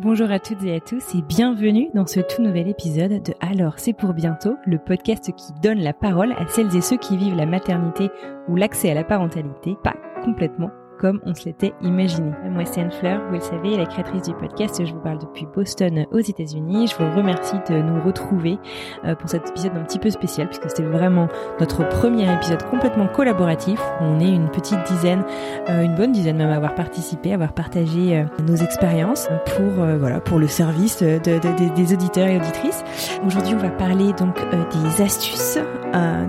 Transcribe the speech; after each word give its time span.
Bonjour 0.00 0.30
à 0.30 0.38
toutes 0.38 0.62
et 0.62 0.76
à 0.76 0.78
tous 0.78 1.16
et 1.16 1.22
bienvenue 1.22 1.90
dans 1.92 2.06
ce 2.06 2.20
tout 2.20 2.40
nouvel 2.40 2.68
épisode 2.68 3.20
de 3.20 3.34
Alors 3.40 3.80
c'est 3.80 3.92
pour 3.92 4.14
bientôt, 4.14 4.54
le 4.64 4.78
podcast 4.78 5.32
qui 5.34 5.52
donne 5.60 5.80
la 5.80 5.92
parole 5.92 6.30
à 6.34 6.46
celles 6.46 6.76
et 6.76 6.80
ceux 6.80 6.98
qui 6.98 7.16
vivent 7.16 7.34
la 7.34 7.46
maternité 7.46 8.08
ou 8.46 8.54
l'accès 8.54 8.92
à 8.92 8.94
la 8.94 9.02
parentalité, 9.02 9.74
pas 9.82 9.96
complètement 10.24 10.70
comme 10.98 11.20
on 11.24 11.34
se 11.34 11.44
l'était 11.44 11.74
imaginé. 11.82 12.32
Moi, 12.50 12.64
c'est 12.64 12.80
Anne 12.80 12.90
Fleur, 12.90 13.20
vous 13.28 13.34
le 13.34 13.40
savez, 13.40 13.76
la 13.76 13.86
créatrice 13.86 14.22
du 14.22 14.34
podcast. 14.34 14.84
Je 14.84 14.92
vous 14.92 15.00
parle 15.00 15.18
depuis 15.18 15.46
Boston 15.46 16.06
aux 16.12 16.18
États-Unis. 16.18 16.88
Je 16.88 16.96
vous 16.96 17.16
remercie 17.16 17.56
de 17.70 17.76
nous 17.76 18.02
retrouver 18.02 18.58
euh, 19.04 19.14
pour 19.14 19.30
cet 19.30 19.48
épisode 19.48 19.72
un 19.76 19.84
petit 19.84 19.98
peu 19.98 20.10
spécial 20.10 20.48
puisque 20.48 20.68
c'était 20.68 20.82
vraiment 20.82 21.28
notre 21.60 21.88
premier 21.88 22.32
épisode 22.32 22.62
complètement 22.64 23.06
collaboratif. 23.06 23.80
On 24.00 24.20
est 24.20 24.28
une 24.28 24.50
petite 24.50 24.82
dizaine, 24.90 25.24
euh, 25.68 25.82
une 25.82 25.94
bonne 25.94 26.12
dizaine 26.12 26.36
même 26.36 26.50
à 26.50 26.56
avoir 26.56 26.74
participé, 26.74 27.30
à 27.30 27.34
avoir 27.34 27.52
partagé 27.52 28.18
euh, 28.18 28.24
nos 28.46 28.56
expériences 28.56 29.28
pour 29.56 29.84
voilà 29.98 30.20
pour 30.20 30.38
le 30.38 30.48
service 30.48 31.02
de, 31.02 31.18
de, 31.18 31.74
des 31.74 31.92
auditeurs 31.92 32.28
et 32.28 32.36
auditrices. 32.36 32.84
Aujourd'hui, 33.24 33.54
on 33.54 33.58
va 33.58 33.70
parler 33.70 34.12
donc 34.14 34.36
des 34.72 35.02
astuces, 35.02 35.58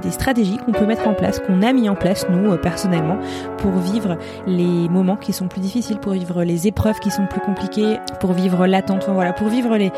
des 0.02 0.12
stratégies 0.12 0.58
qu'on 0.58 0.72
peut 0.72 0.86
mettre 0.86 1.08
en 1.08 1.14
place, 1.14 1.40
qu'on 1.40 1.62
a 1.62 1.74
mis 1.74 1.90
en 1.90 1.96
place 1.96 2.28
nous 2.30 2.56
personnellement 2.58 3.18
pour 3.58 3.72
vivre 3.72 4.18
moments 4.66 5.18
qui 5.18 5.34
sont 5.34 5.48
plus 5.48 5.62
difficiles, 5.62 6.00
pour 6.00 6.14
vivre 6.14 6.44
les 6.44 6.68
épreuves 6.68 7.00
qui 7.00 7.12
sont 7.12 7.28
plus 7.28 7.42
compliquées, 7.42 7.98
pour 8.20 8.34
vivre 8.34 8.68
l'attente, 8.68 9.06
voilà, 9.08 9.34
pour 9.34 9.48
vivre 9.48 9.78
les 9.78 9.92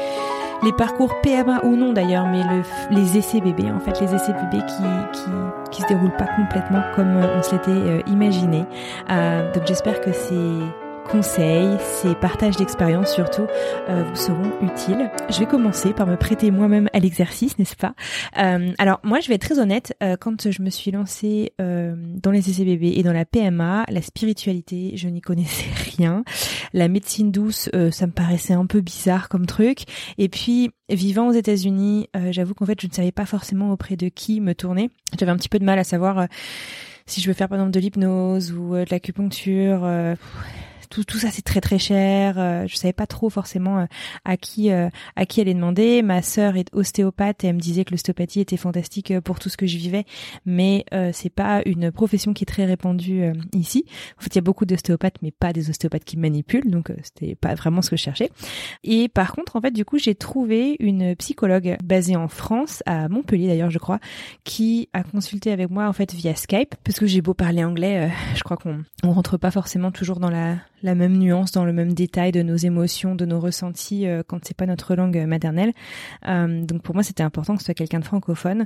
les 0.63 0.73
parcours 0.73 1.19
PMA 1.21 1.61
ou 1.63 1.75
non 1.75 1.93
d'ailleurs, 1.93 2.27
mais 2.27 2.43
le, 2.43 2.63
les 2.91 3.17
essais 3.17 3.41
bébés, 3.41 3.71
en 3.71 3.79
fait, 3.79 3.99
les 3.99 4.13
essais 4.13 4.33
bébés 4.33 4.63
qui, 4.67 5.23
qui, 5.71 5.81
se 5.81 5.87
déroulent 5.87 6.15
pas 6.17 6.27
complètement 6.35 6.83
comme 6.95 7.17
on 7.17 7.41
se 7.41 7.53
l'était 7.53 7.71
euh, 7.71 8.01
imaginé. 8.07 8.65
Euh, 9.09 9.51
donc 9.53 9.65
j'espère 9.65 10.01
que 10.01 10.11
c'est 10.13 10.80
conseils, 11.11 11.77
ces 11.81 12.15
partages 12.15 12.55
d'expériences 12.55 13.13
surtout 13.13 13.45
euh, 13.89 14.03
vous 14.03 14.15
seront 14.15 14.51
utiles. 14.61 15.11
Je 15.29 15.39
vais 15.39 15.45
commencer 15.45 15.91
par 15.91 16.07
me 16.07 16.15
prêter 16.15 16.51
moi-même 16.51 16.89
à 16.93 16.99
l'exercice, 16.99 17.59
n'est-ce 17.59 17.75
pas? 17.75 17.95
Euh, 18.37 18.71
Alors 18.77 19.01
moi, 19.03 19.19
je 19.19 19.27
vais 19.27 19.35
être 19.35 19.41
très 19.41 19.59
honnête. 19.59 19.93
Euh, 20.01 20.15
quand 20.15 20.49
je 20.49 20.61
me 20.61 20.69
suis 20.69 20.91
lancée 20.91 21.51
dans 21.59 22.31
les 22.31 22.41
bébés 22.41 22.93
et 22.95 23.03
dans 23.03 23.11
la 23.11 23.25
PMA, 23.25 23.85
la 23.89 24.01
spiritualité, 24.01 24.93
je 24.95 25.09
n'y 25.09 25.19
connaissais 25.19 25.69
rien. 25.97 26.23
La 26.71 26.87
médecine 26.87 27.31
douce, 27.31 27.69
ça 27.91 28.07
me 28.07 28.13
paraissait 28.13 28.53
un 28.53 28.65
peu 28.65 28.79
bizarre 28.79 29.27
comme 29.27 29.45
truc. 29.45 29.83
Et 30.17 30.29
puis 30.29 30.71
vivant 30.89 31.27
aux 31.27 31.33
États-Unis, 31.33 32.07
j'avoue 32.29 32.53
qu'en 32.53 32.65
fait, 32.65 32.79
je 32.79 32.87
ne 32.87 32.93
savais 32.93 33.11
pas 33.11 33.25
forcément 33.25 33.71
auprès 33.73 33.97
de 33.97 34.07
qui 34.07 34.39
me 34.39 34.55
tourner. 34.55 34.89
J'avais 35.19 35.31
un 35.31 35.37
petit 35.37 35.49
peu 35.49 35.59
de 35.59 35.65
mal 35.65 35.77
à 35.77 35.83
savoir 35.83 36.27
si 37.05 37.19
je 37.19 37.27
veux 37.27 37.33
faire 37.33 37.49
par 37.49 37.57
exemple 37.57 37.71
de 37.71 37.79
l'hypnose 37.79 38.53
ou 38.53 38.75
de 38.75 38.85
l'acupuncture 38.89 39.85
tout, 40.91 41.03
tout 41.05 41.17
ça 41.17 41.31
c'est 41.31 41.41
très 41.41 41.61
très 41.61 41.79
cher. 41.79 42.35
Euh, 42.37 42.67
je 42.67 42.75
savais 42.75 42.93
pas 42.93 43.07
trop 43.07 43.29
forcément 43.29 43.79
euh, 43.79 43.85
à 44.25 44.37
qui 44.37 44.71
euh, 44.71 44.89
à 45.15 45.25
qui 45.25 45.41
aller 45.41 45.53
demander. 45.53 46.03
Ma 46.03 46.21
sœur 46.21 46.57
est 46.57 46.67
ostéopathe 46.73 47.43
et 47.43 47.47
elle 47.47 47.55
me 47.55 47.59
disait 47.59 47.85
que 47.85 47.91
l'ostéopathie 47.91 48.41
était 48.41 48.57
fantastique 48.57 49.19
pour 49.21 49.39
tout 49.39 49.49
ce 49.49 49.57
que 49.57 49.65
je 49.65 49.77
vivais, 49.77 50.05
mais 50.45 50.85
c'est 51.13 51.29
pas 51.29 51.61
une 51.65 51.91
profession 51.91 52.33
qui 52.33 52.43
est 52.43 52.45
très 52.45 52.65
répandue 52.65 53.31
ici. 53.53 53.85
En 54.19 54.21
fait, 54.21 54.35
il 54.35 54.35
y 54.35 54.39
a 54.39 54.41
beaucoup 54.41 54.65
d'ostéopathes, 54.65 55.15
mais 55.21 55.31
pas 55.31 55.53
des 55.53 55.69
ostéopathes 55.69 56.03
qui 56.03 56.17
manipulent, 56.17 56.69
donc 56.69 56.91
c'était 57.03 57.35
pas 57.35 57.55
vraiment 57.55 57.81
ce 57.81 57.89
que 57.89 57.95
je 57.95 58.03
cherchais. 58.03 58.29
Et 58.83 59.07
par 59.07 59.31
contre, 59.31 59.55
en 59.55 59.61
fait, 59.61 59.71
du 59.71 59.85
coup, 59.85 59.97
j'ai 59.97 60.15
trouvé 60.15 60.75
une 60.79 61.15
psychologue 61.15 61.77
basée 61.83 62.17
en 62.17 62.27
France, 62.27 62.83
à 62.85 63.07
Montpellier 63.07 63.47
d'ailleurs, 63.47 63.69
je 63.69 63.79
crois, 63.79 63.99
qui 64.43 64.89
a 64.91 65.03
consulté 65.03 65.51
avec 65.51 65.69
moi 65.69 65.87
en 65.87 65.93
fait 65.93 66.13
via 66.13 66.35
Skype, 66.35 66.75
parce 66.83 66.99
que 66.99 67.05
j'ai 67.05 67.21
beau 67.21 67.33
parler 67.33 67.63
anglais, 67.63 68.11
je 68.35 68.43
crois 68.43 68.57
qu'on 68.57 68.83
on 69.03 69.13
rentre 69.13 69.37
pas 69.37 69.51
forcément 69.51 69.91
toujours 69.91 70.19
dans 70.19 70.29
la 70.29 70.57
la 70.83 70.95
même 70.95 71.17
nuance, 71.17 71.51
dans 71.51 71.65
le 71.65 71.73
même 71.73 71.93
détail 71.93 72.31
de 72.31 72.41
nos 72.41 72.55
émotions, 72.55 73.15
de 73.15 73.25
nos 73.25 73.39
ressentis 73.39 74.07
euh, 74.07 74.23
quand 74.25 74.39
c'est 74.43 74.57
pas 74.57 74.65
notre 74.65 74.95
langue 74.95 75.17
maternelle. 75.27 75.73
Euh, 76.27 76.63
donc 76.63 76.81
pour 76.81 76.95
moi, 76.95 77.03
c'était 77.03 77.23
important 77.23 77.53
que 77.53 77.61
ce 77.61 77.65
soit 77.65 77.73
quelqu'un 77.73 77.99
de 77.99 78.05
francophone 78.05 78.65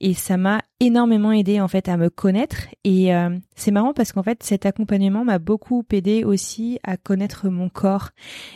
et 0.00 0.14
ça 0.14 0.36
m'a 0.36 0.62
énormément 0.78 1.32
aidé 1.32 1.60
en 1.60 1.68
fait 1.68 1.88
à 1.88 1.96
me 1.96 2.10
connaître 2.10 2.66
et 2.84 3.14
euh, 3.14 3.30
c'est 3.54 3.70
marrant 3.70 3.94
parce 3.94 4.12
qu'en 4.12 4.22
fait 4.22 4.42
cet 4.42 4.66
accompagnement 4.66 5.24
m'a 5.24 5.38
beaucoup 5.38 5.82
aidé 5.90 6.22
aussi 6.22 6.78
à 6.82 6.98
connaître 6.98 7.48
mon 7.48 7.70
corps 7.70 8.10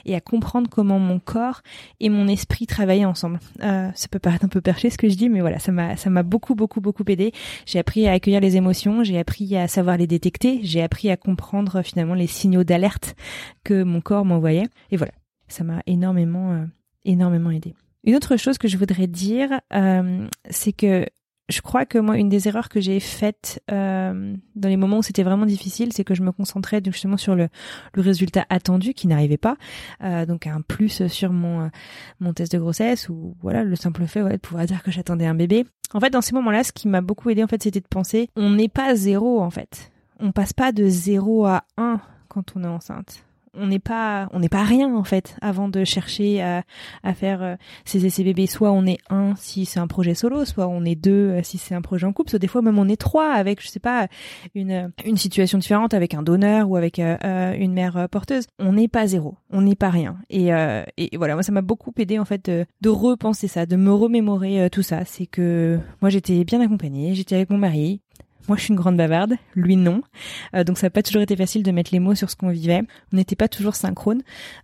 et 0.04 0.14
à 0.14 0.20
comprendre 0.20 0.68
comment 0.68 0.98
mon 0.98 1.18
corps 1.18 1.62
et 1.98 2.10
mon 2.10 2.28
esprit 2.28 2.66
travaillaient 2.66 3.06
ensemble. 3.06 3.40
Euh, 3.62 3.88
ça 3.94 4.08
peut 4.08 4.18
paraître 4.18 4.44
un 4.44 4.48
peu 4.48 4.60
perché 4.60 4.90
ce 4.90 4.98
que 4.98 5.08
je 5.08 5.14
dis 5.14 5.30
mais 5.30 5.40
voilà, 5.40 5.58
ça 5.58 5.72
m'a 5.72 5.96
ça 5.96 6.10
m'a 6.10 6.22
beaucoup 6.22 6.54
beaucoup 6.54 6.82
beaucoup 6.82 7.04
aidé. 7.08 7.32
J'ai 7.64 7.78
appris 7.78 8.06
à 8.06 8.12
accueillir 8.12 8.40
les 8.40 8.56
émotions, 8.56 9.02
j'ai 9.02 9.18
appris 9.18 9.56
à 9.56 9.66
savoir 9.66 9.96
les 9.96 10.06
détecter, 10.06 10.60
j'ai 10.62 10.82
appris 10.82 11.10
à 11.10 11.16
comprendre 11.16 11.80
finalement 11.82 12.14
les 12.14 12.26
signaux 12.26 12.64
d'alerte 12.64 12.99
que 13.64 13.82
mon 13.82 14.00
corps 14.00 14.24
m'envoyait 14.24 14.68
et 14.90 14.96
voilà, 14.96 15.12
ça 15.48 15.64
m'a 15.64 15.82
énormément 15.86 16.52
euh, 16.52 16.64
énormément 17.04 17.50
aidé. 17.50 17.74
Une 18.04 18.16
autre 18.16 18.36
chose 18.36 18.56
que 18.56 18.68
je 18.68 18.78
voudrais 18.78 19.06
dire, 19.06 19.60
c'est 20.48 20.72
que 20.72 21.06
je 21.50 21.60
crois 21.60 21.84
que 21.84 21.98
moi, 21.98 22.16
une 22.16 22.28
des 22.28 22.48
erreurs 22.48 22.68
que 22.68 22.80
j'ai 22.80 23.00
faites 23.00 23.62
euh, 23.70 24.34
dans 24.54 24.68
les 24.68 24.76
moments 24.76 24.98
où 24.98 25.02
c'était 25.02 25.22
vraiment 25.22 25.46
difficile, 25.46 25.92
c'est 25.92 26.04
que 26.04 26.14
je 26.14 26.22
me 26.22 26.32
concentrais 26.32 26.80
justement 26.84 27.16
sur 27.16 27.34
le, 27.34 27.48
résultat 27.94 28.46
attendu 28.48 28.94
qui 28.94 29.08
n'arrivait 29.08 29.36
pas, 29.36 29.56
euh, 30.02 30.24
donc 30.26 30.46
un 30.46 30.62
plus 30.62 31.06
sur 31.08 31.32
mon 31.32 31.70
euh, 32.22 32.32
test 32.32 32.52
de 32.52 32.58
grossesse 32.58 33.08
ou 33.08 33.36
voilà 33.42 33.64
le 33.64 33.76
simple 33.76 34.06
fait 34.06 34.22
de 34.22 34.36
pouvoir 34.36 34.64
dire 34.66 34.82
que 34.82 34.90
j'attendais 34.90 35.26
un 35.26 35.34
bébé. 35.34 35.66
En 35.92 36.00
fait, 36.00 36.10
dans 36.10 36.22
ces 36.22 36.34
moments-là, 36.34 36.64
ce 36.64 36.72
qui 36.72 36.88
m'a 36.88 37.00
beaucoup 37.00 37.30
aidé 37.30 37.42
en 37.42 37.48
fait, 37.48 37.62
c'était 37.62 37.80
de 37.80 37.88
penser, 37.88 38.30
on 38.36 38.50
n'est 38.50 38.68
pas 38.68 38.94
zéro 38.94 39.40
en 39.40 39.50
fait, 39.50 39.90
on 40.20 40.32
passe 40.32 40.52
pas 40.52 40.72
de 40.72 40.86
zéro 40.86 41.46
à 41.46 41.64
un 41.76 42.00
quand 42.30 42.56
on 42.56 42.64
est 42.64 42.68
enceinte. 42.68 43.24
On 43.52 43.66
n'est 43.66 43.80
pas 43.80 44.28
on 44.32 44.38
n'est 44.38 44.48
pas 44.48 44.62
rien 44.62 44.94
en 44.94 45.02
fait 45.02 45.36
avant 45.40 45.68
de 45.68 45.82
chercher 45.84 46.40
à, 46.40 46.62
faire 47.14 47.42
euh, 47.42 47.56
ces 47.84 48.06
essais 48.06 48.22
bébés. 48.22 48.46
Soit 48.46 48.70
on 48.70 48.86
est 48.86 48.98
un 49.10 49.34
si 49.36 49.64
c'est 49.64 49.80
un 49.80 49.88
projet 49.88 50.14
solo 50.14 50.44
soit 50.44 50.68
on 50.68 50.84
est 50.84 50.94
deux 50.94 51.30
euh, 51.30 51.42
si 51.42 51.58
c'est 51.58 51.74
un 51.74 51.82
projet 51.82 52.06
en 52.06 52.12
couple. 52.12 52.30
Soit 52.30 52.38
des 52.38 52.46
fois 52.46 52.62
même 52.62 52.78
on 52.78 52.86
est 52.86 53.00
trois 53.00 53.32
avec 53.32 53.60
je 53.60 53.66
sais 53.66 53.80
pas 53.80 54.06
une 54.54 54.92
une 55.04 55.16
situation 55.16 55.58
différente 55.58 55.94
avec 55.94 56.14
un 56.14 56.22
donneur 56.22 56.70
ou 56.70 56.76
avec 56.76 57.00
euh, 57.00 57.52
une 57.58 57.72
mère 57.72 58.08
porteuse. 58.08 58.46
On 58.60 58.74
n'est 58.74 58.88
pas 58.88 59.08
zéro. 59.08 59.36
On 59.50 59.62
n'est 59.62 59.74
pas 59.74 59.90
rien. 59.90 60.16
Et, 60.30 60.50
et 60.96 61.16
voilà. 61.16 61.34
Moi 61.34 61.42
ça 61.42 61.50
m'a 61.50 61.62
beaucoup 61.62 61.92
aidé 61.98 62.20
en 62.20 62.24
fait 62.24 62.48
de 62.48 62.88
repenser 62.88 63.48
ça 63.48 63.66
de 63.66 63.74
me 63.74 63.92
remémorer 63.92 64.70
tout 64.70 64.82
ça. 64.82 65.04
C'est 65.04 65.26
que 65.26 65.80
moi 66.00 66.08
j'étais 66.08 66.44
bien 66.44 66.60
accompagnée. 66.60 67.14
J'étais 67.14 67.34
avec 67.34 67.50
mon 67.50 67.58
mari 67.58 68.00
moi, 68.50 68.56
je 68.56 68.64
suis 68.64 68.72
une 68.72 68.80
grande 68.80 68.96
bavarde, 68.96 69.36
lui 69.54 69.76
non. 69.76 70.02
Euh, 70.56 70.64
donc, 70.64 70.76
ça 70.76 70.86
n'a 70.86 70.90
pas 70.90 71.04
toujours 71.04 71.22
été 71.22 71.36
facile 71.36 71.62
de 71.62 71.70
mettre 71.70 71.90
les 71.92 72.00
mots 72.00 72.16
sur 72.16 72.28
ce 72.28 72.34
qu'on 72.34 72.48
vivait. 72.48 72.82
On 73.12 73.16
n'était 73.16 73.36
pas 73.36 73.46
toujours 73.46 73.76
synchrone. 73.76 74.22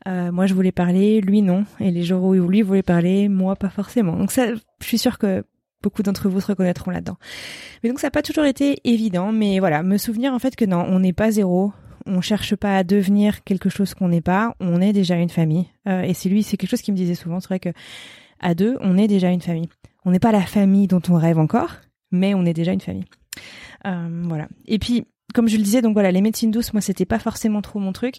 Euh, 0.09 0.33
moi, 0.33 0.47
je 0.47 0.55
voulais 0.55 0.73
parler, 0.73 1.21
lui 1.21 1.41
non. 1.41 1.67
Et 1.79 1.93
les 1.93 2.03
jours 2.03 2.25
où 2.25 2.33
lui 2.33 2.63
voulait 2.63 2.83
parler, 2.83 3.29
moi 3.29 3.55
pas 3.55 3.69
forcément. 3.69 4.17
Donc, 4.17 4.33
ça, 4.33 4.53
je 4.53 4.85
suis 4.85 4.99
sûre 4.99 5.19
que 5.19 5.45
beaucoup 5.85 6.03
d'entre 6.03 6.29
vous 6.29 6.41
se 6.41 6.49
reconnaîtront 6.49 6.91
là-dedans. 6.91 7.17
Mais 7.85 7.91
donc, 7.91 8.01
ça 8.01 8.09
n'a 8.09 8.11
pas 8.11 8.23
toujours 8.23 8.45
été 8.45 8.81
évident. 8.83 9.31
Mais 9.31 9.61
voilà, 9.61 9.85
me 9.85 9.99
souvenir 9.99 10.35
en 10.35 10.41
fait 10.41 10.57
que 10.57 10.65
non, 10.65 10.85
on 10.89 10.99
n'est 10.99 11.13
pas 11.13 11.31
zéro. 11.31 11.73
On 12.07 12.21
cherche 12.21 12.57
pas 12.57 12.77
à 12.79 12.83
devenir 12.83 13.45
quelque 13.45 13.69
chose 13.69 13.95
qu'on 13.95 14.09
n'est 14.09 14.21
pas. 14.21 14.57
On 14.59 14.81
est 14.81 14.93
déjà 14.93 15.15
une 15.15 15.31
famille. 15.31 15.67
Euh, 15.87 16.03
et 16.03 16.13
c'est 16.13 16.29
lui, 16.29 16.43
c'est 16.43 16.57
quelque 16.57 16.71
chose 16.71 16.83
qui 16.83 16.91
me 16.91 16.97
disait 16.97 17.15
souvent. 17.15 17.39
C'est 17.39 17.51
vrai 17.51 17.61
que 17.61 17.73
à 18.41 18.57
deux, 18.57 18.79
on 18.81 18.99
est 18.99 19.07
déjà 19.07 19.31
une 19.31 19.43
famille. 19.43 19.69
On 20.05 20.11
n'est 20.11 20.19
pas 20.19 20.33
la 20.33 20.43
famille 20.43 20.89
dont 20.89 21.03
on 21.09 21.15
rêve 21.15 21.39
encore, 21.39 21.77
mais 22.11 22.35
on 22.35 22.45
est 22.45 22.53
déjà 22.53 22.73
une 22.73 22.81
famille. 22.81 23.05
Euh, 23.87 24.23
voilà. 24.25 24.49
Et 24.67 24.79
puis, 24.79 25.07
comme 25.35 25.49
je 25.49 25.57
le 25.57 25.63
disais, 25.63 25.83
donc 25.83 25.93
voilà, 25.95 26.11
les 26.11 26.21
médecines 26.21 26.51
douces, 26.51 26.73
moi, 26.73 26.81
c'était 26.81 27.05
pas 27.05 27.19
forcément 27.19 27.63
trop 27.63 27.79
mon 27.79 27.93
truc. 27.93 28.17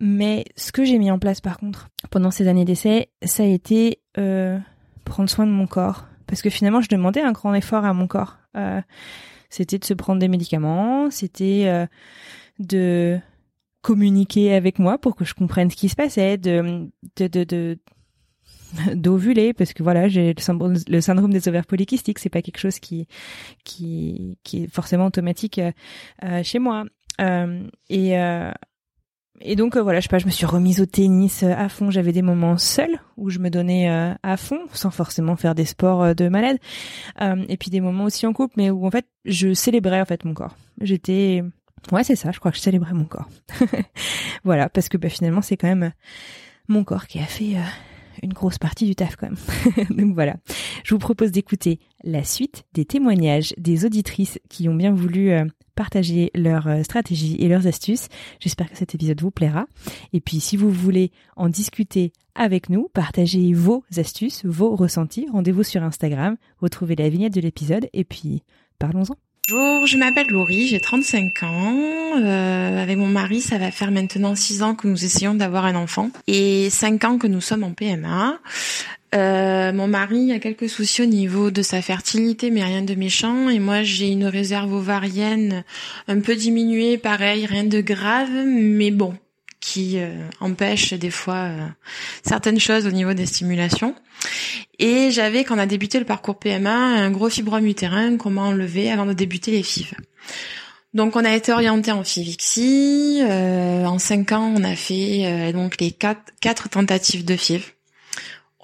Mais 0.00 0.44
ce 0.56 0.72
que 0.72 0.84
j'ai 0.84 0.98
mis 0.98 1.10
en 1.10 1.18
place, 1.18 1.40
par 1.40 1.58
contre, 1.58 1.88
pendant 2.10 2.30
ces 2.30 2.48
années 2.48 2.64
d'essai, 2.64 3.10
ça 3.22 3.42
a 3.42 3.46
été 3.46 3.98
euh, 4.18 4.58
prendre 5.04 5.28
soin 5.28 5.46
de 5.46 5.52
mon 5.52 5.66
corps. 5.66 6.06
Parce 6.26 6.42
que 6.42 6.50
finalement, 6.50 6.80
je 6.80 6.88
demandais 6.88 7.20
un 7.20 7.32
grand 7.32 7.54
effort 7.54 7.84
à 7.84 7.92
mon 7.92 8.06
corps. 8.06 8.38
Euh, 8.56 8.80
c'était 9.50 9.78
de 9.78 9.84
se 9.84 9.94
prendre 9.94 10.18
des 10.18 10.28
médicaments, 10.28 11.10
c'était 11.10 11.86
de 12.58 13.20
communiquer 13.82 14.54
avec 14.54 14.78
moi 14.78 14.96
pour 14.96 15.14
que 15.14 15.24
je 15.24 15.34
comprenne 15.34 15.70
ce 15.70 15.76
qui 15.76 15.88
se 15.90 15.96
passait, 15.96 16.38
de, 16.38 16.88
de, 17.16 17.26
de, 17.26 17.44
de 17.44 17.78
d'ovuler 18.94 19.52
parce 19.52 19.72
que 19.72 19.82
voilà 19.82 20.08
j'ai 20.08 20.34
le 20.34 21.00
syndrome, 21.00 21.32
des 21.32 21.48
ovaires 21.48 21.66
polykystiques 21.66 22.18
c'est 22.18 22.28
pas 22.28 22.42
quelque 22.42 22.58
chose 22.58 22.78
qui 22.78 23.06
qui 23.64 24.38
qui 24.42 24.64
est 24.64 24.66
forcément 24.66 25.06
automatique 25.06 25.60
chez 26.42 26.58
moi 26.58 26.84
et 27.88 28.16
et 29.44 29.56
donc 29.56 29.76
voilà, 29.76 29.98
je 29.98 30.04
sais 30.04 30.08
pas, 30.08 30.18
je 30.18 30.26
me 30.26 30.30
suis 30.30 30.46
remise 30.46 30.80
au 30.80 30.86
tennis 30.86 31.42
à 31.42 31.68
fond. 31.68 31.90
J'avais 31.90 32.12
des 32.12 32.22
moments 32.22 32.58
seuls 32.58 33.00
où 33.16 33.28
je 33.28 33.40
me 33.40 33.50
donnais 33.50 33.88
à 34.22 34.36
fond, 34.36 34.60
sans 34.72 34.92
forcément 34.92 35.34
faire 35.34 35.56
des 35.56 35.64
sports 35.64 36.14
de 36.14 36.28
malade. 36.28 36.58
et 37.20 37.56
puis 37.56 37.70
des 37.70 37.80
moments 37.80 38.04
aussi 38.04 38.24
en 38.26 38.32
couple, 38.32 38.54
mais 38.56 38.70
où 38.70 38.86
en 38.86 38.90
fait 38.90 39.06
je 39.24 39.52
célébrais 39.52 40.00
en 40.00 40.04
fait 40.04 40.24
mon 40.24 40.34
corps. 40.34 40.56
J'étais 40.80 41.42
Ouais, 41.90 42.04
c'est 42.04 42.16
ça, 42.16 42.30
je 42.30 42.38
crois 42.38 42.52
que 42.52 42.56
je 42.56 42.62
célébrais 42.62 42.92
mon 42.92 43.04
corps. 43.04 43.28
voilà, 44.44 44.68
parce 44.68 44.88
que 44.88 44.96
bah, 44.96 45.08
finalement, 45.08 45.42
c'est 45.42 45.56
quand 45.56 45.68
même 45.68 45.92
mon 46.68 46.84
corps 46.84 47.06
qui 47.06 47.18
a 47.18 47.24
fait 47.24 47.56
euh, 47.56 47.62
une 48.22 48.32
grosse 48.32 48.58
partie 48.58 48.86
du 48.86 48.94
taf 48.94 49.16
quand 49.16 49.28
même. 49.28 49.86
Donc 49.96 50.14
voilà, 50.14 50.36
je 50.84 50.94
vous 50.94 50.98
propose 50.98 51.32
d'écouter 51.32 51.80
la 52.04 52.24
suite 52.24 52.64
des 52.72 52.84
témoignages 52.84 53.54
des 53.58 53.84
auditrices 53.84 54.38
qui 54.48 54.68
ont 54.68 54.74
bien 54.74 54.92
voulu 54.92 55.30
euh, 55.30 55.44
partager 55.74 56.30
leurs 56.34 56.68
euh, 56.68 56.82
stratégies 56.82 57.36
et 57.40 57.48
leurs 57.48 57.66
astuces. 57.66 58.08
J'espère 58.40 58.70
que 58.70 58.76
cet 58.76 58.94
épisode 58.94 59.20
vous 59.20 59.30
plaira. 59.30 59.66
Et 60.12 60.20
puis 60.20 60.40
si 60.40 60.56
vous 60.56 60.70
voulez 60.70 61.10
en 61.36 61.48
discuter 61.48 62.12
avec 62.34 62.68
nous, 62.68 62.88
partagez 62.92 63.52
vos 63.52 63.84
astuces, 63.96 64.44
vos 64.44 64.74
ressentis, 64.74 65.26
rendez-vous 65.30 65.64
sur 65.64 65.82
Instagram, 65.82 66.36
retrouvez 66.58 66.96
la 66.96 67.08
vignette 67.08 67.34
de 67.34 67.40
l'épisode 67.40 67.88
et 67.92 68.04
puis 68.04 68.42
parlons-en. 68.78 69.16
Bonjour, 69.48 69.88
je 69.88 69.98
m'appelle 69.98 70.28
Laurie, 70.28 70.68
j'ai 70.68 70.78
35 70.78 71.42
ans. 71.42 71.76
Euh, 72.16 72.80
avec 72.80 72.96
mon 72.96 73.08
mari, 73.08 73.40
ça 73.40 73.58
va 73.58 73.72
faire 73.72 73.90
maintenant 73.90 74.36
6 74.36 74.62
ans 74.62 74.76
que 74.76 74.86
nous 74.86 75.04
essayons 75.04 75.34
d'avoir 75.34 75.64
un 75.64 75.74
enfant 75.74 76.10
et 76.28 76.70
5 76.70 77.02
ans 77.04 77.18
que 77.18 77.26
nous 77.26 77.40
sommes 77.40 77.64
en 77.64 77.72
PMA. 77.72 78.38
Euh, 79.16 79.72
mon 79.72 79.88
mari 79.88 80.30
a 80.30 80.38
quelques 80.38 80.68
soucis 80.68 81.02
au 81.02 81.06
niveau 81.06 81.50
de 81.50 81.60
sa 81.62 81.82
fertilité, 81.82 82.52
mais 82.52 82.62
rien 82.62 82.82
de 82.82 82.94
méchant. 82.94 83.48
Et 83.48 83.58
moi, 83.58 83.82
j'ai 83.82 84.10
une 84.10 84.26
réserve 84.26 84.72
ovarienne 84.72 85.64
un 86.06 86.20
peu 86.20 86.36
diminuée, 86.36 86.96
pareil, 86.96 87.44
rien 87.44 87.64
de 87.64 87.80
grave, 87.80 88.30
mais 88.46 88.92
bon, 88.92 89.12
qui 89.62 89.98
euh, 89.98 90.10
empêche 90.40 90.92
des 90.92 91.10
fois 91.10 91.46
euh, 91.46 91.66
certaines 92.26 92.58
choses 92.58 92.84
au 92.86 92.90
niveau 92.90 93.14
des 93.14 93.26
stimulations. 93.26 93.94
Et 94.78 95.12
j'avais, 95.12 95.44
quand 95.44 95.54
on 95.54 95.58
a 95.58 95.66
débuté 95.66 96.00
le 96.00 96.04
parcours 96.04 96.38
PMA, 96.38 96.74
un 96.74 97.10
gros 97.10 97.30
fibrome 97.30 97.64
utérin 97.66 98.16
qu'on 98.16 98.30
m'a 98.30 98.42
enlevé 98.42 98.90
avant 98.90 99.06
de 99.06 99.12
débuter 99.12 99.52
les 99.52 99.62
FIV. 99.62 99.94
Donc 100.94 101.16
on 101.16 101.24
a 101.24 101.34
été 101.34 101.52
orienté 101.52 101.92
en 101.92 102.02
FIVXI. 102.02 103.20
Euh, 103.22 103.86
en 103.86 103.98
cinq 103.98 104.32
ans, 104.32 104.52
on 104.54 104.64
a 104.64 104.74
fait 104.74 105.52
donc 105.52 105.80
les 105.80 105.92
quatre, 105.92 106.32
quatre 106.40 106.68
tentatives 106.68 107.24
de 107.24 107.36
FIV. 107.36 107.72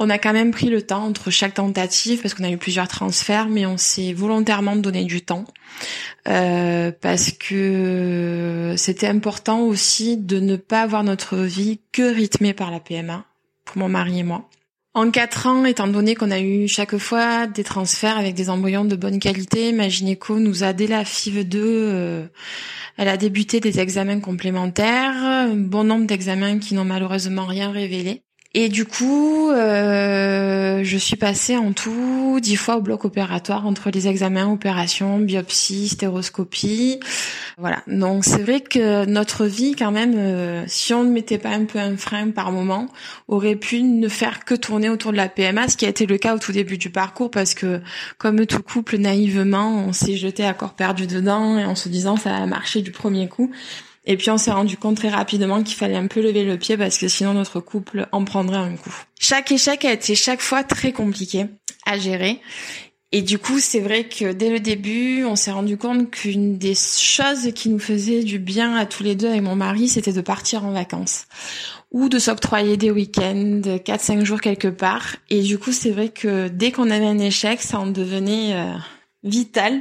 On 0.01 0.11
a 0.11 0.19
quand 0.19 0.33
même 0.33 0.53
pris 0.53 0.69
le 0.69 0.83
temps 0.83 1.05
entre 1.05 1.31
chaque 1.31 1.55
tentative 1.55 2.23
parce 2.23 2.35
qu'on 2.35 2.45
a 2.45 2.51
eu 2.51 2.57
plusieurs 2.57 2.87
transferts, 2.87 3.49
mais 3.49 3.67
on 3.67 3.77
s'est 3.77 4.13
volontairement 4.13 4.77
donné 4.77 5.05
du 5.05 5.23
temps 5.23 5.45
euh, 6.29 6.93
parce 7.01 7.33
que 7.33 8.75
c'était 8.77 9.09
important 9.09 9.63
aussi 9.63 10.17
de 10.17 10.39
ne 10.39 10.55
pas 10.55 10.83
avoir 10.83 11.03
notre 11.03 11.37
vie 11.39 11.81
que 11.91 12.15
rythmée 12.15 12.55
par 12.55 12.71
la 12.71 12.79
PMA 12.79 13.25
pour 13.65 13.79
mon 13.79 13.89
mari 13.89 14.21
et 14.21 14.23
moi. 14.23 14.49
En 14.95 15.11
quatre 15.11 15.47
ans, 15.47 15.65
étant 15.65 15.89
donné 15.89 16.15
qu'on 16.15 16.31
a 16.31 16.41
eu 16.41 16.67
chaque 16.69 16.97
fois 16.97 17.47
des 17.47 17.65
transferts 17.65 18.19
avec 18.19 18.35
des 18.35 18.51
embryons 18.51 18.85
de 18.85 18.97
bonne 18.97 19.19
qualité, 19.19 19.73
ma 19.73 19.89
gynéco 19.89 20.39
nous 20.39 20.65
a 20.65 20.73
dès 20.73 20.87
la 20.87 21.05
FIV 21.05 21.45
2, 21.45 21.61
euh, 21.61 22.27
elle 22.97 23.09
a 23.09 23.17
débuté 23.17 23.61
des 23.61 23.81
examens 23.81 24.21
complémentaires, 24.21 25.49
bon 25.55 25.85
nombre 25.85 26.07
d'examens 26.07 26.59
qui 26.59 26.75
n'ont 26.75 26.85
malheureusement 26.85 27.47
rien 27.47 27.71
révélé. 27.71 28.23
Et 28.55 28.71
du 28.71 28.87
coup, 28.87 29.51
euh, 29.51 30.83
je 30.83 30.97
suis 30.97 31.17
passée 31.17 31.59
en 31.59 31.73
tout 31.73 32.39
dix 32.41 32.57
fois 32.57 32.77
au 32.77 32.81
bloc 32.81 33.05
opératoire 33.05 33.67
entre 33.67 33.91
les 33.91 34.09
examens, 34.09 34.51
opérations, 34.51 35.19
biopsie, 35.19 35.89
stéroscopie. 35.89 36.99
Voilà. 37.59 37.83
Donc 37.87 38.25
c'est 38.25 38.43
vrai 38.43 38.63
que 38.63 39.05
notre 39.05 39.45
vie, 39.45 39.75
quand 39.77 39.91
même, 39.91 40.15
euh, 40.17 40.65
si 40.67 40.95
on 40.95 41.05
ne 41.05 41.11
mettait 41.11 41.37
pas 41.37 41.51
un 41.51 41.67
peu 41.67 41.79
un 41.79 41.99
frein 41.99 42.31
par 42.31 42.51
moment, 42.51 42.89
aurait 43.29 43.57
pu 43.57 43.83
ne 43.83 44.09
faire 44.09 44.47
que 44.47 44.55
tourner 44.55 44.89
autour 44.89 45.13
de 45.13 45.19
la 45.19 45.29
PMA, 45.29 45.69
ce 45.69 45.77
qui 45.77 45.85
a 45.85 45.91
été 45.91 46.07
le 46.07 46.17
cas 46.17 46.35
au 46.35 46.39
tout 46.39 46.53
début 46.53 46.79
du 46.79 46.89
parcours, 46.89 47.31
parce 47.31 47.53
que 47.53 47.83
comme 48.17 48.47
tout 48.47 48.63
couple, 48.63 48.97
naïvement, 48.97 49.85
on 49.89 49.93
s'est 49.93 50.17
jeté 50.17 50.47
à 50.47 50.55
corps 50.55 50.75
perdu 50.75 51.07
dedans 51.07 51.59
et 51.59 51.67
en 51.67 51.75
se 51.75 51.91
disant 51.91 52.17
ça 52.17 52.35
a 52.35 52.47
marché 52.47 52.81
du 52.81 52.93
premier 52.93 53.29
coup. 53.29 53.51
Et 54.09 54.17
puis 54.17 54.31
on 54.31 54.39
s'est 54.39 54.51
rendu 54.51 54.79
compte 54.79 54.97
très 54.97 55.11
rapidement 55.11 55.63
qu'il 55.63 55.77
fallait 55.77 55.95
un 55.95 56.07
peu 56.07 56.23
lever 56.23 56.43
le 56.43 56.57
pied 56.57 56.79
parce 56.79 56.97
que 56.97 57.09
sinon 57.09 57.35
notre 57.35 57.61
couple 57.61 58.09
en 58.11 58.25
prendrait 58.25 58.57
un 58.57 58.75
coup. 58.75 58.95
Chaque 59.21 59.53
échec 59.53 59.85
a 59.85 59.93
été 59.93 60.15
chaque 60.15 60.41
fois 60.41 60.65
très 60.65 60.93
compliqué 60.93 61.45
à 61.85 61.99
gérer. 61.99 62.41
Et 63.13 63.23
du 63.23 63.39
coup, 63.39 63.59
c'est 63.59 63.81
vrai 63.81 64.05
que 64.05 64.33
dès 64.33 64.51
le 64.51 64.61
début, 64.61 65.25
on 65.25 65.37
s'est 65.37 65.51
rendu 65.51 65.79
compte 65.79 66.11
qu'une 66.11 66.59
des 66.59 66.75
choses 66.75 67.53
qui 67.55 67.71
nous 67.71 67.79
faisait 67.79 68.23
du 68.23 68.39
bien 68.39 68.77
à 68.77 68.85
tous 68.85 69.03
les 69.03 69.15
deux 69.15 69.29
avec 69.29 69.43
mon 69.43 69.57
mari, 69.57 69.89
c'était 69.89 70.13
de 70.13 70.21
partir 70.21 70.65
en 70.65 70.73
vacances 70.73 71.27
ou 71.91 72.11
de 72.11 72.19
s'octroyer 72.19 72.77
des 72.77 72.91
week-ends, 72.91 73.63
4-5 73.65 74.25
jours 74.25 74.41
quelque 74.41 74.69
part. 74.69 75.17
Et 75.31 75.41
du 75.41 75.59
coup, 75.59 75.73
c'est 75.73 75.91
vrai 75.91 76.11
que 76.11 76.49
dès 76.49 76.71
qu'on 76.71 76.91
avait 76.91 77.07
un 77.07 77.19
échec, 77.19 77.63
ça 77.63 77.81
en 77.81 77.87
devenait 77.87 78.55
euh, 78.55 78.75
vital 79.23 79.81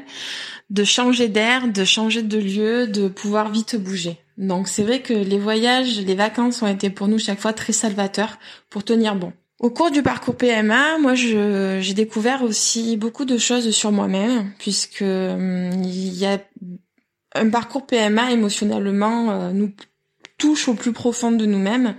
de 0.70 0.84
changer 0.84 1.28
d'air, 1.28 1.68
de 1.68 1.84
changer 1.84 2.24
de 2.24 2.38
lieu, 2.38 2.88
de 2.88 3.08
pouvoir 3.08 3.52
vite 3.52 3.76
bouger. 3.76 4.18
Donc 4.38 4.68
c'est 4.68 4.84
vrai 4.84 5.02
que 5.02 5.14
les 5.14 5.40
voyages, 5.40 6.00
les 6.00 6.16
vacances 6.16 6.62
ont 6.62 6.68
été 6.68 6.90
pour 6.90 7.08
nous 7.08 7.20
chaque 7.20 7.40
fois 7.40 7.54
très 7.54 7.74
salvateurs 7.74 8.38
pour 8.70 8.84
tenir 8.84 9.16
bon. 9.16 9.34
Au 9.60 9.72
cours 9.72 9.90
du 9.90 10.04
parcours 10.04 10.36
PMA, 10.36 11.00
moi 11.00 11.16
j'ai 11.16 11.94
découvert 11.96 12.44
aussi 12.44 12.98
beaucoup 12.98 13.26
de 13.26 13.38
choses 13.38 13.72
sur 13.72 13.92
moi-même 13.92 14.52
puisque 14.60 15.02
hum, 15.02 15.72
il 15.84 16.14
y 16.14 16.26
a 16.26 16.40
un 17.34 17.50
parcours 17.50 17.86
PMA 17.88 18.32
émotionnellement 18.32 19.32
euh, 19.32 19.52
nous 19.52 19.72
touche 20.38 20.68
au 20.68 20.76
plus 20.76 20.94
profond 20.94 21.32
de 21.32 21.46
nous-mêmes 21.46 21.96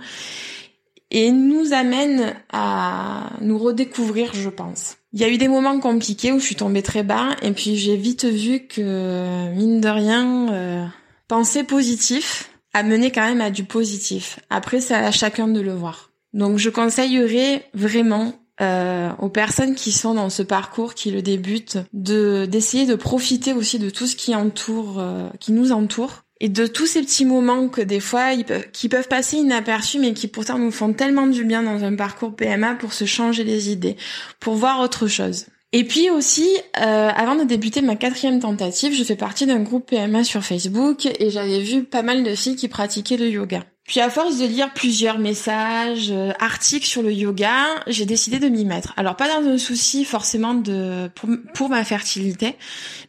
et 1.11 1.31
nous 1.31 1.73
amène 1.73 2.35
à 2.51 3.31
nous 3.41 3.57
redécouvrir, 3.57 4.33
je 4.33 4.49
pense. 4.49 4.98
Il 5.11 5.19
y 5.19 5.23
a 5.23 5.29
eu 5.29 5.37
des 5.37 5.47
moments 5.47 5.79
compliqués 5.79 6.31
où 6.31 6.39
je 6.39 6.45
suis 6.45 6.55
tombée 6.55 6.83
très 6.83 7.03
bas 7.03 7.35
et 7.41 7.51
puis 7.51 7.75
j'ai 7.75 7.95
vite 7.95 8.25
vu 8.25 8.67
que 8.67 9.51
mine 9.53 9.81
de 9.81 9.89
rien, 9.89 10.53
euh, 10.53 10.85
penser 11.27 11.63
positif 11.63 12.51
a 12.73 12.83
mené 12.83 13.11
quand 13.11 13.27
même 13.27 13.41
à 13.41 13.49
du 13.49 13.63
positif. 13.63 14.39
Après, 14.49 14.79
c'est 14.79 14.93
à 14.93 15.11
chacun 15.11 15.47
de 15.47 15.59
le 15.59 15.73
voir. 15.73 16.11
Donc 16.33 16.57
je 16.59 16.69
conseillerais 16.69 17.65
vraiment 17.73 18.33
euh, 18.61 19.09
aux 19.19 19.29
personnes 19.29 19.73
qui 19.73 19.91
sont 19.91 20.13
dans 20.13 20.29
ce 20.29 20.43
parcours, 20.43 20.93
qui 20.93 21.11
le 21.11 21.21
débutent, 21.21 21.77
de 21.93 22.45
d'essayer 22.45 22.85
de 22.85 22.95
profiter 22.95 23.53
aussi 23.53 23.79
de 23.79 23.89
tout 23.89 24.05
ce 24.05 24.15
qui 24.15 24.35
entoure, 24.35 24.99
euh, 24.99 25.29
qui 25.39 25.53
nous 25.53 25.71
entoure, 25.71 26.23
et 26.41 26.49
de 26.49 26.67
tous 26.67 26.85
ces 26.85 27.01
petits 27.01 27.25
moments 27.25 27.67
que 27.67 27.81
des 27.81 27.99
fois 27.99 28.33
ils 28.33 28.45
peuvent, 28.45 28.69
qui 28.71 28.89
peuvent 28.89 29.07
passer 29.07 29.37
inaperçus 29.37 29.99
mais 29.99 30.13
qui 30.13 30.27
pourtant 30.27 30.57
nous 30.57 30.71
font 30.71 30.93
tellement 30.93 31.27
du 31.27 31.43
bien 31.43 31.63
dans 31.63 31.83
un 31.83 31.95
parcours 31.95 32.35
PMA 32.35 32.75
pour 32.75 32.93
se 32.93 33.05
changer 33.05 33.43
les 33.43 33.71
idées, 33.71 33.97
pour 34.39 34.55
voir 34.55 34.79
autre 34.79 35.07
chose. 35.07 35.45
Et 35.71 35.83
puis 35.83 36.09
aussi, 36.09 36.47
euh, 36.79 37.09
avant 37.15 37.35
de 37.35 37.43
débuter 37.43 37.81
ma 37.81 37.95
quatrième 37.95 38.39
tentative, 38.39 38.93
je 38.93 39.03
fais 39.03 39.15
partie 39.15 39.45
d'un 39.45 39.59
groupe 39.59 39.87
PMA 39.87 40.23
sur 40.23 40.43
Facebook 40.43 41.05
et 41.05 41.29
j'avais 41.29 41.59
vu 41.59 41.83
pas 41.83 42.01
mal 42.01 42.23
de 42.23 42.33
filles 42.33 42.55
qui 42.55 42.67
pratiquaient 42.67 43.17
le 43.17 43.29
yoga. 43.29 43.63
Puis 43.89 44.01
à 44.01 44.11
force 44.11 44.37
de 44.37 44.45
lire 44.45 44.71
plusieurs 44.71 45.17
messages, 45.17 46.11
euh, 46.11 46.31
articles 46.39 46.85
sur 46.85 47.01
le 47.01 47.11
yoga, 47.11 47.65
j'ai 47.87 48.05
décidé 48.05 48.37
de 48.37 48.47
m'y 48.47 48.63
mettre. 48.63 48.93
Alors 48.97 49.15
pas 49.15 49.27
dans 49.27 49.49
un 49.49 49.57
souci 49.57 50.05
forcément 50.05 50.53
de 50.53 51.09
pour, 51.55 51.69
ma 51.69 51.83
fertilité, 51.83 52.55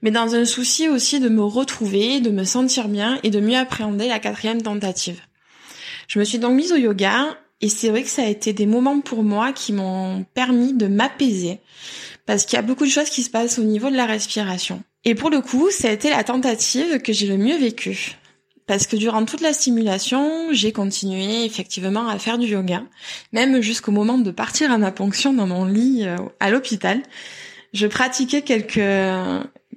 mais 0.00 0.10
dans 0.10 0.34
un 0.34 0.46
souci 0.46 0.88
aussi 0.88 1.20
de 1.20 1.28
me 1.28 1.42
retrouver, 1.42 2.20
de 2.20 2.30
me 2.30 2.44
sentir 2.44 2.88
bien 2.88 3.20
et 3.22 3.28
de 3.28 3.40
mieux 3.40 3.58
appréhender 3.58 4.08
la 4.08 4.18
quatrième 4.20 4.62
tentative. 4.62 5.20
Je 6.08 6.18
me 6.18 6.24
suis 6.24 6.38
donc 6.38 6.54
mise 6.54 6.72
au 6.72 6.76
yoga 6.76 7.26
et 7.60 7.68
c'est 7.68 7.90
vrai 7.90 8.02
que 8.02 8.08
ça 8.08 8.22
a 8.22 8.28
été 8.28 8.54
des 8.54 8.64
moments 8.64 9.02
pour 9.02 9.22
moi 9.22 9.52
qui 9.52 9.74
m'ont 9.74 10.24
permis 10.32 10.72
de 10.72 10.86
m'apaiser 10.86 11.60
parce 12.24 12.46
qu'il 12.46 12.56
y 12.56 12.58
a 12.58 12.62
beaucoup 12.62 12.86
de 12.86 12.90
choses 12.90 13.10
qui 13.10 13.22
se 13.22 13.28
passent 13.28 13.58
au 13.58 13.64
niveau 13.64 13.90
de 13.90 13.96
la 13.96 14.06
respiration. 14.06 14.82
Et 15.04 15.14
pour 15.14 15.28
le 15.28 15.42
coup, 15.42 15.70
ça 15.70 15.88
a 15.88 15.92
été 15.92 16.08
la 16.08 16.24
tentative 16.24 17.02
que 17.02 17.12
j'ai 17.12 17.26
le 17.26 17.36
mieux 17.36 17.58
vécue 17.58 18.16
parce 18.70 18.86
que 18.86 18.94
durant 18.94 19.24
toute 19.24 19.40
la 19.40 19.52
stimulation, 19.52 20.52
j'ai 20.52 20.70
continué 20.70 21.44
effectivement 21.44 22.06
à 22.06 22.20
faire 22.20 22.38
du 22.38 22.46
yoga, 22.46 22.84
même 23.32 23.60
jusqu'au 23.60 23.90
moment 23.90 24.16
de 24.16 24.30
partir 24.30 24.70
à 24.70 24.78
ma 24.78 24.92
ponction 24.92 25.32
dans 25.32 25.48
mon 25.48 25.64
lit 25.64 26.04
euh, 26.04 26.16
à 26.38 26.50
l'hôpital. 26.52 27.02
Je 27.72 27.88
pratiquais 27.88 28.42
quelques 28.42 28.78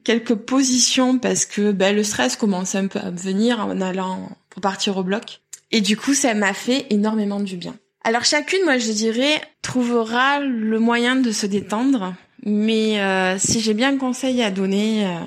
quelques 0.03 0.35
positions 0.35 1.17
parce 1.17 1.47
que 1.47 1.71
ben, 1.71 1.95
le 1.95 2.03
stress 2.03 2.35
commençait 2.35 2.77
un 2.77 2.85
peu 2.85 3.00
à 3.00 3.09
venir 3.09 3.65
en 3.65 3.81
allant 3.81 4.29
pour 4.51 4.62
partir 4.62 4.95
au 4.95 5.03
bloc. 5.03 5.41
Et 5.71 5.81
du 5.81 5.97
coup, 5.97 6.13
ça 6.13 6.35
m'a 6.35 6.53
fait 6.53 6.85
énormément 6.91 7.39
du 7.39 7.57
bien. 7.57 7.73
Alors 8.03 8.25
chacune, 8.25 8.63
moi 8.63 8.77
je 8.77 8.91
dirais, 8.91 9.41
trouvera 9.63 10.39
le 10.39 10.77
moyen 10.77 11.15
de 11.15 11.31
se 11.31 11.47
détendre. 11.47 12.13
Mais 12.45 13.01
euh, 13.01 13.39
si 13.39 13.59
j'ai 13.59 13.73
bien 13.73 13.95
un 13.95 13.97
conseil 13.97 14.43
à 14.43 14.51
donner 14.51 15.07
euh, 15.07 15.19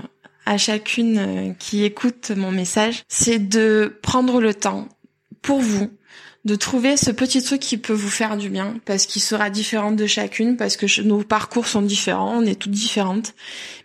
à 0.46 0.56
chacune 0.56 1.18
euh, 1.18 1.52
qui 1.58 1.84
écoute 1.84 2.30
mon 2.34 2.52
message, 2.52 3.02
c'est 3.08 3.38
de 3.38 3.98
prendre 4.00 4.40
le 4.40 4.54
temps 4.54 4.88
pour 5.42 5.60
vous, 5.60 5.90
de 6.44 6.54
trouver 6.54 6.96
ce 6.96 7.10
petit 7.10 7.42
truc 7.42 7.60
qui 7.60 7.76
peut 7.76 7.92
vous 7.92 8.08
faire 8.08 8.36
du 8.36 8.48
bien, 8.48 8.76
parce 8.84 9.04
qu'il 9.06 9.20
sera 9.20 9.50
différent 9.50 9.90
de 9.90 10.06
chacune, 10.06 10.56
parce 10.56 10.76
que 10.76 11.02
nos 11.02 11.24
parcours 11.24 11.66
sont 11.66 11.82
différents, 11.82 12.38
on 12.38 12.46
est 12.46 12.54
toutes 12.54 12.70
différentes. 12.70 13.34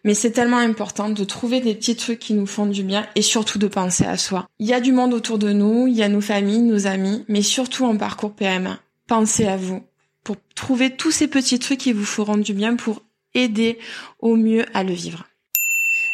Mais 0.03 0.13
c'est 0.13 0.31
tellement 0.31 0.57
important 0.57 1.09
de 1.09 1.23
trouver 1.23 1.59
des 1.59 1.73
petits 1.73 1.95
trucs 1.95 2.19
qui 2.19 2.35
nous 2.35 2.45
font 2.45 2.67
du 2.67 2.83
bien 2.83 3.07
et 3.15 3.23
surtout 3.23 3.57
de 3.57 3.67
penser 3.67 4.05
à 4.05 4.17
soi. 4.17 4.47
Il 4.59 4.67
y 4.67 4.73
a 4.73 4.79
du 4.79 4.91
monde 4.91 5.15
autour 5.15 5.39
de 5.39 5.51
nous, 5.51 5.87
il 5.87 5.95
y 5.95 6.03
a 6.03 6.09
nos 6.09 6.21
familles, 6.21 6.61
nos 6.61 6.85
amis, 6.85 7.25
mais 7.27 7.41
surtout 7.41 7.85
en 7.85 7.97
parcours 7.97 8.33
PMA. 8.33 8.79
Pensez 9.07 9.47
à 9.47 9.57
vous 9.57 9.83
pour 10.23 10.35
trouver 10.53 10.95
tous 10.95 11.11
ces 11.11 11.27
petits 11.27 11.57
trucs 11.57 11.79
qui 11.79 11.93
vous 11.93 12.05
feront 12.05 12.37
du 12.37 12.53
bien 12.53 12.75
pour 12.75 13.01
aider 13.33 13.79
au 14.19 14.35
mieux 14.35 14.65
à 14.75 14.83
le 14.83 14.93
vivre. 14.93 15.25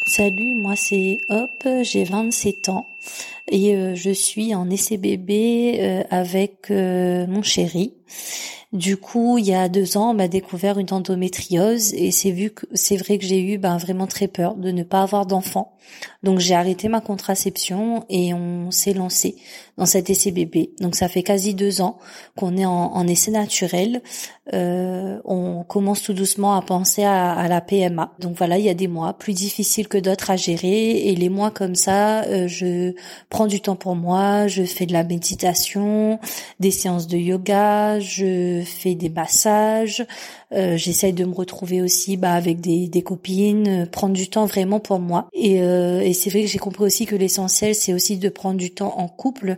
Salut, 0.07 0.55
moi 0.55 0.77
c'est 0.77 1.17
Hop, 1.27 1.67
j'ai 1.81 2.05
27 2.05 2.69
ans 2.69 2.87
et 3.49 3.75
euh, 3.75 3.93
je 3.93 4.09
suis 4.09 4.55
en 4.55 4.69
essai 4.69 4.97
euh, 5.03 6.03
avec 6.09 6.71
euh, 6.71 7.27
mon 7.27 7.41
chéri. 7.41 7.93
Du 8.71 8.95
coup, 8.95 9.37
il 9.37 9.45
y 9.45 9.53
a 9.53 9.67
deux 9.67 9.97
ans, 9.97 10.11
on 10.11 10.13
m'a 10.13 10.29
découvert 10.29 10.79
une 10.79 10.93
endométriose 10.93 11.93
et 11.93 12.11
c'est 12.11 12.31
vu 12.31 12.51
que 12.51 12.65
c'est 12.73 12.95
vrai 12.95 13.17
que 13.17 13.25
j'ai 13.25 13.41
eu 13.41 13.57
ben, 13.57 13.77
vraiment 13.77 14.07
très 14.07 14.29
peur 14.29 14.55
de 14.55 14.71
ne 14.71 14.83
pas 14.83 15.01
avoir 15.01 15.25
d'enfant. 15.25 15.73
Donc 16.23 16.39
j'ai 16.39 16.55
arrêté 16.55 16.87
ma 16.87 17.01
contraception 17.01 18.05
et 18.09 18.33
on 18.33 18.71
s'est 18.71 18.93
lancé 18.93 19.35
dans 19.77 19.85
cet 19.85 20.09
essai 20.09 20.31
bébé. 20.31 20.71
Donc 20.79 20.95
ça 20.95 21.07
fait 21.07 21.23
quasi 21.23 21.53
deux 21.53 21.81
ans 21.81 21.97
qu'on 22.35 22.57
est 22.57 22.65
en, 22.65 23.07
essai 23.07 23.31
naturel. 23.31 24.01
Euh, 24.53 25.19
on 25.23 25.63
commence 25.63 26.01
tout 26.01 26.13
doucement 26.13 26.55
à 26.55 26.61
penser 26.61 27.03
à, 27.03 27.47
la 27.47 27.61
PMA. 27.61 28.13
Donc 28.19 28.35
voilà, 28.37 28.57
il 28.57 28.65
y 28.65 28.69
a 28.69 28.73
des 28.73 28.87
mois 28.87 29.13
plus 29.13 29.33
difficiles 29.33 29.87
que 29.87 29.97
d'autres 29.97 30.31
à 30.31 30.35
gérer 30.35 31.07
et 31.07 31.15
les 31.15 31.29
mois 31.29 31.51
comme 31.51 31.75
ça, 31.75 32.23
euh, 32.23 32.47
je 32.47 32.93
prends 33.29 33.47
du 33.47 33.61
temps 33.61 33.75
pour 33.75 33.95
moi, 33.95 34.47
je 34.47 34.63
fais 34.63 34.85
de 34.85 34.93
la 34.93 35.03
méditation, 35.03 36.19
des 36.59 36.71
séances 36.71 37.07
de 37.07 37.17
yoga, 37.17 37.99
je 37.99 38.63
fais 38.65 38.95
des 38.95 39.09
massages, 39.09 40.05
euh, 40.53 40.77
j'essaye 40.77 41.13
de 41.13 41.25
me 41.25 41.33
retrouver 41.33 41.81
aussi 41.81 42.15
bah, 42.15 42.33
avec 42.33 42.61
des, 42.61 42.87
des 42.87 43.01
copines, 43.01 43.67
euh, 43.67 43.85
prendre 43.85 44.13
du 44.13 44.29
temps 44.29 44.45
vraiment 44.45 44.79
pour 44.79 44.99
moi. 44.99 45.27
Et, 45.33 45.61
euh, 45.61 45.99
et 45.99 46.13
c'est 46.13 46.29
vrai 46.29 46.41
que 46.41 46.47
j'ai 46.47 46.59
compris 46.59 46.85
aussi 46.85 47.05
que 47.05 47.15
l'essentiel, 47.15 47.75
c'est 47.75 47.93
aussi 47.93 48.17
de 48.17 48.29
prendre 48.29 48.57
du 48.57 48.71
temps 48.71 48.97
en 48.97 49.09
couple, 49.09 49.57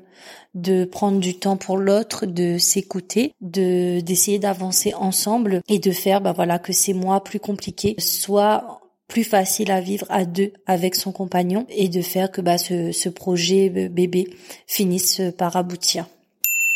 de 0.55 0.86
prendre 0.86 1.19
du 1.19 1.36
temps 1.36 1.58
pour 1.58 1.77
l'autre, 1.77 2.25
de 2.25 2.58
s'écouter, 2.58 3.34
de 3.41 4.00
d'essayer 4.01 4.39
d'avancer 4.39 4.93
ensemble 4.96 5.62
et 5.67 5.77
de 5.77 5.91
faire 5.91 6.22
bah 6.22 6.34
voilà 6.34 6.58
que 6.58 6.74
ces 6.74 6.93
mois 6.93 7.24
plus 7.24 7.39
compliqués 7.39 7.96
soient 8.00 8.81
plus 9.08 9.24
faciles 9.24 9.72
à 9.72 9.81
vivre 9.81 10.05
à 10.10 10.25
deux 10.25 10.53
avec 10.65 10.96
son 10.96 11.12
compagnon 11.12 11.65
et 11.69 11.88
de 11.89 12.01
faire 12.01 12.31
que 12.31 12.41
bah 12.41 12.58
ce, 12.58 12.91
ce 12.91 13.10
projet 13.10 13.69
bébé 13.69 14.27
finisse 14.65 15.22
par 15.38 15.55
aboutir. 15.55 16.08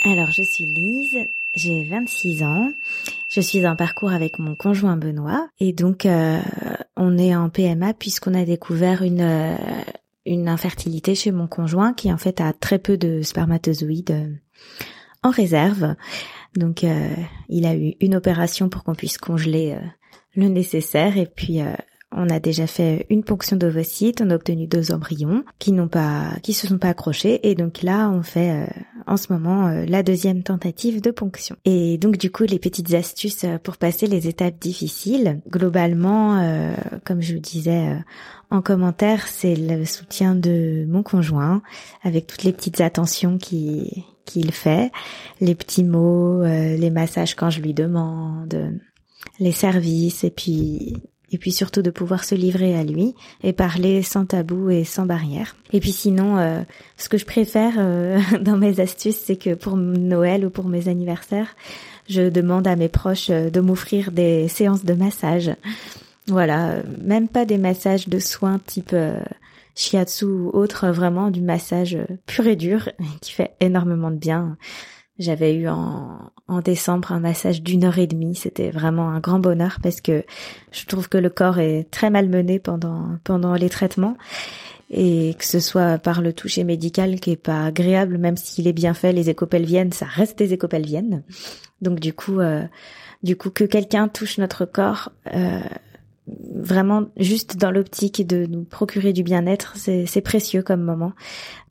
Alors 0.05 0.31
je 0.31 0.43
suis 0.43 0.65
Lise, 0.65 1.27
j'ai 1.53 1.83
26 1.83 2.43
ans. 2.43 2.71
Je 3.29 3.41
suis 3.41 3.65
en 3.67 3.75
parcours 3.75 4.11
avec 4.11 4.39
mon 4.39 4.55
conjoint 4.55 4.97
Benoît 4.97 5.47
et 5.59 5.73
donc 5.73 6.05
euh, 6.05 6.41
on 6.95 7.17
est 7.17 7.35
en 7.35 7.49
PMA 7.49 7.93
puisqu'on 7.93 8.33
a 8.33 8.45
découvert 8.45 9.03
une 9.03 9.21
euh, 9.21 9.55
une 10.25 10.47
infertilité 10.47 11.15
chez 11.15 11.31
mon 11.31 11.47
conjoint 11.47 11.93
qui 11.93 12.11
en 12.11 12.17
fait 12.17 12.39
a 12.41 12.53
très 12.53 12.79
peu 12.79 12.97
de 12.97 13.21
spermatozoïdes 13.21 14.11
euh, 14.11 14.33
en 15.21 15.29
réserve. 15.29 15.95
Donc 16.55 16.85
il 17.49 17.65
a 17.65 17.75
eu 17.75 17.95
une 17.99 18.15
opération 18.15 18.69
pour 18.69 18.83
qu'on 18.83 18.93
puisse 18.93 19.17
congeler 19.17 19.75
le 20.35 20.49
nécessaire 20.49 21.17
et 21.17 21.25
puis 21.25 21.61
on 22.15 22.29
a 22.29 22.39
déjà 22.39 22.67
fait 22.67 23.05
une 23.09 23.23
ponction 23.23 23.57
d'ovocytes, 23.57 24.21
on 24.21 24.29
a 24.29 24.35
obtenu 24.35 24.67
deux 24.67 24.91
embryons 24.91 25.43
qui 25.59 25.71
n'ont 25.71 25.87
pas, 25.87 26.33
qui 26.43 26.53
se 26.53 26.67
sont 26.67 26.77
pas 26.77 26.89
accrochés, 26.89 27.49
et 27.49 27.55
donc 27.55 27.81
là 27.81 28.09
on 28.09 28.21
fait 28.21 28.51
euh, 28.51 28.65
en 29.07 29.17
ce 29.17 29.33
moment 29.33 29.67
euh, 29.67 29.85
la 29.85 30.03
deuxième 30.03 30.43
tentative 30.43 31.01
de 31.01 31.11
ponction. 31.11 31.55
Et 31.65 31.97
donc 31.97 32.17
du 32.17 32.31
coup 32.31 32.43
les 32.43 32.59
petites 32.59 32.93
astuces 32.93 33.43
euh, 33.43 33.57
pour 33.57 33.77
passer 33.77 34.07
les 34.07 34.27
étapes 34.27 34.59
difficiles, 34.59 35.41
globalement, 35.49 36.13
comme 37.05 37.21
je 37.21 37.33
vous 37.33 37.39
disais 37.39 37.97
en 38.49 38.61
commentaire, 38.61 39.27
c'est 39.27 39.55
le 39.55 39.85
soutien 39.85 40.35
de 40.35 40.85
mon 40.87 41.03
conjoint 41.03 41.61
avec 42.03 42.27
toutes 42.27 42.43
les 42.43 42.53
petites 42.53 42.81
attentions 42.81 43.37
qui 43.37 44.05
qu'il 44.25 44.53
fait, 44.53 44.91
les 45.41 45.53
petits 45.53 45.83
mots, 45.83 46.43
les 46.43 46.89
massages 46.89 47.35
quand 47.35 47.49
je 47.49 47.61
lui 47.61 47.73
demande, 47.73 48.79
les 49.39 49.51
services 49.51 50.23
et 50.23 50.29
puis 50.29 50.95
et 51.33 51.37
puis 51.37 51.51
surtout 51.51 51.81
de 51.81 51.89
pouvoir 51.89 52.23
se 52.23 52.35
livrer 52.35 52.77
à 52.77 52.83
lui 52.83 53.15
et 53.43 53.53
parler 53.53 54.03
sans 54.03 54.25
tabou 54.25 54.69
et 54.69 54.83
sans 54.83 55.05
barrière. 55.05 55.55
Et 55.73 55.79
puis 55.79 55.91
sinon, 55.91 56.37
euh, 56.37 56.61
ce 56.95 57.09
que 57.09 57.17
je 57.17 57.25
préfère 57.25 57.73
euh, 57.77 58.19
dans 58.41 58.55
mes 58.55 58.79
astuces, 58.79 59.17
c'est 59.17 59.35
que 59.35 59.55
pour 59.55 59.75
Noël 59.75 60.45
ou 60.45 60.49
pour 60.49 60.65
mes 60.65 60.87
anniversaires, 60.87 61.55
je 62.07 62.29
demande 62.29 62.67
à 62.67 62.75
mes 62.75 62.89
proches 62.89 63.31
euh, 63.31 63.49
de 63.49 63.59
m'offrir 63.59 64.11
des 64.11 64.47
séances 64.47 64.85
de 64.85 64.93
massage. 64.93 65.51
Voilà, 66.27 66.77
même 67.01 67.27
pas 67.27 67.45
des 67.45 67.57
massages 67.57 68.07
de 68.07 68.19
soins 68.19 68.59
type 68.65 68.95
shiatsu 69.75 70.25
ou 70.25 70.51
autre, 70.53 70.87
vraiment 70.87 71.31
du 71.31 71.41
massage 71.41 71.97
pur 72.27 72.47
et 72.47 72.55
dur 72.55 72.89
qui 73.21 73.33
fait 73.33 73.55
énormément 73.59 74.11
de 74.11 74.17
bien. 74.17 74.55
J'avais 75.23 75.55
eu 75.55 75.67
en, 75.67 76.19
en 76.47 76.59
décembre 76.61 77.11
un 77.11 77.19
massage 77.19 77.61
d'une 77.61 77.85
heure 77.85 77.97
et 77.97 78.07
demie. 78.07 78.35
C'était 78.35 78.69
vraiment 78.69 79.09
un 79.09 79.19
grand 79.19 79.39
bonheur 79.39 79.77
parce 79.81 80.01
que 80.01 80.23
je 80.71 80.85
trouve 80.85 81.09
que 81.09 81.17
le 81.17 81.29
corps 81.29 81.59
est 81.59 81.87
très 81.89 82.09
malmené 82.09 82.59
pendant 82.59 83.17
pendant 83.23 83.53
les 83.55 83.69
traitements 83.69 84.17
et 84.89 85.35
que 85.39 85.45
ce 85.45 85.59
soit 85.59 85.97
par 85.97 86.21
le 86.21 86.33
toucher 86.33 86.63
médical 86.63 87.19
qui 87.19 87.31
est 87.31 87.35
pas 87.35 87.65
agréable, 87.65 88.17
même 88.19 88.37
s'il 88.37 88.67
est 88.67 88.73
bien 88.73 88.93
fait, 88.93 89.11
les 89.11 89.29
écopelviennes, 89.29 89.91
ça 89.91 90.05
reste 90.05 90.37
des 90.37 90.53
écopelviennes. 90.53 91.23
Donc 91.81 91.99
du 91.99 92.13
coup, 92.13 92.39
euh, 92.39 92.63
du 93.23 93.35
coup 93.35 93.49
que 93.49 93.63
quelqu'un 93.63 94.07
touche 94.07 94.37
notre 94.37 94.65
corps. 94.65 95.11
Euh, 95.33 95.61
vraiment 96.27 97.05
juste 97.17 97.57
dans 97.57 97.71
l'optique 97.71 98.25
de 98.25 98.45
nous 98.45 98.63
procurer 98.63 99.11
du 99.13 99.23
bien-être, 99.23 99.73
c'est 99.75 100.21
précieux 100.21 100.63
comme 100.63 100.81
moment. 100.81 101.13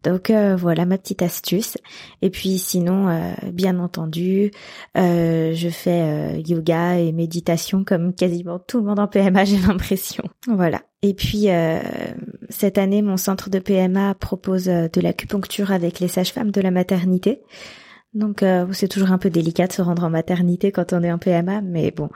Donc 0.03 0.31
euh, 0.31 0.57
voilà 0.57 0.85
ma 0.85 0.99
petite 0.99 1.23
astuce. 1.23 1.79
Et 2.21 2.31
puis 2.31 2.59
sinon, 2.59 3.09
euh, 3.09 3.33
bien 3.53 3.79
entendu, 3.79 4.51
euh, 4.99 5.53
je 5.55 5.69
fais 5.69 6.41
yoga 6.43 6.99
et 6.99 7.13
méditation 7.13 7.85
comme 7.85 8.15
quasiment 8.15 8.59
tout 8.59 8.79
le 8.79 8.85
monde 8.85 8.99
en 8.99 9.07
PMA, 9.07 9.45
j'ai 9.47 9.59
l'impression. 9.59 10.25
Voilà. 10.47 10.83
Et 11.03 11.15
puis 11.15 11.49
cette 12.49 12.79
année, 12.79 13.03
mon 13.03 13.17
centre 13.17 13.51
de 13.51 13.59
PMA 13.59 14.15
propose 14.15 14.67
de 14.67 15.01
l'acupuncture 15.01 15.73
avec 15.73 15.99
les 15.99 16.09
sages-femmes 16.09 16.53
de 16.53 16.61
la 16.61 16.71
maternité. 16.71 17.41
Donc 18.15 18.45
c'est 18.73 18.89
toujours 18.89 19.11
un 19.11 19.19
peu 19.19 19.31
délicat 19.31 19.67
de 19.67 19.73
se 19.73 19.81
rendre 19.81 20.05
en 20.05 20.11
maternité 20.11 20.71
quand 20.71 20.93
on 20.93 21.03
est 21.03 21.11
en 21.11 21.19
PMA, 21.19 21.63
mais 21.63 21.91
bon, 21.91 22.11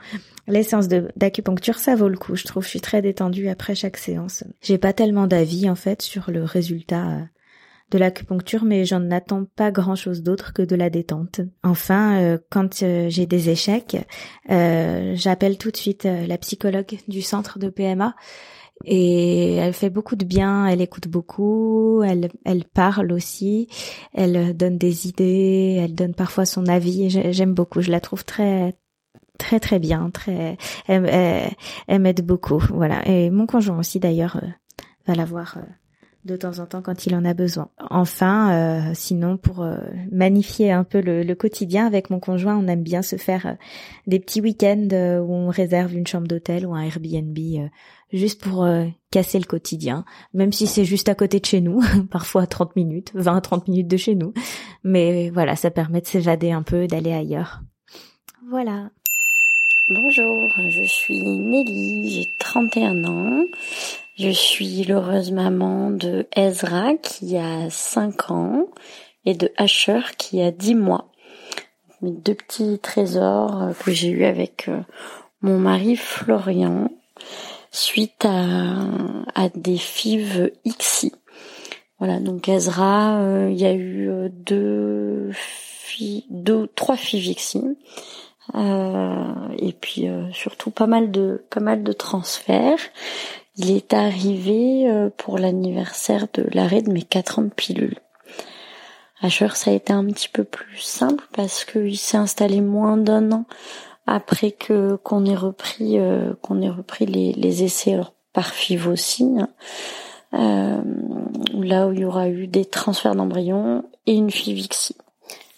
les 0.47 0.63
séances 0.63 0.87
d'acupuncture 0.87 1.79
ça 1.79 1.95
vaut 1.95 2.07
le 2.09 2.17
coup. 2.17 2.35
Je 2.35 2.45
trouve, 2.45 2.63
je 2.63 2.69
suis 2.69 2.81
très 2.81 3.01
détendue 3.01 3.49
après 3.49 3.73
chaque 3.73 3.97
séance. 3.97 4.43
J'ai 4.61 4.77
pas 4.77 4.93
tellement 4.93 5.25
d'avis 5.25 5.69
en 5.69 5.75
fait 5.75 6.01
sur 6.01 6.29
le 6.29 6.43
résultat 6.43 7.27
de 7.91 7.97
l'acupuncture, 7.97 8.65
mais 8.65 8.85
j'en 8.85 9.09
attends 9.11 9.45
pas 9.45 9.71
grand-chose 9.71 10.21
d'autre 10.21 10.53
que 10.53 10.61
de 10.61 10.75
la 10.75 10.89
détente. 10.89 11.41
Enfin, 11.63 12.21
euh, 12.21 12.37
quand 12.49 12.83
euh, 12.83 13.07
j'ai 13.09 13.25
des 13.25 13.49
échecs, 13.49 13.97
euh, 14.49 15.13
j'appelle 15.15 15.57
tout 15.57 15.71
de 15.71 15.77
suite 15.77 16.03
la 16.03 16.37
psychologue 16.37 16.97
du 17.07 17.21
centre 17.21 17.59
de 17.59 17.69
PMA 17.69 18.15
et 18.85 19.55
elle 19.55 19.73
fait 19.73 19.89
beaucoup 19.89 20.15
de 20.15 20.25
bien, 20.25 20.67
elle 20.67 20.81
écoute 20.81 21.07
beaucoup, 21.07 22.03
elle, 22.03 22.29
elle 22.45 22.63
parle 22.65 23.11
aussi, 23.11 23.67
elle 24.13 24.55
donne 24.55 24.77
des 24.77 25.07
idées, 25.07 25.79
elle 25.83 25.95
donne 25.95 26.13
parfois 26.13 26.45
son 26.45 26.67
avis. 26.67 27.09
J'aime 27.09 27.53
beaucoup, 27.53 27.81
je 27.81 27.91
la 27.91 27.99
trouve 27.99 28.23
très 28.23 28.75
très 29.37 29.59
très 29.59 29.79
bien, 29.79 30.09
très 30.09 30.57
elle, 30.87 31.55
elle 31.87 32.01
m'aide 32.01 32.25
beaucoup, 32.25 32.63
voilà. 32.73 33.07
Et 33.07 33.29
mon 33.29 33.45
conjoint 33.45 33.79
aussi 33.79 33.99
d'ailleurs 33.99 34.41
va 35.07 35.15
la 35.15 35.25
voir 35.25 35.57
de 36.25 36.35
temps 36.35 36.59
en 36.59 36.65
temps 36.65 36.81
quand 36.81 37.05
il 37.05 37.15
en 37.15 37.25
a 37.25 37.33
besoin. 37.33 37.69
Enfin, 37.89 38.51
euh, 38.51 38.91
sinon 38.93 39.37
pour 39.37 39.61
euh, 39.61 39.77
magnifier 40.11 40.71
un 40.71 40.83
peu 40.83 41.01
le, 41.01 41.33
quotidien 41.35 41.85
avec 41.85 42.09
mon 42.09 42.19
conjoint, 42.19 42.57
on 42.57 42.67
aime 42.67 42.83
bien 42.83 43.01
se 43.01 43.15
faire 43.15 43.45
euh, 43.45 43.53
des 44.07 44.19
petits 44.19 44.41
week-ends 44.41 44.87
où 44.91 45.33
on 45.33 45.49
réserve 45.49 45.95
une 45.95 46.07
chambre 46.07 46.27
d'hôtel 46.27 46.65
ou 46.65 46.73
un 46.73 46.83
Airbnb 46.83 47.37
juste 48.13 48.41
pour 48.41 48.67
casser 49.11 49.37
le 49.37 49.45
quotidien, 49.45 50.05
même 50.33 50.53
si 50.53 50.65
c'est 50.65 50.85
juste 50.85 51.09
à 51.09 51.15
côté 51.15 51.39
de 51.39 51.45
chez 51.45 51.59
nous, 51.59 51.81
parfois 52.11 52.47
30 52.47 52.75
minutes, 52.75 53.11
20 53.15 53.41
30 53.41 53.67
minutes 53.67 53.87
de 53.87 53.97
chez 53.97 54.15
nous. 54.15 54.33
Mais 54.83 55.29
voilà, 55.29 55.55
ça 55.55 55.71
permet 55.71 56.01
de 56.01 56.07
s'évader 56.07 56.51
un 56.51 56.63
peu, 56.63 56.87
d'aller 56.87 57.11
ailleurs. 57.11 57.61
Voilà. 58.49 58.89
Bonjour, 59.89 60.51
je 60.69 60.83
suis 60.83 61.21
Nelly, 61.21 62.09
j'ai 62.09 62.27
31 62.39 63.05
ans. 63.05 63.45
Je 64.17 64.29
suis 64.29 64.83
l'heureuse 64.83 65.31
maman 65.31 65.91
de 65.91 66.25
Ezra 66.35 66.95
qui 66.95 67.37
a 67.37 67.69
5 67.69 68.31
ans 68.31 68.65
et 69.25 69.35
de 69.35 69.51
Asher 69.57 70.01
qui 70.17 70.41
a 70.41 70.49
10 70.49 70.73
mois. 70.73 71.11
Mes 72.01 72.09
deux 72.09 72.33
petits 72.33 72.79
trésors 72.79 73.61
euh, 73.61 73.73
que 73.73 73.91
j'ai 73.91 74.09
eu 74.09 74.23
avec 74.23 74.69
euh, 74.69 74.79
mon 75.41 75.59
mari 75.59 75.95
Florian 75.95 76.89
suite 77.69 78.25
à, 78.25 78.87
à 79.35 79.49
des 79.49 79.77
fives 79.77 80.51
XI. 80.67 81.11
Voilà, 81.99 82.19
donc 82.19 82.49
Ezra, 82.49 83.19
euh, 83.19 83.49
il 83.51 83.61
y 83.61 83.67
a 83.67 83.73
eu 83.75 84.09
deux 84.31 85.29
filles, 85.31 86.25
deux, 86.31 86.65
trois 86.73 86.97
filles 86.97 87.19
Vixi. 87.19 87.61
et 88.55 89.73
puis 89.79 90.07
surtout 90.33 90.71
pas 90.71 90.87
mal 90.87 91.11
de 91.11 91.45
pas 91.51 91.59
mal 91.59 91.83
de 91.83 91.93
transferts. 91.93 92.79
Il 93.57 93.71
est 93.71 93.93
arrivé 93.93 94.85
pour 95.17 95.39
l'anniversaire 95.39 96.27
de 96.33 96.47
l'arrêt 96.53 96.81
de 96.81 96.91
mes 96.91 97.01
quatre 97.01 97.39
ans 97.39 97.43
de 97.43 97.49
pilule. 97.49 97.97
Asher, 99.21 99.49
ça 99.55 99.71
a 99.71 99.73
été 99.73 99.93
un 99.93 100.05
petit 100.05 100.29
peu 100.29 100.43
plus 100.43 100.79
simple 100.79 101.23
parce 101.33 101.65
qu'il 101.65 101.97
s'est 101.97 102.17
installé 102.17 102.61
moins 102.61 102.97
d'un 102.97 103.31
an 103.31 103.45
après 104.05 104.51
que 104.51 104.95
qu'on 104.97 105.25
ait 105.25 105.35
repris 105.35 105.99
euh, 105.99 106.33
qu'on 106.41 106.61
ait 106.61 106.69
repris 106.69 107.05
les, 107.05 107.63
essais 107.63 107.99
par 108.31 108.53
FIV 108.53 108.87
aussi 108.87 109.29
hein. 109.37 109.49
euh, 110.33 110.81
là 111.53 111.87
où 111.87 111.93
il 111.93 111.99
y 111.99 112.05
aura 112.05 112.29
eu 112.29 112.47
des 112.47 112.65
transferts 112.65 113.15
d'embryons 113.15 113.83
et 114.05 114.13
une 114.13 114.31
FIVixie. 114.31 114.95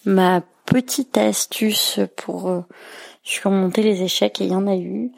Ma 0.05 0.41
petite 0.65 1.17
astuce 1.17 1.99
pour 2.15 2.49
euh, 2.49 2.61
surmonter 3.23 3.83
les 3.83 4.03
échecs 4.03 4.39
et 4.39 4.45
il 4.45 4.51
y 4.51 4.55
en 4.55 4.67
a 4.67 4.75
eu 4.75 5.11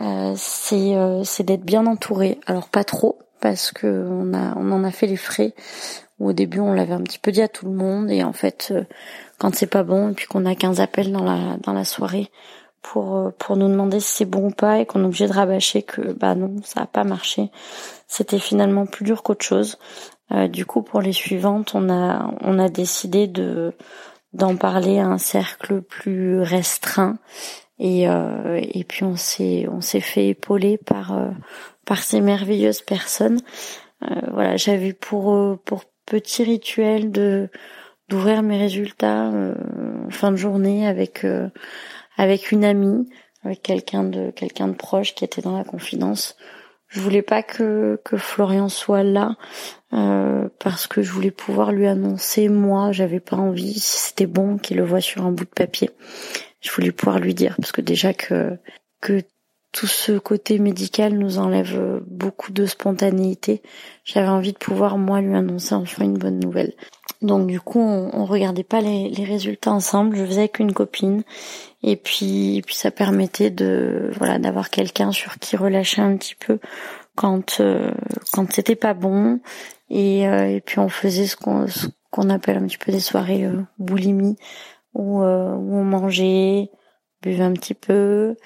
euh, 0.00 0.34
c'est 0.36 0.94
c'est 1.24 1.42
d'être 1.44 1.64
bien 1.64 1.86
entouré. 1.86 2.38
Alors 2.46 2.68
pas 2.68 2.84
trop 2.84 3.18
parce 3.40 3.72
que 3.72 4.06
on 4.08 4.34
a 4.34 4.54
on 4.56 4.72
en 4.72 4.84
a 4.84 4.90
fait 4.90 5.06
les 5.06 5.16
frais. 5.16 5.54
Au 6.18 6.32
début 6.32 6.60
on 6.60 6.72
l'avait 6.72 6.94
un 6.94 7.02
petit 7.02 7.18
peu 7.18 7.32
dit 7.32 7.42
à 7.42 7.48
tout 7.48 7.66
le 7.66 7.72
monde. 7.72 8.10
Et 8.10 8.22
en 8.22 8.32
fait 8.32 8.72
quand 9.38 9.54
c'est 9.54 9.66
pas 9.66 9.84
bon 9.84 10.10
et 10.10 10.12
puis 10.12 10.26
qu'on 10.26 10.46
a 10.46 10.54
15 10.54 10.80
appels 10.80 11.12
dans 11.12 11.24
la 11.24 11.56
dans 11.62 11.72
la 11.72 11.84
soirée 11.84 12.30
pour 12.82 13.16
euh, 13.16 13.30
pour 13.38 13.56
nous 13.56 13.68
demander 13.68 14.00
si 14.00 14.18
c'est 14.18 14.24
bon 14.24 14.48
ou 14.48 14.50
pas 14.50 14.78
et 14.78 14.86
qu'on 14.86 15.02
est 15.02 15.06
obligé 15.06 15.26
de 15.26 15.32
rabâcher 15.32 15.82
que 15.82 16.12
bah 16.12 16.34
non 16.34 16.56
ça 16.64 16.82
a 16.82 16.86
pas 16.86 17.04
marché 17.04 17.50
c'était 18.06 18.38
finalement 18.38 18.86
plus 18.86 19.04
dur 19.04 19.22
qu'autre 19.22 19.44
chose. 19.44 19.78
Euh, 20.32 20.48
du 20.48 20.66
coup 20.66 20.82
pour 20.82 21.00
les 21.00 21.12
suivantes 21.12 21.74
on 21.74 21.88
a 21.90 22.34
on 22.42 22.58
a 22.58 22.68
décidé 22.68 23.26
de 23.26 23.72
d'en 24.34 24.56
parler 24.56 24.98
à 24.98 25.06
un 25.06 25.18
cercle 25.18 25.80
plus 25.80 26.40
restreint 26.40 27.16
et 27.78 28.08
euh, 28.08 28.60
et 28.62 28.84
puis 28.84 29.04
on 29.04 29.16
s'est 29.16 29.66
on 29.70 29.80
s'est 29.80 30.00
fait 30.00 30.28
épauler 30.28 30.78
par 30.78 31.16
euh, 31.16 31.30
par 31.84 32.02
ces 32.02 32.20
merveilleuses 32.20 32.82
personnes 32.82 33.40
voilà 34.32 34.56
j'avais 34.56 34.92
pour 34.92 35.58
pour 35.64 35.84
petit 36.06 36.44
rituel 36.44 37.10
de 37.10 37.48
d'ouvrir 38.08 38.42
mes 38.42 38.56
résultats 38.56 39.32
en 40.06 40.10
fin 40.10 40.30
de 40.30 40.36
journée 40.36 40.86
avec 40.86 41.24
avec 42.18 42.50
une 42.50 42.64
amie, 42.64 43.08
avec 43.44 43.62
quelqu'un 43.62 44.04
de 44.04 44.30
quelqu'un 44.30 44.68
de 44.68 44.74
proche 44.74 45.14
qui 45.14 45.24
était 45.24 45.40
dans 45.40 45.56
la 45.56 45.64
confidence. 45.64 46.36
Je 46.88 47.00
voulais 47.00 47.22
pas 47.22 47.42
que 47.42 48.00
que 48.04 48.16
Florian 48.16 48.68
soit 48.68 49.02
là 49.02 49.36
euh, 49.92 50.48
parce 50.58 50.86
que 50.86 51.02
je 51.02 51.12
voulais 51.12 51.30
pouvoir 51.30 51.72
lui 51.72 51.86
annoncer 51.86 52.48
moi. 52.48 52.92
J'avais 52.92 53.20
pas 53.20 53.36
envie 53.36 53.74
si 53.74 54.08
c'était 54.08 54.26
bon 54.26 54.58
qu'il 54.58 54.78
le 54.78 54.84
voit 54.84 55.00
sur 55.00 55.24
un 55.24 55.30
bout 55.30 55.44
de 55.44 55.50
papier. 55.50 55.90
Je 56.60 56.70
voulais 56.72 56.92
pouvoir 56.92 57.18
lui 57.18 57.34
dire 57.34 57.54
parce 57.56 57.72
que 57.72 57.80
déjà 57.80 58.14
que 58.14 58.58
que 59.00 59.22
tout 59.72 59.86
ce 59.86 60.12
côté 60.18 60.58
médical 60.58 61.12
nous 61.12 61.38
enlève 61.38 62.02
beaucoup 62.06 62.52
de 62.52 62.64
spontanéité. 62.64 63.62
J'avais 64.04 64.28
envie 64.28 64.54
de 64.54 64.58
pouvoir 64.58 64.96
moi 64.96 65.20
lui 65.20 65.34
annoncer 65.34 65.74
enfin 65.74 66.04
une 66.04 66.16
bonne 66.16 66.40
nouvelle. 66.40 66.72
Donc 67.20 67.46
du 67.48 67.60
coup, 67.60 67.80
on, 67.80 68.10
on 68.14 68.24
regardait 68.24 68.64
pas 68.64 68.80
les, 68.80 69.08
les, 69.08 69.24
résultats 69.24 69.72
ensemble. 69.72 70.16
Je 70.16 70.24
faisais 70.24 70.40
avec 70.40 70.60
une 70.60 70.72
copine, 70.72 71.22
et 71.82 71.96
puis, 71.96 72.62
puis 72.64 72.74
ça 72.74 72.90
permettait 72.90 73.50
de 73.50 74.10
voilà 74.16 74.38
d'avoir 74.38 74.70
quelqu'un 74.70 75.10
sur 75.12 75.38
qui 75.38 75.56
relâcher 75.56 76.00
un 76.00 76.16
petit 76.16 76.36
peu 76.36 76.58
quand 77.16 77.60
euh, 77.60 77.90
quand 78.32 78.52
c'était 78.52 78.76
pas 78.76 78.94
bon. 78.94 79.40
Et, 79.90 80.28
euh, 80.28 80.48
et 80.48 80.60
puis 80.60 80.78
on 80.78 80.88
faisait 80.88 81.26
ce 81.26 81.36
qu'on 81.36 81.66
qu'on 82.10 82.30
appelle 82.30 82.56
un 82.56 82.66
petit 82.66 82.78
peu 82.78 82.92
des 82.92 83.00
soirées 83.00 83.44
euh, 83.44 83.62
boulimie, 83.78 84.36
où, 84.98 85.22
où 85.22 85.76
on 85.76 85.84
mangeait, 85.84 86.70
buvait 87.22 87.44
un 87.44 87.52
petit 87.52 87.74
peu, 87.74 88.36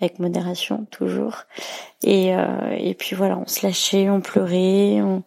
avec 0.00 0.18
modération 0.18 0.86
toujours. 0.90 1.44
Et, 2.02 2.32
et 2.78 2.94
puis 2.94 3.16
voilà, 3.16 3.38
on 3.38 3.46
se 3.46 3.66
lâchait, 3.66 4.10
on 4.10 4.20
pleurait, 4.20 5.00
on, 5.02 5.22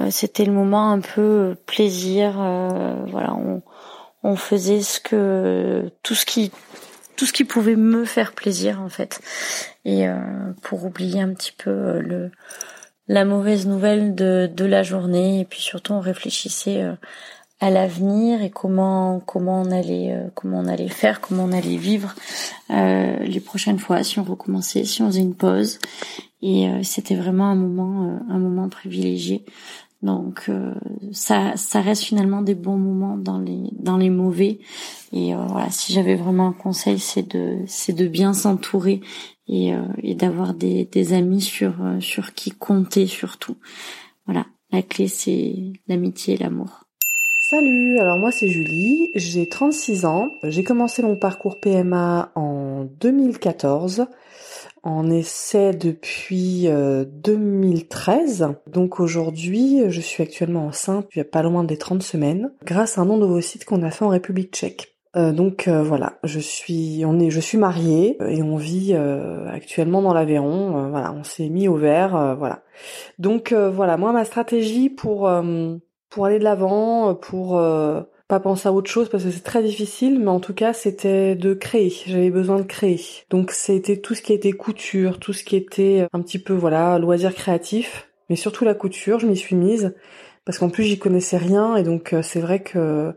euh, 0.00 0.10
c'était 0.10 0.44
le 0.44 0.52
moment 0.52 0.90
un 0.90 1.00
peu 1.00 1.56
plaisir. 1.66 2.36
Euh, 2.38 3.04
voilà, 3.06 3.34
on, 3.34 3.62
on 4.22 4.36
faisait 4.36 4.82
ce 4.82 5.00
que 5.00 5.90
tout 6.02 6.14
ce 6.14 6.26
qui 6.26 6.50
tout 7.16 7.24
ce 7.24 7.32
qui 7.32 7.44
pouvait 7.44 7.76
me 7.76 8.04
faire 8.04 8.32
plaisir 8.32 8.82
en 8.82 8.90
fait 8.90 9.20
et 9.86 10.06
euh, 10.06 10.18
pour 10.60 10.84
oublier 10.84 11.22
un 11.22 11.32
petit 11.32 11.52
peu 11.52 11.98
le 12.00 12.30
la 13.08 13.24
mauvaise 13.24 13.66
nouvelle 13.66 14.14
de 14.14 14.50
de 14.52 14.64
la 14.66 14.82
journée 14.82 15.40
et 15.40 15.44
puis 15.46 15.62
surtout 15.62 15.94
on 15.94 16.00
réfléchissait 16.00 16.84
à 17.60 17.70
l'avenir 17.70 18.42
et 18.42 18.50
comment 18.50 19.20
comment 19.20 19.62
on 19.62 19.70
allait 19.70 20.14
comment 20.34 20.58
on 20.60 20.68
allait 20.68 20.88
faire 20.88 21.20
comment 21.20 21.44
on 21.44 21.52
allait 21.52 21.78
vivre 21.78 22.14
euh, 22.70 23.18
les 23.20 23.40
prochaines 23.40 23.78
fois 23.78 24.02
si 24.02 24.18
on 24.18 24.24
recommençait 24.24 24.84
si 24.84 25.02
on 25.02 25.06
faisait 25.06 25.20
une 25.20 25.34
pause 25.34 25.78
et 26.42 26.68
c'était 26.82 27.14
vraiment 27.14 27.46
un 27.46 27.54
moment 27.54 28.20
un 28.28 28.38
moment 28.38 28.68
privilégié 28.68 29.44
donc 30.02 30.44
euh, 30.48 30.74
ça, 31.10 31.56
ça 31.56 31.80
reste 31.80 32.04
finalement 32.04 32.42
des 32.42 32.54
bons 32.54 32.76
moments 32.76 33.16
dans 33.16 33.38
les 33.38 33.70
dans 33.72 33.96
les 33.96 34.10
mauvais. 34.10 34.60
Et 35.12 35.34
euh, 35.34 35.46
voilà, 35.46 35.70
si 35.70 35.92
j'avais 35.92 36.16
vraiment 36.16 36.48
un 36.48 36.52
conseil, 36.52 36.98
c'est 36.98 37.28
de 37.28 37.58
c'est 37.66 37.94
de 37.94 38.06
bien 38.06 38.32
s'entourer 38.32 39.00
et, 39.48 39.74
euh, 39.74 39.82
et 40.02 40.14
d'avoir 40.14 40.54
des, 40.54 40.84
des 40.84 41.12
amis 41.12 41.40
sur 41.40 41.74
sur 42.00 42.34
qui 42.34 42.50
compter 42.50 43.06
surtout. 43.06 43.56
Voilà, 44.26 44.46
la 44.70 44.82
clé 44.82 45.08
c'est 45.08 45.72
l'amitié 45.88 46.34
et 46.34 46.38
l'amour. 46.38 46.85
Salut, 47.48 48.00
alors 48.00 48.18
moi 48.18 48.32
c'est 48.32 48.48
Julie, 48.48 49.12
j'ai 49.14 49.48
36 49.48 50.04
ans, 50.04 50.32
j'ai 50.42 50.64
commencé 50.64 51.00
mon 51.04 51.14
parcours 51.14 51.60
PMA 51.60 52.32
en 52.34 52.88
2014 52.98 54.06
en 54.82 55.08
essai 55.08 55.70
depuis 55.70 56.66
2013. 56.66 58.42
Euh, 58.42 58.48
Donc 58.68 58.98
aujourd'hui, 58.98 59.84
je 59.90 60.00
suis 60.00 60.24
actuellement 60.24 60.66
enceinte, 60.66 61.06
il 61.14 61.18
y 61.18 61.20
a 61.20 61.24
pas 61.24 61.44
loin 61.44 61.62
des 61.62 61.76
30 61.76 62.02
semaines, 62.02 62.50
grâce 62.64 62.98
à 62.98 63.02
un 63.02 63.04
nom 63.04 63.16
de 63.16 63.40
sites 63.40 63.64
qu'on 63.64 63.84
a 63.84 63.92
fait 63.92 64.04
en 64.04 64.08
République 64.08 64.52
tchèque. 64.52 64.96
Euh, 65.14 65.30
donc 65.30 65.68
euh, 65.68 65.84
voilà, 65.84 66.18
je 66.24 66.40
suis, 66.40 67.04
on 67.06 67.20
est, 67.20 67.30
je 67.30 67.38
suis 67.38 67.58
mariée 67.58 68.18
et 68.28 68.42
on 68.42 68.56
vit 68.56 68.92
actuellement 68.92 70.02
dans 70.02 70.12
l'Aveyron. 70.12 70.88
voilà, 70.90 71.12
on 71.12 71.22
s'est 71.22 71.48
mis 71.48 71.68
au 71.68 71.76
vert. 71.76 72.34
voilà. 72.36 72.64
Donc 73.20 73.52
voilà, 73.52 73.96
moi 73.96 74.10
ma 74.10 74.24
stratégie 74.24 74.90
pour 74.90 75.30
pour 76.16 76.24
aller 76.24 76.38
de 76.38 76.44
l'avant, 76.44 77.14
pour 77.14 77.60
pas 78.26 78.40
penser 78.40 78.68
à 78.68 78.72
autre 78.72 78.90
chose 78.90 79.10
parce 79.10 79.24
que 79.24 79.30
c'est 79.30 79.42
très 79.42 79.62
difficile, 79.62 80.18
mais 80.18 80.30
en 80.30 80.40
tout 80.40 80.54
cas 80.54 80.72
c'était 80.72 81.36
de 81.36 81.52
créer. 81.52 81.92
J'avais 82.06 82.30
besoin 82.30 82.56
de 82.56 82.62
créer. 82.62 82.98
Donc 83.28 83.50
c'était 83.50 83.98
tout 83.98 84.14
ce 84.14 84.22
qui 84.22 84.32
était 84.32 84.52
couture, 84.52 85.20
tout 85.20 85.34
ce 85.34 85.44
qui 85.44 85.56
était 85.56 86.06
un 86.14 86.22
petit 86.22 86.38
peu 86.38 86.54
voilà 86.54 86.98
loisir 86.98 87.34
créatif, 87.34 88.08
mais 88.30 88.36
surtout 88.36 88.64
la 88.64 88.72
couture. 88.72 89.18
Je 89.18 89.26
m'y 89.26 89.36
suis 89.36 89.56
mise 89.56 89.94
parce 90.46 90.56
qu'en 90.58 90.70
plus 90.70 90.84
j'y 90.84 90.98
connaissais 90.98 91.36
rien 91.36 91.76
et 91.76 91.82
donc 91.82 92.14
euh, 92.14 92.22
c'est 92.22 92.40
vrai 92.40 92.62
que 92.62 93.12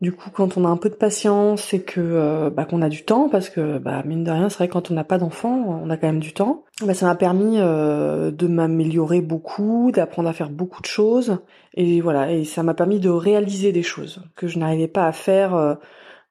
du 0.00 0.12
coup, 0.12 0.30
quand 0.30 0.56
on 0.56 0.64
a 0.64 0.68
un 0.68 0.78
peu 0.78 0.88
de 0.88 0.94
patience 0.94 1.74
et 1.74 1.82
que 1.82 2.00
euh, 2.00 2.48
bah, 2.48 2.64
qu'on 2.64 2.80
a 2.80 2.88
du 2.88 3.04
temps, 3.04 3.28
parce 3.28 3.50
que 3.50 3.78
bah, 3.78 4.02
mine 4.06 4.24
de 4.24 4.30
rien, 4.30 4.48
c'est 4.48 4.56
vrai 4.56 4.68
quand 4.68 4.90
on 4.90 4.94
n'a 4.94 5.04
pas 5.04 5.18
d'enfant, 5.18 5.82
on 5.84 5.90
a 5.90 5.96
quand 5.98 6.06
même 6.06 6.20
du 6.20 6.32
temps. 6.32 6.64
Bah, 6.86 6.94
ça 6.94 7.04
m'a 7.04 7.14
permis 7.14 7.56
euh, 7.58 8.30
de 8.30 8.46
m'améliorer 8.46 9.20
beaucoup, 9.20 9.92
d'apprendre 9.92 10.28
à 10.30 10.32
faire 10.32 10.48
beaucoup 10.48 10.80
de 10.80 10.86
choses, 10.86 11.38
et 11.74 12.00
voilà, 12.00 12.32
et 12.32 12.44
ça 12.44 12.62
m'a 12.62 12.72
permis 12.72 12.98
de 12.98 13.10
réaliser 13.10 13.72
des 13.72 13.82
choses 13.82 14.22
que 14.36 14.46
je 14.48 14.58
n'arrivais 14.58 14.88
pas 14.88 15.06
à 15.06 15.12
faire 15.12 15.54
euh, 15.54 15.74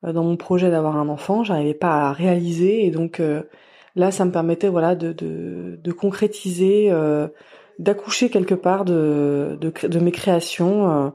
dans 0.01 0.23
mon 0.23 0.35
projet 0.35 0.71
d'avoir 0.71 0.97
un 0.97 1.07
enfant, 1.07 1.43
j'arrivais 1.43 1.75
pas 1.75 2.07
à 2.07 2.13
réaliser, 2.13 2.87
et 2.87 2.89
donc 2.89 3.21
là, 3.97 4.11
ça 4.11 4.23
me 4.23 4.31
permettait 4.31 4.69
voilà 4.69 4.95
de 4.95 5.11
de, 5.11 5.77
de 5.83 5.91
concrétiser, 5.91 6.89
d'accoucher 7.79 8.29
quelque 8.29 8.55
part 8.55 8.85
de, 8.85 9.59
de 9.59 9.99
mes 9.99 10.11
créations 10.11 11.11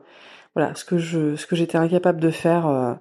voilà 0.55 0.75
ce 0.75 0.85
que 0.85 0.99
je 0.99 1.37
ce 1.37 1.47
que 1.47 1.57
j'étais 1.57 1.79
incapable 1.79 2.21
de 2.21 2.31
faire 2.31 2.67
euh, 2.69 2.95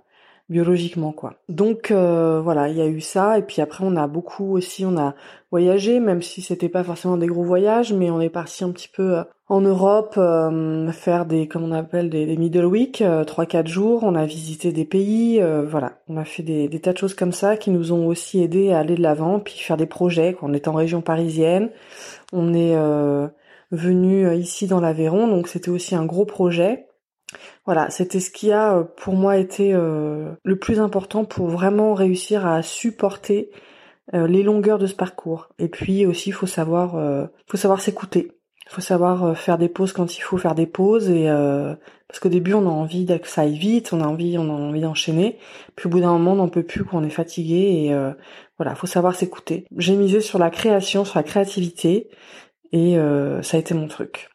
biologiquement 0.50 1.12
quoi. 1.12 1.36
Donc 1.50 1.92
euh, 1.92 2.42
voilà, 2.42 2.68
il 2.70 2.76
y 2.78 2.82
a 2.82 2.88
eu 2.88 3.02
ça 3.02 3.38
et 3.38 3.44
puis 3.44 3.62
après 3.62 3.84
on 3.86 3.96
a 3.96 4.08
beaucoup 4.08 4.56
aussi 4.56 4.86
on 4.86 4.98
a 4.98 5.16
voyagé 5.52 6.00
même 6.00 6.22
si 6.22 6.42
c'était 6.42 6.70
pas 6.70 6.84
forcément 6.84 7.18
des 7.18 7.28
gros 7.28 7.44
voyages 7.44 7.94
mais 7.94 8.10
on 8.10 8.20
est 8.20 8.30
parti 8.30 8.64
un 8.64 8.72
petit 8.72 8.90
peu 8.90 9.18
euh, 9.20 9.24
en 9.48 9.62
Europe 9.62 10.16
faire 10.94 11.26
des 11.26 11.48
comme 11.48 11.64
on 11.64 11.72
appelle 11.74 12.10
des, 12.10 12.26
des 12.26 12.38
middle 12.38 12.66
week 12.66 13.04
trois 13.28 13.46
quatre 13.46 13.68
jours, 13.68 14.04
on 14.04 14.16
a 14.16 14.26
visité 14.26 14.72
des 14.72 14.86
pays 14.86 15.44
voilà, 15.68 16.00
on 16.08 16.18
a 16.18 16.26
fait 16.26 16.42
des, 16.42 16.68
des, 16.68 16.80
tas 16.80 16.94
de 16.94 16.98
choses 16.98 17.14
comme 17.14 17.34
ça 17.34 17.56
qui 17.58 17.70
nous 17.70 17.92
ont 17.92 18.08
aussi 18.08 18.42
aidé 18.42 18.72
à 18.72 18.80
aller 18.80 18.96
de 18.96 19.02
l'avant 19.02 19.40
puis 19.40 19.60
faire 19.60 19.78
des 19.78 19.86
projets 19.86 20.34
quand 20.34 20.50
on 20.50 20.54
est 20.54 20.68
en 20.68 20.74
région 20.74 21.02
parisienne. 21.02 21.70
On 22.32 22.54
est 22.54 22.76
venu 23.72 24.34
ici 24.36 24.66
dans 24.66 24.80
l'Aveyron. 24.80 25.28
Donc 25.28 25.48
c'était 25.50 25.70
aussi 25.70 25.94
un 25.94 26.06
gros 26.06 26.26
projet 26.26 26.88
voilà, 27.66 27.90
c'était 27.90 28.20
ce 28.20 28.30
qui 28.30 28.52
a 28.52 28.78
euh, 28.78 28.84
pour 28.84 29.16
moi 29.16 29.38
été 29.38 29.74
euh, 29.74 30.34
le 30.44 30.60
plus 30.60 30.80
important 30.80 31.24
pour 31.24 31.48
vraiment 31.48 31.94
réussir 31.94 32.46
à 32.46 32.62
supporter 32.62 33.52
euh, 34.14 34.28
les 34.28 34.44
longueurs 34.44 34.80
de 34.80 34.88
ce 34.88 34.96
parcours. 34.96 35.50
Et 35.60 35.70
puis 35.70 36.06
aussi, 36.06 36.30
il 36.30 36.34
faut 36.34 36.48
savoir, 36.48 37.28
faut 37.48 37.58
savoir 37.58 37.82
s'écouter. 37.82 38.32
Il 38.66 38.72
faut 38.72 38.82
savoir 38.82 39.38
faire 39.38 39.58
des 39.58 39.70
pauses 39.70 39.94
quand 39.94 40.18
il 40.18 40.22
faut 40.22 40.38
faire 40.38 40.56
des 40.56 40.66
pauses 40.66 41.10
et 41.10 41.28
parce 42.08 42.20
qu'au 42.20 42.30
début 42.30 42.54
on 42.54 42.66
a 42.66 42.72
envie 42.72 43.06
que 43.06 43.28
ça 43.28 43.42
aille 43.42 43.58
vite, 43.58 43.92
on 43.92 44.02
a 44.02 44.08
envie, 44.08 44.38
on 44.38 44.50
a 44.50 44.54
envie 44.54 44.82
d'enchaîner. 44.82 45.38
Puis 45.76 45.88
au 45.88 45.90
bout 45.90 46.00
d'un 46.00 46.14
moment 46.14 46.32
on 46.32 46.36
n'en 46.36 46.48
peut 46.48 46.64
plus, 46.64 46.86
qu'on 46.86 47.04
est 47.04 47.10
fatigué 47.10 47.56
et 47.56 47.96
voilà, 48.58 48.74
faut 48.76 48.88
savoir 48.88 49.16
s'écouter. 49.16 49.66
J'ai 49.78 49.96
misé 49.96 50.22
sur 50.22 50.40
la 50.40 50.50
création, 50.50 51.04
sur 51.04 51.20
la 51.20 51.24
créativité 51.24 52.10
et 52.72 52.98
ça 53.42 53.58
a 53.58 53.60
été 53.60 53.74
mon 53.74 53.88
truc. 53.88 54.33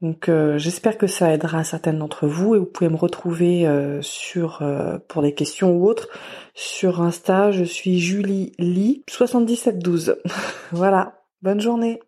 Donc 0.00 0.30
euh, 0.30 0.56
j'espère 0.56 0.96
que 0.96 1.06
ça 1.06 1.32
aidera 1.32 1.62
certaines 1.62 1.98
d'entre 1.98 2.26
vous 2.26 2.54
et 2.54 2.58
vous 2.58 2.66
pouvez 2.66 2.88
me 2.88 2.96
retrouver 2.96 3.66
euh, 3.66 4.00
sur 4.00 4.62
euh, 4.62 4.98
pour 5.08 5.20
des 5.20 5.34
questions 5.34 5.72
ou 5.76 5.86
autres 5.86 6.08
sur 6.54 7.02
Insta, 7.02 7.50
je 7.50 7.64
suis 7.64 8.00
Julie 8.00 8.52
Lee 8.58 9.04
7712. 9.08 10.16
voilà, 10.72 11.22
bonne 11.42 11.60
journée. 11.60 12.00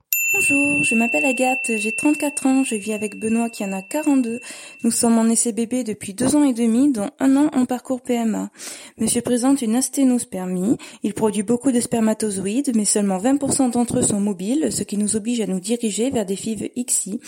Bonjour, 0.42 0.82
je 0.82 0.96
m'appelle 0.96 1.24
Agathe, 1.24 1.70
j'ai 1.76 1.92
34 1.92 2.46
ans, 2.46 2.64
je 2.64 2.74
vis 2.74 2.94
avec 2.94 3.16
Benoît 3.16 3.48
qui 3.48 3.64
en 3.64 3.70
a 3.70 3.80
42. 3.80 4.40
Nous 4.82 4.90
sommes 4.90 5.16
en 5.16 5.26
essai 5.26 5.52
depuis 5.52 6.14
deux 6.14 6.34
ans 6.34 6.42
et 6.42 6.52
demi, 6.52 6.90
dont 6.90 7.10
un 7.20 7.36
an 7.36 7.48
en 7.52 7.64
parcours 7.64 8.00
PMA. 8.00 8.50
Monsieur 8.98 9.22
présente 9.22 9.62
une 9.62 9.76
asténospermie, 9.76 10.78
il 11.04 11.14
produit 11.14 11.44
beaucoup 11.44 11.70
de 11.70 11.78
spermatozoïdes, 11.78 12.74
mais 12.74 12.84
seulement 12.84 13.18
20% 13.18 13.70
d'entre 13.70 14.00
eux 14.00 14.02
sont 14.02 14.18
mobiles, 14.18 14.72
ce 14.72 14.82
qui 14.82 14.96
nous 14.96 15.14
oblige 15.14 15.40
à 15.40 15.46
nous 15.46 15.60
diriger 15.60 16.10
vers 16.10 16.26
des 16.26 16.34
FIV 16.34 16.72
XI. 16.76 17.20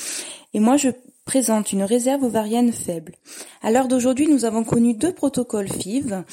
Et 0.52 0.58
moi, 0.58 0.76
je 0.76 0.88
présente 1.24 1.72
une 1.72 1.84
réserve 1.84 2.24
ovarienne 2.24 2.72
faible. 2.72 3.12
À 3.62 3.70
l'heure 3.70 3.86
d'aujourd'hui, 3.86 4.26
nous 4.26 4.44
avons 4.44 4.64
connu 4.64 4.92
deux 4.94 5.12
protocoles 5.12 5.68
FIV. 5.68 6.24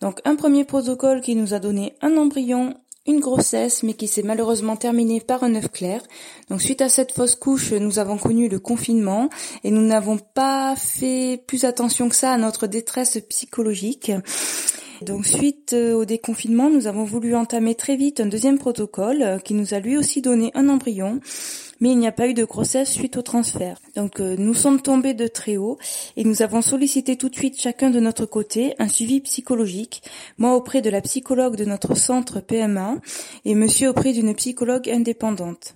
Donc 0.00 0.20
un 0.24 0.34
premier 0.34 0.64
protocole 0.64 1.20
qui 1.20 1.36
nous 1.36 1.54
a 1.54 1.60
donné 1.60 1.94
un 2.02 2.16
embryon 2.16 2.74
une 3.06 3.20
grossesse, 3.20 3.82
mais 3.82 3.94
qui 3.94 4.08
s'est 4.08 4.22
malheureusement 4.22 4.76
terminée 4.76 5.20
par 5.20 5.44
un 5.44 5.54
œuf 5.54 5.70
clair. 5.70 6.02
Donc 6.48 6.62
suite 6.62 6.80
à 6.80 6.88
cette 6.88 7.12
fausse 7.12 7.34
couche, 7.34 7.72
nous 7.72 7.98
avons 7.98 8.16
connu 8.16 8.48
le 8.48 8.58
confinement 8.58 9.28
et 9.62 9.70
nous 9.70 9.82
n'avons 9.82 10.18
pas 10.18 10.74
fait 10.76 11.42
plus 11.46 11.64
attention 11.64 12.08
que 12.08 12.16
ça 12.16 12.32
à 12.32 12.38
notre 12.38 12.66
détresse 12.66 13.18
psychologique. 13.28 14.12
Donc 15.02 15.26
suite 15.26 15.72
euh, 15.72 15.94
au 15.94 16.04
déconfinement, 16.04 16.70
nous 16.70 16.86
avons 16.86 17.04
voulu 17.04 17.34
entamer 17.34 17.74
très 17.74 17.96
vite 17.96 18.20
un 18.20 18.26
deuxième 18.26 18.58
protocole 18.58 19.22
euh, 19.22 19.38
qui 19.38 19.54
nous 19.54 19.74
a 19.74 19.80
lui 19.80 19.96
aussi 19.96 20.22
donné 20.22 20.50
un 20.54 20.68
embryon 20.68 21.20
mais 21.80 21.90
il 21.90 21.98
n'y 21.98 22.06
a 22.06 22.12
pas 22.12 22.28
eu 22.28 22.34
de 22.34 22.44
grossesse 22.44 22.90
suite 22.90 23.16
au 23.16 23.22
transfert. 23.22 23.78
Donc 23.96 24.20
euh, 24.20 24.36
nous 24.38 24.54
sommes 24.54 24.80
tombés 24.80 25.14
de 25.14 25.26
très 25.26 25.56
haut 25.56 25.78
et 26.16 26.24
nous 26.24 26.42
avons 26.42 26.62
sollicité 26.62 27.16
tout 27.16 27.28
de 27.28 27.34
suite 27.34 27.60
chacun 27.60 27.90
de 27.90 28.00
notre 28.00 28.26
côté 28.26 28.74
un 28.78 28.88
suivi 28.88 29.20
psychologique, 29.20 30.02
moi 30.38 30.54
auprès 30.54 30.82
de 30.82 30.90
la 30.90 31.00
psychologue 31.00 31.56
de 31.56 31.64
notre 31.64 31.94
centre 31.94 32.40
PMA 32.40 32.96
et 33.44 33.54
monsieur 33.54 33.90
auprès 33.90 34.12
d'une 34.12 34.34
psychologue 34.34 34.88
indépendante. 34.88 35.74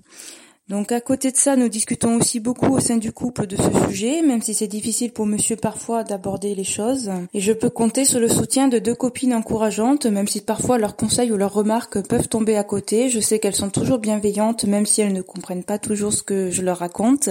Donc 0.69 0.93
à 0.93 1.01
côté 1.01 1.31
de 1.33 1.37
ça, 1.37 1.57
nous 1.57 1.69
discutons 1.69 2.17
aussi 2.17 2.41
beaucoup 2.41 2.75
au 2.75 2.81
sein 2.81 2.99
du 2.99 3.11
couple 3.11 3.47
de 3.47 3.57
ce 3.57 3.87
sujet, 3.87 4.21
même 4.21 4.43
si 4.43 4.53
c'est 4.53 4.67
difficile 4.67 5.13
pour 5.13 5.25
monsieur 5.25 5.57
parfois 5.57 6.05
d'aborder 6.05 6.55
les 6.55 6.65
choses. 6.65 7.11
Et 7.33 7.41
je 7.41 7.55
peux 7.55 7.71
compter 7.71 8.05
sur 8.05 8.21
le 8.21 8.29
soutien 8.29 8.69
de 8.69 8.79
deux 8.79 8.95
copines 8.95 9.33
encourageantes, 9.33 10.05
même 10.05 10.29
si 10.29 10.43
parfois 10.43 10.77
leurs 10.77 10.97
conseils 10.97 11.33
ou 11.33 11.39
leurs 11.39 11.55
remarques 11.55 12.07
peuvent 12.07 12.29
tomber 12.29 12.57
à 12.57 12.65
côté. 12.65 13.09
Je 13.09 13.21
sais 13.21 13.39
qu'elles 13.39 13.55
sont 13.55 13.71
toujours 13.71 13.99
bienveillantes, 13.99 14.65
même 14.65 14.85
si 14.85 15.01
elles 15.01 15.15
ne 15.15 15.23
comprennent 15.23 15.65
pas 15.65 15.79
toujours 15.79 16.13
ce 16.13 16.23
que 16.23 16.51
je 16.51 16.61
leur 16.61 16.79
raconte 16.79 17.31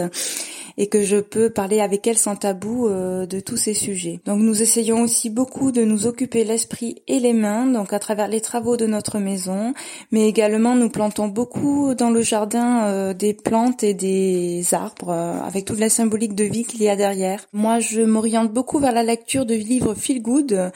et 0.78 0.88
que 0.88 1.04
je 1.04 1.18
peux 1.18 1.50
parler 1.50 1.82
avec 1.82 2.06
elles 2.06 2.18
sans 2.18 2.36
tabou 2.36 2.88
euh, 2.88 3.26
de 3.26 3.40
tous 3.40 3.58
ces 3.58 3.74
sujets. 3.74 4.20
Donc 4.26 4.40
nous 4.40 4.62
essayons 4.62 5.02
aussi 5.02 5.30
beaucoup 5.30 5.72
de 5.72 5.84
nous 5.84 6.06
occuper 6.06 6.44
l'esprit 6.44 7.02
et 7.08 7.20
les 7.20 7.34
mains, 7.34 7.66
donc 7.66 7.94
à 7.94 8.00
travers 8.00 8.28
les 8.28 8.42
travaux 8.42 8.78
de 8.78 8.86
notre 8.86 9.18
maison, 9.18 9.74
mais 10.12 10.28
également 10.28 10.76
nous 10.76 10.90
plantons 10.90 11.28
beaucoup 11.28 11.96
dans 11.96 12.12
le 12.12 12.22
jardin 12.22 12.86
euh, 12.86 13.14
des 13.14 13.27
plantes 13.34 13.84
et 13.84 13.94
des 13.94 14.74
arbres 14.74 15.10
euh, 15.10 15.42
avec 15.42 15.66
toute 15.66 15.80
la 15.80 15.90
symbolique 15.90 16.36
de 16.36 16.44
vie 16.44 16.66
qu'il 16.66 16.82
y 16.82 16.90
a 16.90 16.96
derrière. 16.96 17.46
Moi, 17.54 17.80
je 17.80 18.02
m'oriente 18.02 18.54
beaucoup 18.54 18.80
vers 18.80 18.94
la 18.94 19.04
lecture 19.04 19.46
de 19.46 19.56
livres 19.56 19.94
feel 19.94 20.22
good 20.22 20.72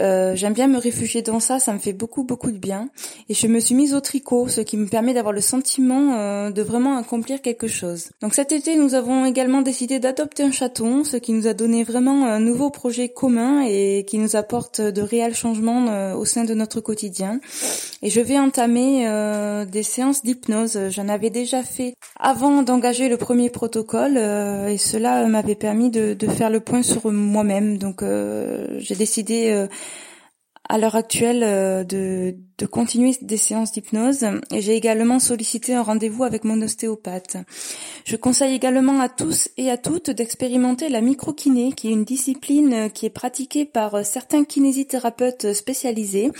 euh, 0.00 0.34
j'aime 0.34 0.54
bien 0.54 0.66
me 0.66 0.78
réfugier 0.78 1.22
dans 1.22 1.40
ça, 1.40 1.58
ça 1.58 1.72
me 1.72 1.78
fait 1.78 1.92
beaucoup 1.92 2.24
beaucoup 2.24 2.50
de 2.50 2.58
bien. 2.58 2.88
Et 3.28 3.34
je 3.34 3.46
me 3.46 3.60
suis 3.60 3.74
mise 3.74 3.94
au 3.94 4.00
tricot, 4.00 4.48
ce 4.48 4.60
qui 4.60 4.76
me 4.76 4.86
permet 4.86 5.12
d'avoir 5.12 5.32
le 5.32 5.40
sentiment 5.40 6.14
euh, 6.14 6.50
de 6.50 6.62
vraiment 6.62 6.96
accomplir 6.96 7.42
quelque 7.42 7.68
chose. 7.68 8.10
Donc 8.22 8.34
cet 8.34 8.52
été, 8.52 8.76
nous 8.76 8.94
avons 8.94 9.24
également 9.24 9.62
décidé 9.62 9.98
d'adopter 9.98 10.42
un 10.42 10.52
chaton, 10.52 11.04
ce 11.04 11.16
qui 11.16 11.32
nous 11.32 11.46
a 11.46 11.54
donné 11.54 11.84
vraiment 11.84 12.26
un 12.26 12.40
nouveau 12.40 12.70
projet 12.70 13.08
commun 13.08 13.62
et 13.66 14.04
qui 14.06 14.18
nous 14.18 14.36
apporte 14.36 14.80
de 14.80 15.02
réels 15.02 15.34
changements 15.34 15.88
euh, 15.88 16.14
au 16.14 16.24
sein 16.24 16.44
de 16.44 16.54
notre 16.54 16.80
quotidien. 16.80 17.40
Et 18.02 18.08
je 18.08 18.20
vais 18.20 18.38
entamer 18.38 19.04
des 19.70 19.82
séances 19.82 20.22
d'hypnose. 20.22 20.78
J'en 20.88 21.08
avais 21.08 21.28
déjà 21.28 21.62
fait 21.62 21.92
avant 22.18 22.62
d'engager 22.62 23.10
le 23.10 23.18
premier 23.18 23.50
protocole 23.50 24.16
et 24.16 24.78
cela 24.78 25.26
m'avait 25.26 25.54
permis 25.54 25.90
de, 25.90 26.14
de, 26.14 26.26
faire 26.26 26.48
le 26.48 26.60
point 26.60 26.82
sur 26.82 27.12
moi-même. 27.12 27.76
Donc 27.76 28.02
j'ai 28.78 28.94
décidé 28.94 29.66
à 30.70 30.78
l'heure 30.78 30.94
actuelle 30.94 31.42
euh, 31.42 31.82
de, 31.82 32.36
de, 32.56 32.66
continuer 32.66 33.12
des 33.22 33.36
séances 33.36 33.72
d'hypnose 33.72 34.24
et 34.52 34.60
j'ai 34.60 34.76
également 34.76 35.18
sollicité 35.18 35.74
un 35.74 35.82
rendez-vous 35.82 36.22
avec 36.22 36.44
mon 36.44 36.62
ostéopathe. 36.62 37.38
Je 38.04 38.14
conseille 38.14 38.54
également 38.54 39.00
à 39.00 39.08
tous 39.08 39.48
et 39.56 39.68
à 39.68 39.76
toutes 39.76 40.10
d'expérimenter 40.10 40.88
la 40.88 41.00
microkiné 41.00 41.72
qui 41.72 41.88
est 41.88 41.92
une 41.92 42.04
discipline 42.04 42.88
qui 42.94 43.06
est 43.06 43.10
pratiquée 43.10 43.64
par 43.64 44.06
certains 44.06 44.44
kinésithérapeutes 44.44 45.54
spécialisés 45.54 46.30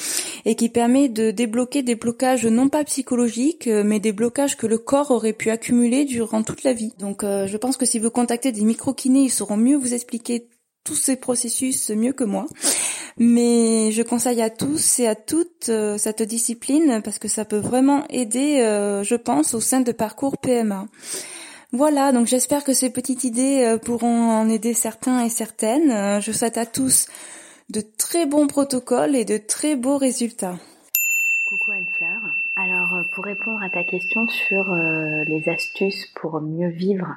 et 0.44 0.54
qui 0.54 0.68
permet 0.68 1.08
de 1.08 1.32
débloquer 1.32 1.82
des 1.82 1.96
blocages 1.96 2.46
non 2.46 2.68
pas 2.68 2.84
psychologiques 2.84 3.66
mais 3.66 3.98
des 3.98 4.12
blocages 4.12 4.56
que 4.56 4.68
le 4.68 4.78
corps 4.78 5.10
aurait 5.10 5.32
pu 5.32 5.50
accumuler 5.50 6.04
durant 6.04 6.44
toute 6.44 6.62
la 6.62 6.72
vie. 6.72 6.94
Donc 7.00 7.24
euh, 7.24 7.48
je 7.48 7.56
pense 7.56 7.76
que 7.76 7.84
si 7.84 7.98
vous 7.98 8.10
contactez 8.10 8.52
des 8.52 8.62
microkinés, 8.62 9.24
ils 9.24 9.30
sauront 9.30 9.56
mieux 9.56 9.76
vous 9.76 9.92
expliquer 9.92 10.46
tous 10.84 10.94
ces 10.94 11.16
processus 11.16 11.90
mieux 11.90 12.12
que 12.12 12.24
moi. 12.24 12.46
Mais 13.18 13.90
je 13.92 14.02
conseille 14.02 14.42
à 14.42 14.50
tous 14.50 15.00
et 15.00 15.06
à 15.06 15.14
toutes 15.14 15.68
euh, 15.68 15.98
cette 15.98 16.22
discipline 16.22 17.00
parce 17.02 17.18
que 17.18 17.28
ça 17.28 17.44
peut 17.44 17.58
vraiment 17.58 18.06
aider, 18.08 18.60
euh, 18.60 19.02
je 19.02 19.14
pense, 19.14 19.54
au 19.54 19.60
sein 19.60 19.80
de 19.80 19.92
parcours 19.92 20.36
PMA. 20.38 20.86
Voilà, 21.72 22.12
donc 22.12 22.26
j'espère 22.26 22.64
que 22.64 22.72
ces 22.72 22.90
petites 22.90 23.24
idées 23.24 23.64
euh, 23.64 23.78
pourront 23.78 24.30
en 24.30 24.48
aider 24.48 24.74
certains 24.74 25.24
et 25.24 25.28
certaines. 25.28 26.20
je 26.20 26.32
souhaite 26.32 26.58
à 26.58 26.66
tous 26.66 27.06
de 27.70 27.80
très 27.80 28.26
bons 28.26 28.48
protocoles 28.48 29.14
et 29.14 29.24
de 29.24 29.38
très 29.38 29.76
beaux 29.76 29.98
résultats. 29.98 30.56
Coucou 31.46 31.72
Anne-Fleur. 31.72 32.20
Alors 32.56 33.04
pour 33.12 33.24
répondre 33.24 33.62
à 33.62 33.70
ta 33.70 33.84
question 33.84 34.28
sur 34.28 34.74
les 34.74 35.48
astuces 35.48 36.06
pour 36.14 36.40
mieux 36.40 36.70
vivre 36.70 37.16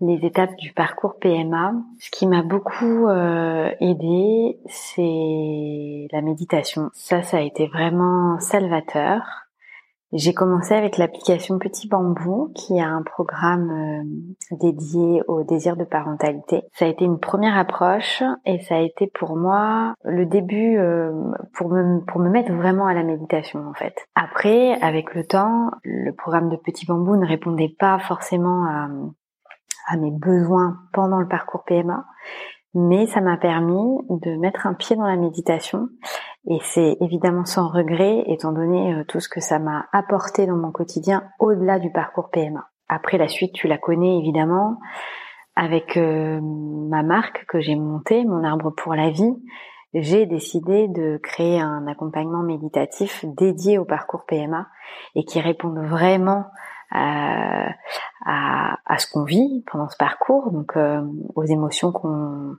les 0.00 0.24
étapes 0.24 0.54
du 0.56 0.72
parcours 0.72 1.18
PMA. 1.18 1.72
Ce 1.98 2.10
qui 2.10 2.26
m'a 2.26 2.42
beaucoup 2.42 3.08
euh, 3.08 3.70
aidé, 3.80 4.58
c'est 4.66 6.08
la 6.12 6.22
méditation. 6.22 6.90
Ça, 6.92 7.22
ça 7.22 7.38
a 7.38 7.40
été 7.40 7.66
vraiment 7.66 8.38
salvateur. 8.40 9.46
J'ai 10.12 10.32
commencé 10.32 10.72
avec 10.72 10.98
l'application 10.98 11.58
Petit 11.58 11.88
Bambou, 11.88 12.52
qui 12.54 12.78
a 12.78 12.86
un 12.86 13.02
programme 13.02 13.70
euh, 13.70 14.56
dédié 14.56 15.22
au 15.26 15.42
désir 15.42 15.76
de 15.76 15.84
parentalité. 15.84 16.62
Ça 16.74 16.84
a 16.84 16.88
été 16.88 17.04
une 17.04 17.18
première 17.18 17.58
approche 17.58 18.22
et 18.44 18.60
ça 18.60 18.76
a 18.76 18.80
été 18.80 19.08
pour 19.08 19.36
moi 19.36 19.94
le 20.04 20.24
début 20.24 20.78
euh, 20.78 21.10
pour 21.54 21.70
me 21.70 22.04
pour 22.04 22.20
me 22.20 22.30
mettre 22.30 22.52
vraiment 22.52 22.86
à 22.86 22.94
la 22.94 23.02
méditation 23.02 23.66
en 23.68 23.74
fait. 23.74 24.06
Après, 24.14 24.80
avec 24.80 25.12
le 25.14 25.26
temps, 25.26 25.72
le 25.82 26.12
programme 26.12 26.50
de 26.50 26.56
Petit 26.56 26.86
Bambou 26.86 27.16
ne 27.16 27.26
répondait 27.26 27.74
pas 27.76 27.98
forcément 27.98 28.64
à 28.64 28.88
à 29.86 29.96
mes 29.96 30.10
besoins 30.10 30.78
pendant 30.92 31.20
le 31.20 31.28
parcours 31.28 31.64
PMA, 31.64 32.04
mais 32.74 33.06
ça 33.06 33.20
m'a 33.20 33.36
permis 33.36 33.98
de 34.10 34.36
mettre 34.36 34.66
un 34.66 34.74
pied 34.74 34.96
dans 34.96 35.06
la 35.06 35.16
méditation 35.16 35.88
et 36.48 36.58
c'est 36.62 36.96
évidemment 37.00 37.44
sans 37.44 37.68
regret 37.68 38.22
étant 38.26 38.52
donné 38.52 38.94
euh, 38.94 39.04
tout 39.04 39.18
ce 39.18 39.28
que 39.28 39.40
ça 39.40 39.58
m'a 39.58 39.86
apporté 39.92 40.46
dans 40.46 40.56
mon 40.56 40.70
quotidien 40.70 41.24
au-delà 41.38 41.78
du 41.78 41.90
parcours 41.90 42.30
PMA. 42.30 42.68
Après 42.88 43.18
la 43.18 43.28
suite, 43.28 43.52
tu 43.52 43.66
la 43.66 43.78
connais 43.78 44.18
évidemment 44.18 44.78
avec 45.56 45.96
euh, 45.96 46.38
ma 46.42 47.02
marque 47.02 47.46
que 47.46 47.60
j'ai 47.60 47.74
montée, 47.74 48.24
mon 48.24 48.44
arbre 48.44 48.70
pour 48.70 48.94
la 48.94 49.10
vie. 49.10 49.34
J'ai 49.94 50.26
décidé 50.26 50.86
de 50.88 51.18
créer 51.22 51.58
un 51.58 51.86
accompagnement 51.86 52.42
méditatif 52.42 53.24
dédié 53.24 53.78
au 53.78 53.84
parcours 53.84 54.26
PMA 54.26 54.68
et 55.14 55.24
qui 55.24 55.40
réponde 55.40 55.78
vraiment 55.78 56.44
à, 56.90 57.70
à, 58.96 58.98
ce 58.98 59.06
qu'on 59.10 59.24
vit 59.24 59.64
pendant 59.70 59.88
ce 59.88 59.96
parcours, 59.96 60.50
donc 60.50 60.76
euh, 60.76 61.02
aux 61.34 61.44
émotions 61.44 61.92
qu'on 61.92 62.56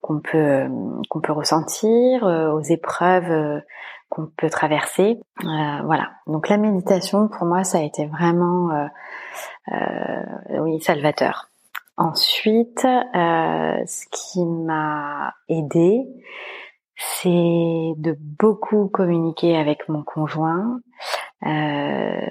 qu'on 0.00 0.20
peut 0.20 0.66
qu'on 1.10 1.20
peut 1.20 1.32
ressentir, 1.32 2.24
euh, 2.24 2.50
aux 2.52 2.60
épreuves 2.60 3.30
euh, 3.30 3.60
qu'on 4.08 4.28
peut 4.36 4.50
traverser. 4.50 5.20
voilà. 5.42 6.10
Donc 6.26 6.48
la 6.48 6.58
méditation 6.58 7.28
pour 7.28 7.46
moi 7.46 7.64
ça 7.64 7.78
a 7.78 7.82
été 7.82 8.06
vraiment 8.06 8.70
oui 10.60 10.80
salvateur. 10.80 11.48
Ensuite, 11.98 12.82
ce 12.82 14.06
qui 14.10 14.44
m'a 14.44 15.32
aidé, 15.48 16.06
c'est 16.96 17.94
de 17.96 18.16
beaucoup 18.18 18.88
communiquer 18.88 19.56
avec 19.56 19.88
mon 19.88 20.02
conjoint, 20.02 20.80
euh, 21.44 22.26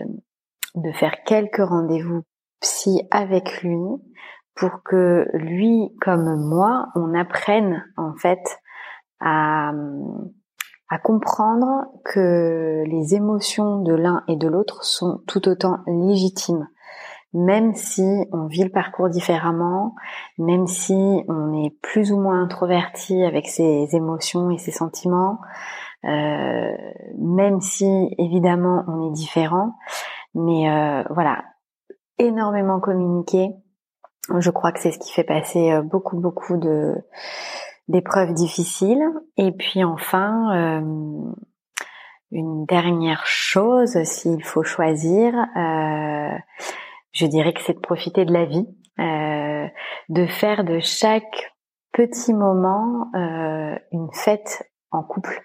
de 0.75 0.91
faire 0.93 1.23
quelques 1.25 1.63
rendez-vous 1.63 2.23
psy 2.65 3.07
avec 3.11 3.61
lui 3.61 3.77
pour 4.55 4.81
que 4.83 5.27
lui 5.33 5.95
comme 6.01 6.47
moi, 6.47 6.87
on 6.95 7.13
apprenne 7.13 7.85
en 7.95 8.15
fait 8.15 8.41
à, 9.19 9.71
à 10.89 10.97
comprendre 10.97 11.85
que 12.03 12.83
les 12.87 13.13
émotions 13.13 13.83
de 13.83 13.93
l'un 13.93 14.23
et 14.27 14.35
de 14.35 14.47
l'autre 14.47 14.83
sont 14.83 15.21
tout 15.27 15.47
autant 15.47 15.77
légitimes. 15.85 16.67
Même 17.33 17.75
si 17.75 18.25
on 18.31 18.47
vit 18.47 18.63
le 18.63 18.71
parcours 18.71 19.09
différemment, 19.09 19.93
même 20.39 20.65
si 20.65 20.95
on 21.27 21.63
est 21.63 21.77
plus 21.81 22.11
ou 22.11 22.19
moins 22.19 22.41
introverti 22.41 23.23
avec 23.23 23.47
ses 23.47 23.89
émotions 23.93 24.49
et 24.49 24.57
ses 24.57 24.71
sentiments, 24.71 25.39
euh, 26.05 26.71
même 27.19 27.61
si 27.61 28.09
évidemment 28.17 28.85
on 28.87 29.09
est 29.09 29.13
différent, 29.13 29.75
mais 30.33 30.69
euh, 30.69 31.03
voilà, 31.11 31.43
énormément 32.17 32.79
communiquer. 32.79 33.49
Je 34.39 34.49
crois 34.49 34.71
que 34.71 34.79
c'est 34.79 34.91
ce 34.91 34.99
qui 34.99 35.11
fait 35.11 35.23
passer 35.23 35.71
euh, 35.71 35.81
beaucoup 35.81 36.19
beaucoup 36.19 36.57
de 36.57 36.95
d'épreuves 37.87 38.33
difficiles. 38.33 39.03
Et 39.37 39.51
puis 39.51 39.83
enfin, 39.83 40.55
euh, 40.55 41.31
une 42.31 42.65
dernière 42.65 43.25
chose, 43.27 44.01
s'il 44.03 44.43
faut 44.43 44.63
choisir, 44.63 45.33
euh, 45.35 46.35
je 47.11 47.25
dirais 47.27 47.53
que 47.53 47.61
c'est 47.61 47.75
de 47.75 47.79
profiter 47.79 48.25
de 48.25 48.33
la 48.33 48.45
vie, 48.45 48.67
de 48.97 50.25
faire 50.25 50.63
de 50.63 50.79
chaque 50.79 51.53
petit 51.93 52.33
moment 52.33 53.11
une 53.91 54.09
fête 54.11 54.67
en 54.91 55.03
couple 55.03 55.43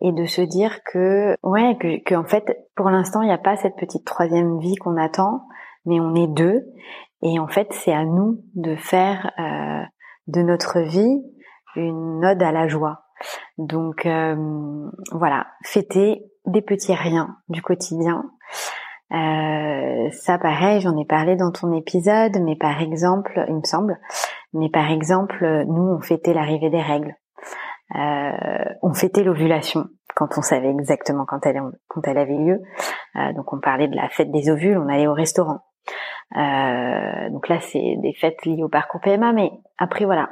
et 0.00 0.12
de 0.12 0.24
se 0.24 0.40
dire 0.40 0.82
que 0.84 1.36
ouais 1.42 1.76
que, 1.78 2.02
que 2.02 2.14
en 2.14 2.24
fait 2.24 2.58
pour 2.74 2.90
l'instant 2.90 3.22
il 3.22 3.26
n'y 3.26 3.32
a 3.32 3.38
pas 3.38 3.56
cette 3.56 3.76
petite 3.76 4.04
troisième 4.04 4.58
vie 4.58 4.76
qu'on 4.76 4.96
attend 4.96 5.46
mais 5.84 6.00
on 6.00 6.14
est 6.14 6.28
deux 6.28 6.64
et 7.22 7.38
en 7.38 7.48
fait 7.48 7.68
c'est 7.72 7.92
à 7.92 8.04
nous 8.04 8.42
de 8.54 8.76
faire 8.76 9.32
euh, 9.38 9.84
de 10.26 10.42
notre 10.42 10.80
vie 10.80 11.22
une 11.76 12.24
ode 12.24 12.42
à 12.42 12.52
la 12.52 12.68
joie. 12.68 13.02
Donc 13.58 14.06
euh, 14.06 14.36
voilà, 15.12 15.46
fêter 15.64 16.24
des 16.46 16.62
petits 16.62 16.94
riens 16.94 17.36
du 17.48 17.62
quotidien. 17.62 18.24
Euh, 19.12 20.08
ça 20.12 20.38
pareil, 20.38 20.80
j'en 20.80 20.96
ai 20.96 21.04
parlé 21.04 21.36
dans 21.36 21.50
ton 21.50 21.72
épisode, 21.72 22.38
mais 22.42 22.56
par 22.56 22.80
exemple, 22.80 23.44
il 23.48 23.56
me 23.56 23.64
semble, 23.64 23.98
mais 24.52 24.70
par 24.70 24.90
exemple, 24.90 25.64
nous 25.66 25.82
on 25.82 26.00
fêtait 26.00 26.32
l'arrivée 26.32 26.70
des 26.70 26.80
règles. 26.80 27.14
Euh, 27.96 28.64
on 28.82 28.94
fêtait 28.94 29.24
l'ovulation 29.24 29.88
quand 30.14 30.38
on 30.38 30.42
savait 30.42 30.70
exactement 30.70 31.24
quand 31.26 31.44
elle, 31.44 31.60
quand 31.88 32.06
elle 32.06 32.18
avait 32.18 32.36
lieu. 32.36 32.62
Euh, 33.16 33.32
donc 33.32 33.52
on 33.52 33.60
parlait 33.60 33.88
de 33.88 33.96
la 33.96 34.08
fête 34.08 34.30
des 34.30 34.48
ovules, 34.50 34.78
on 34.78 34.88
allait 34.88 35.08
au 35.08 35.14
restaurant. 35.14 35.60
Euh, 36.36 37.30
donc 37.30 37.48
là 37.48 37.60
c'est 37.60 37.96
des 37.98 38.12
fêtes 38.14 38.44
liées 38.44 38.62
au 38.62 38.68
parcours 38.68 39.00
PMA, 39.00 39.32
mais 39.32 39.50
après 39.78 40.04
voilà, 40.04 40.30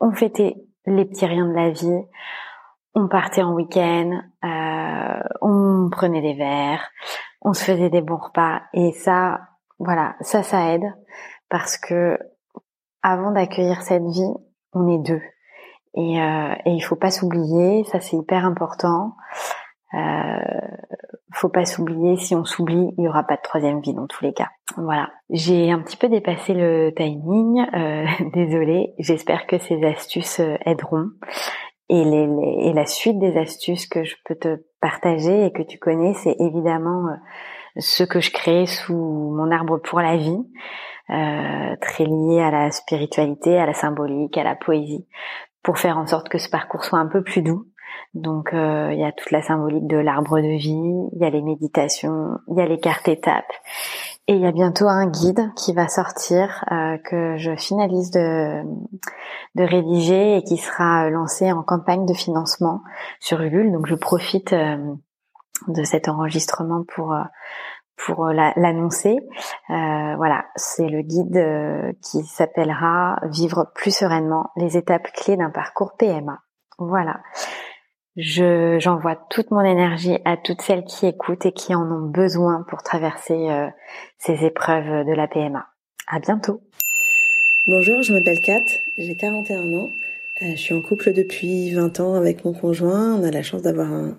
on 0.00 0.12
fêtait 0.12 0.56
les 0.86 1.04
petits 1.04 1.26
riens 1.26 1.48
de 1.48 1.54
la 1.54 1.70
vie. 1.70 2.02
On 2.94 3.06
partait 3.06 3.42
en 3.42 3.52
week-end, 3.52 4.22
euh, 4.44 5.22
on 5.40 5.88
prenait 5.90 6.22
des 6.22 6.34
verres, 6.34 6.88
on 7.42 7.52
se 7.52 7.62
faisait 7.62 7.90
des 7.90 8.00
bons 8.00 8.16
repas 8.16 8.62
et 8.72 8.92
ça, 8.92 9.40
voilà, 9.78 10.16
ça, 10.20 10.42
ça 10.42 10.72
aide 10.72 10.92
parce 11.48 11.76
que 11.76 12.18
avant 13.02 13.30
d'accueillir 13.30 13.82
cette 13.82 14.02
vie, 14.02 14.34
on 14.72 14.88
est 14.88 14.98
deux 14.98 15.22
et, 15.94 16.20
euh, 16.20 16.54
et 16.64 16.70
il 16.72 16.80
faut 16.80 16.96
pas 16.96 17.10
s'oublier, 17.10 17.84
ça 17.84 18.00
c'est 18.00 18.16
hyper 18.16 18.44
important. 18.44 19.14
Euh, 19.94 20.68
faut 21.32 21.48
pas 21.48 21.64
s'oublier, 21.64 22.16
si 22.16 22.34
on 22.34 22.44
s'oublie, 22.44 22.90
il 22.98 23.04
y 23.04 23.08
aura 23.08 23.22
pas 23.22 23.36
de 23.36 23.42
troisième 23.42 23.80
vie 23.80 23.94
dans 23.94 24.06
tous 24.06 24.24
les 24.24 24.32
cas. 24.32 24.48
Voilà. 24.76 25.10
J'ai 25.30 25.70
un 25.70 25.80
petit 25.80 25.96
peu 25.96 26.08
dépassé 26.08 26.54
le 26.54 26.92
timing, 26.94 27.64
euh, 27.74 28.06
désolée. 28.34 28.94
J'espère 28.98 29.46
que 29.46 29.58
ces 29.58 29.82
astuces 29.84 30.40
euh, 30.40 30.56
aideront. 30.64 31.10
Et, 31.90 32.04
les, 32.04 32.28
et, 32.68 32.72
la 32.74 32.84
suite 32.84 33.18
des 33.18 33.38
astuces 33.38 33.86
que 33.86 34.04
je 34.04 34.14
peux 34.26 34.34
te 34.34 34.62
partager 34.80 35.46
et 35.46 35.52
que 35.52 35.62
tu 35.62 35.78
connais, 35.78 36.12
c'est 36.14 36.36
évidemment 36.38 37.08
euh, 37.08 37.14
ce 37.78 38.04
que 38.04 38.20
je 38.20 38.30
crée 38.30 38.66
sous 38.66 38.94
mon 38.94 39.50
arbre 39.50 39.78
pour 39.78 40.00
la 40.00 40.16
vie, 40.16 40.44
euh, 41.10 41.76
très 41.80 42.04
lié 42.04 42.40
à 42.40 42.50
la 42.50 42.70
spiritualité, 42.70 43.58
à 43.58 43.64
la 43.64 43.72
symbolique, 43.72 44.36
à 44.36 44.44
la 44.44 44.54
poésie, 44.54 45.06
pour 45.62 45.78
faire 45.78 45.96
en 45.96 46.06
sorte 46.06 46.28
que 46.28 46.38
ce 46.38 46.50
parcours 46.50 46.84
soit 46.84 46.98
un 46.98 47.06
peu 47.06 47.22
plus 47.22 47.42
doux, 47.42 47.66
donc 48.14 48.54
euh, 48.54 48.90
il 48.92 48.98
y 48.98 49.04
a 49.04 49.12
toute 49.12 49.30
la 49.30 49.42
symbolique 49.42 49.86
de 49.86 49.98
l'arbre 49.98 50.40
de 50.40 50.56
vie, 50.56 51.08
il 51.12 51.18
y 51.20 51.24
a 51.24 51.30
les 51.30 51.42
méditations, 51.42 52.38
il 52.48 52.56
y 52.56 52.60
a 52.60 52.66
les 52.66 52.80
cartes 52.80 53.08
étapes. 53.08 53.52
Et 54.26 54.34
il 54.34 54.40
y 54.40 54.46
a 54.46 54.52
bientôt 54.52 54.88
un 54.88 55.06
guide 55.06 55.52
qui 55.56 55.72
va 55.72 55.88
sortir 55.88 56.64
euh, 56.70 56.98
que 56.98 57.36
je 57.36 57.54
finalise 57.56 58.10
de, 58.10 58.62
de 59.54 59.62
rédiger 59.62 60.36
et 60.36 60.42
qui 60.42 60.56
sera 60.56 61.08
lancé 61.10 61.52
en 61.52 61.62
campagne 61.62 62.06
de 62.06 62.14
financement 62.14 62.82
sur 63.20 63.40
Ulule. 63.40 63.72
Donc 63.72 63.86
je 63.86 63.94
profite 63.94 64.52
euh, 64.52 64.76
de 65.68 65.82
cet 65.84 66.08
enregistrement 66.08 66.84
pour 66.94 67.16
pour 68.06 68.26
l'annoncer. 68.26 69.18
voilà, 69.68 70.44
c'est 70.54 70.86
le 70.86 71.02
guide 71.02 71.96
qui 72.00 72.22
s'appellera 72.22 73.18
Vivre 73.24 73.72
plus 73.74 73.90
sereinement 73.90 74.52
les 74.54 74.76
étapes 74.76 75.10
clés 75.12 75.36
d'un 75.36 75.50
parcours 75.50 75.96
PMA. 75.98 76.38
Voilà. 76.78 77.20
Je, 78.20 78.80
j'envoie 78.80 79.14
toute 79.30 79.52
mon 79.52 79.60
énergie 79.60 80.18
à 80.24 80.36
toutes 80.36 80.60
celles 80.62 80.84
qui 80.84 81.06
écoutent 81.06 81.46
et 81.46 81.52
qui 81.52 81.72
en 81.76 81.88
ont 81.88 82.10
besoin 82.10 82.64
pour 82.68 82.82
traverser 82.82 83.48
euh, 83.48 83.68
ces 84.18 84.44
épreuves 84.44 85.06
de 85.06 85.12
la 85.12 85.28
PMA. 85.28 85.68
À 86.08 86.18
bientôt. 86.18 86.60
Bonjour, 87.68 88.02
je 88.02 88.12
m'appelle 88.12 88.40
Kat, 88.40 88.64
j'ai 88.96 89.14
41 89.14 89.72
ans. 89.74 89.90
Euh, 90.42 90.52
je 90.52 90.56
suis 90.56 90.74
en 90.74 90.80
couple 90.82 91.12
depuis 91.12 91.72
20 91.72 92.00
ans 92.00 92.14
avec 92.14 92.44
mon 92.44 92.52
conjoint. 92.52 93.16
On 93.20 93.24
a 93.24 93.30
la 93.30 93.42
chance 93.42 93.62
d'avoir 93.62 93.92
un, 93.92 94.16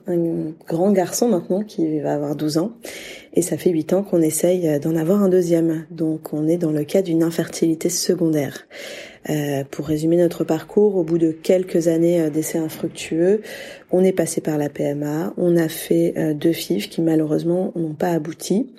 grand 0.68 0.92
garçon 0.92 1.30
maintenant 1.30 1.64
qui 1.64 2.00
va 2.00 2.14
avoir 2.14 2.36
12 2.36 2.58
ans. 2.58 2.74
Et 3.34 3.42
ça 3.42 3.58
fait 3.58 3.70
8 3.70 3.94
ans 3.94 4.04
qu'on 4.04 4.22
essaye 4.22 4.80
d'en 4.80 4.96
avoir 4.96 5.22
un 5.24 5.30
deuxième. 5.30 5.86
Donc 5.92 6.34
on 6.34 6.48
est 6.48 6.58
dans 6.58 6.72
le 6.72 6.84
cas 6.84 7.02
d'une 7.02 7.24
infertilité 7.24 7.90
secondaire. 7.90 8.68
Euh, 9.30 9.64
pour 9.70 9.86
résumer 9.86 10.16
notre 10.16 10.44
parcours, 10.44 10.96
au 10.96 11.04
bout 11.04 11.18
de 11.18 11.32
quelques 11.32 11.88
années 11.88 12.22
euh, 12.22 12.30
d'essais 12.30 12.58
infructueux, 12.58 13.42
on 13.92 14.04
est 14.04 14.14
passé 14.14 14.40
par 14.40 14.58
la 14.58 14.70
PMA, 14.70 15.34
on 15.38 15.58
a 15.58 15.68
fait 15.68 16.14
euh, 16.18 16.34
deux 16.34 16.54
FIV 16.54 16.88
qui 16.88 17.02
malheureusement 17.02 17.74
n'ont 17.76 17.94
pas 17.94 18.10
abouti. 18.10 18.74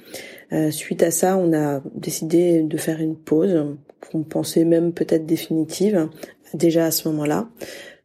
suite 0.71 1.03
à 1.03 1.11
ça, 1.11 1.37
on 1.37 1.53
a 1.53 1.81
décidé 1.95 2.63
de 2.63 2.77
faire 2.77 3.01
une 3.01 3.17
pause, 3.17 3.77
qu'on 4.11 4.23
pensait 4.23 4.65
même 4.65 4.93
peut-être 4.93 5.27
définitive, 5.27 6.09
déjà 6.55 6.87
à 6.87 6.91
ce 6.91 7.09
moment-là, 7.09 7.49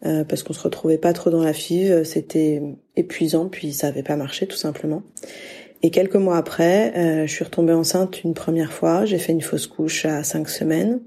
parce 0.02 0.44
qu'on 0.44 0.54
se 0.54 0.62
retrouvait 0.62 0.98
pas 0.98 1.14
trop 1.14 1.30
dans 1.30 1.44
la 1.44 1.54
FIV, 1.54 2.04
c'était 2.04 2.62
épuisant, 2.96 3.50
puis 3.50 3.74
ça 3.74 3.88
avait 3.88 4.04
pas 4.04 4.16
marché 4.16 4.48
tout 4.48 4.58
simplement. 4.58 5.04
Et 5.82 5.92
quelques 5.92 6.16
mois 6.16 6.38
après, 6.38 7.26
je 7.28 7.32
suis 7.32 7.44
retombée 7.44 7.74
enceinte 7.74 8.24
une 8.24 8.34
première 8.34 8.72
fois, 8.72 9.06
j'ai 9.06 9.18
fait 9.18 9.32
une 9.32 9.42
fausse 9.42 9.68
couche 9.68 10.06
à 10.06 10.24
cinq 10.24 10.50
semaines. 10.50 11.00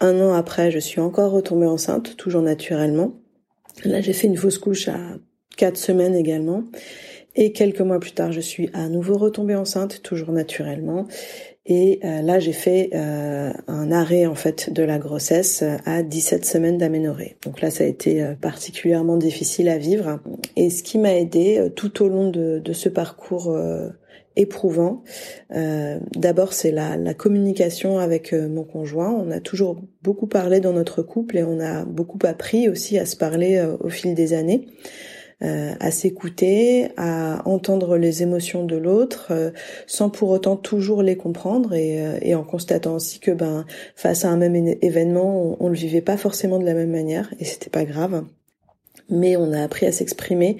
Un 0.00 0.20
an 0.20 0.32
après, 0.34 0.70
je 0.70 0.78
suis 0.78 1.00
encore 1.00 1.30
retombée 1.30 1.66
enceinte, 1.66 2.16
toujours 2.16 2.42
naturellement. 2.42 3.12
Là, 3.84 4.00
j'ai 4.00 4.12
fait 4.12 4.26
une 4.26 4.36
fausse 4.36 4.58
couche 4.58 4.88
à 4.88 4.98
quatre 5.56 5.76
semaines 5.76 6.14
également. 6.14 6.64
Et 7.34 7.52
quelques 7.52 7.80
mois 7.80 8.00
plus 8.00 8.12
tard, 8.12 8.32
je 8.32 8.40
suis 8.40 8.68
à 8.74 8.88
nouveau 8.88 9.16
retombée 9.16 9.54
enceinte, 9.54 10.02
toujours 10.02 10.32
naturellement. 10.32 11.06
Et 11.64 12.00
euh, 12.04 12.22
là, 12.22 12.40
j'ai 12.40 12.52
fait 12.52 12.90
euh, 12.92 13.52
un 13.68 13.92
arrêt 13.92 14.26
en 14.26 14.34
fait 14.34 14.72
de 14.72 14.82
la 14.82 14.98
grossesse 14.98 15.62
à 15.84 16.02
17 16.02 16.44
semaines 16.44 16.78
d'aménorrhée. 16.78 17.36
Donc 17.44 17.60
là, 17.60 17.70
ça 17.70 17.84
a 17.84 17.86
été 17.86 18.22
euh, 18.22 18.34
particulièrement 18.34 19.16
difficile 19.16 19.68
à 19.68 19.78
vivre. 19.78 20.20
Et 20.56 20.70
ce 20.70 20.82
qui 20.82 20.98
m'a 20.98 21.14
aidé 21.14 21.68
tout 21.76 22.02
au 22.02 22.08
long 22.08 22.30
de, 22.30 22.58
de 22.58 22.72
ce 22.72 22.88
parcours 22.88 23.56
éprouvant. 24.36 25.02
Euh, 25.54 25.98
D'abord, 26.16 26.52
c'est 26.52 26.70
la, 26.70 26.96
la, 26.96 27.14
communication 27.14 27.98
avec 27.98 28.32
euh, 28.32 28.48
mon 28.48 28.64
conjoint. 28.64 29.10
On 29.10 29.30
a 29.30 29.40
toujours 29.40 29.80
beaucoup 30.02 30.26
parlé 30.26 30.60
dans 30.60 30.72
notre 30.72 31.02
couple 31.02 31.38
et 31.38 31.44
on 31.44 31.60
a 31.60 31.84
beaucoup 31.84 32.18
appris 32.24 32.68
aussi 32.68 32.98
à 32.98 33.06
se 33.06 33.16
parler 33.16 33.56
euh, 33.56 33.76
au 33.80 33.88
fil 33.88 34.14
des 34.14 34.32
années. 34.32 34.66
Euh, 35.42 35.72
à 35.80 35.90
s'écouter, 35.90 36.90
à 36.96 37.42
entendre 37.48 37.96
les 37.96 38.22
émotions 38.22 38.64
de 38.64 38.76
l'autre, 38.76 39.32
sans 39.88 40.08
pour 40.08 40.30
autant 40.30 40.56
toujours 40.56 41.02
les 41.02 41.16
comprendre 41.16 41.74
et, 41.74 42.00
et, 42.22 42.36
en 42.36 42.44
constatant 42.44 42.94
aussi 42.94 43.18
que 43.18 43.32
ben 43.32 43.64
face 43.96 44.24
à 44.24 44.28
un 44.28 44.36
même 44.36 44.54
événement, 44.54 45.42
on, 45.42 45.56
on 45.58 45.68
le 45.68 45.74
vivait 45.74 46.00
pas 46.00 46.16
forcément 46.16 46.60
de 46.60 46.64
la 46.64 46.74
même 46.74 46.92
manière 46.92 47.34
et 47.40 47.44
c'était 47.44 47.70
pas 47.70 47.84
grave 47.84 48.22
mais 49.12 49.36
on 49.36 49.52
a 49.52 49.62
appris 49.62 49.86
à 49.86 49.92
s'exprimer, 49.92 50.56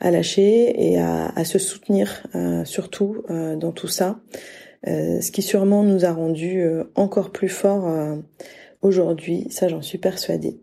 à 0.00 0.10
lâcher 0.10 0.92
et 0.92 0.98
à, 0.98 1.44
se 1.44 1.58
soutenir 1.58 2.26
euh, 2.34 2.64
surtout 2.64 3.24
euh, 3.30 3.56
dans 3.56 3.72
tout 3.72 3.88
ça, 3.88 4.20
euh, 4.86 5.20
ce 5.20 5.30
qui 5.32 5.42
sûrement 5.42 5.82
nous 5.82 6.04
a 6.04 6.12
rendu 6.12 6.62
encore 6.94 7.30
plus 7.30 7.48
forts 7.48 7.90
aujourd'hui, 8.82 9.46
ça 9.50 9.68
j'en 9.68 9.82
suis 9.82 9.98
persuadée. 9.98 10.58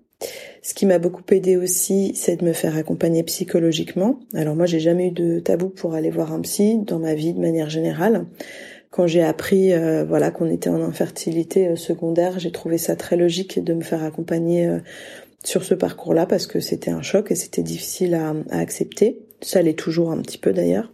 Ce 0.64 0.74
qui 0.74 0.86
m'a 0.86 0.98
beaucoup 0.98 1.24
aidé 1.32 1.58
aussi, 1.58 2.14
c'est 2.16 2.38
de 2.38 2.46
me 2.46 2.54
faire 2.54 2.78
accompagner 2.78 3.22
psychologiquement. 3.24 4.22
Alors 4.34 4.56
moi, 4.56 4.66
j'ai 4.66 4.80
jamais 4.80 5.10
eu 5.10 5.12
de 5.12 5.40
tabou 5.40 5.68
pour 5.68 5.94
aller 5.94 6.10
voir 6.10 6.32
un 6.32 6.40
psy 6.40 6.80
dans 6.88 7.00
ma 7.00 7.16
vie 7.16 7.34
de 7.34 7.42
manière 7.42 7.70
générale. 7.70 8.26
quand 8.90 9.06
j'ai 9.06 9.24
appris 9.24 9.74
euh, 9.74 10.06
voilà 10.06 10.32
qu'on 10.32 10.50
était 10.50 10.70
en 10.70 10.82
infertilité 10.82 11.68
euh, 11.68 11.76
secondaire, 11.76 12.40
j'ai 12.40 12.52
trouvé 12.52 12.78
ça 12.78 12.96
très 12.96 13.18
logique 13.18 13.62
de 13.62 13.74
me 13.74 13.82
faire 13.82 14.04
accompagner 14.04 14.68
euh, 14.68 14.80
sur 15.44 15.66
ce 15.66 15.74
parcours-là 15.74 16.26
parce 16.28 16.48
que 16.48 16.62
c'était 16.62 16.92
un 16.92 17.02
choc 17.02 17.30
et 17.32 17.36
c'était 17.36 17.64
difficile 17.64 18.16
à, 18.16 18.34
accepter. 18.52 19.20
Ça 19.42 19.62
l'est 19.62 19.78
toujours 19.78 20.12
un 20.12 20.22
petit 20.22 20.38
peu 20.38 20.54
d'ailleurs. 20.54 20.94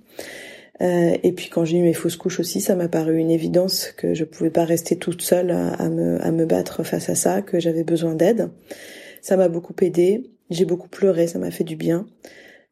et 0.81 1.31
puis 1.35 1.49
quand 1.49 1.65
j'ai 1.65 1.77
eu 1.77 1.83
mes 1.83 1.93
fausses 1.93 2.15
couches 2.15 2.39
aussi, 2.39 2.59
ça 2.59 2.73
m'a 2.73 2.87
paru 2.87 3.17
une 3.17 3.29
évidence 3.29 3.91
que 3.95 4.15
je 4.15 4.23
pouvais 4.23 4.49
pas 4.49 4.65
rester 4.65 4.97
toute 4.97 5.21
seule 5.21 5.51
à 5.51 5.89
me 6.31 6.45
battre 6.45 6.83
face 6.83 7.09
à 7.09 7.15
ça, 7.15 7.43
que 7.43 7.59
j'avais 7.59 7.83
besoin 7.83 8.15
d'aide. 8.15 8.49
Ça 9.21 9.37
m'a 9.37 9.49
beaucoup 9.49 9.75
aidé. 9.81 10.31
J'ai 10.49 10.65
beaucoup 10.65 10.89
pleuré, 10.89 11.27
ça 11.27 11.39
m'a 11.39 11.51
fait 11.51 11.63
du 11.63 11.75
bien. 11.75 12.07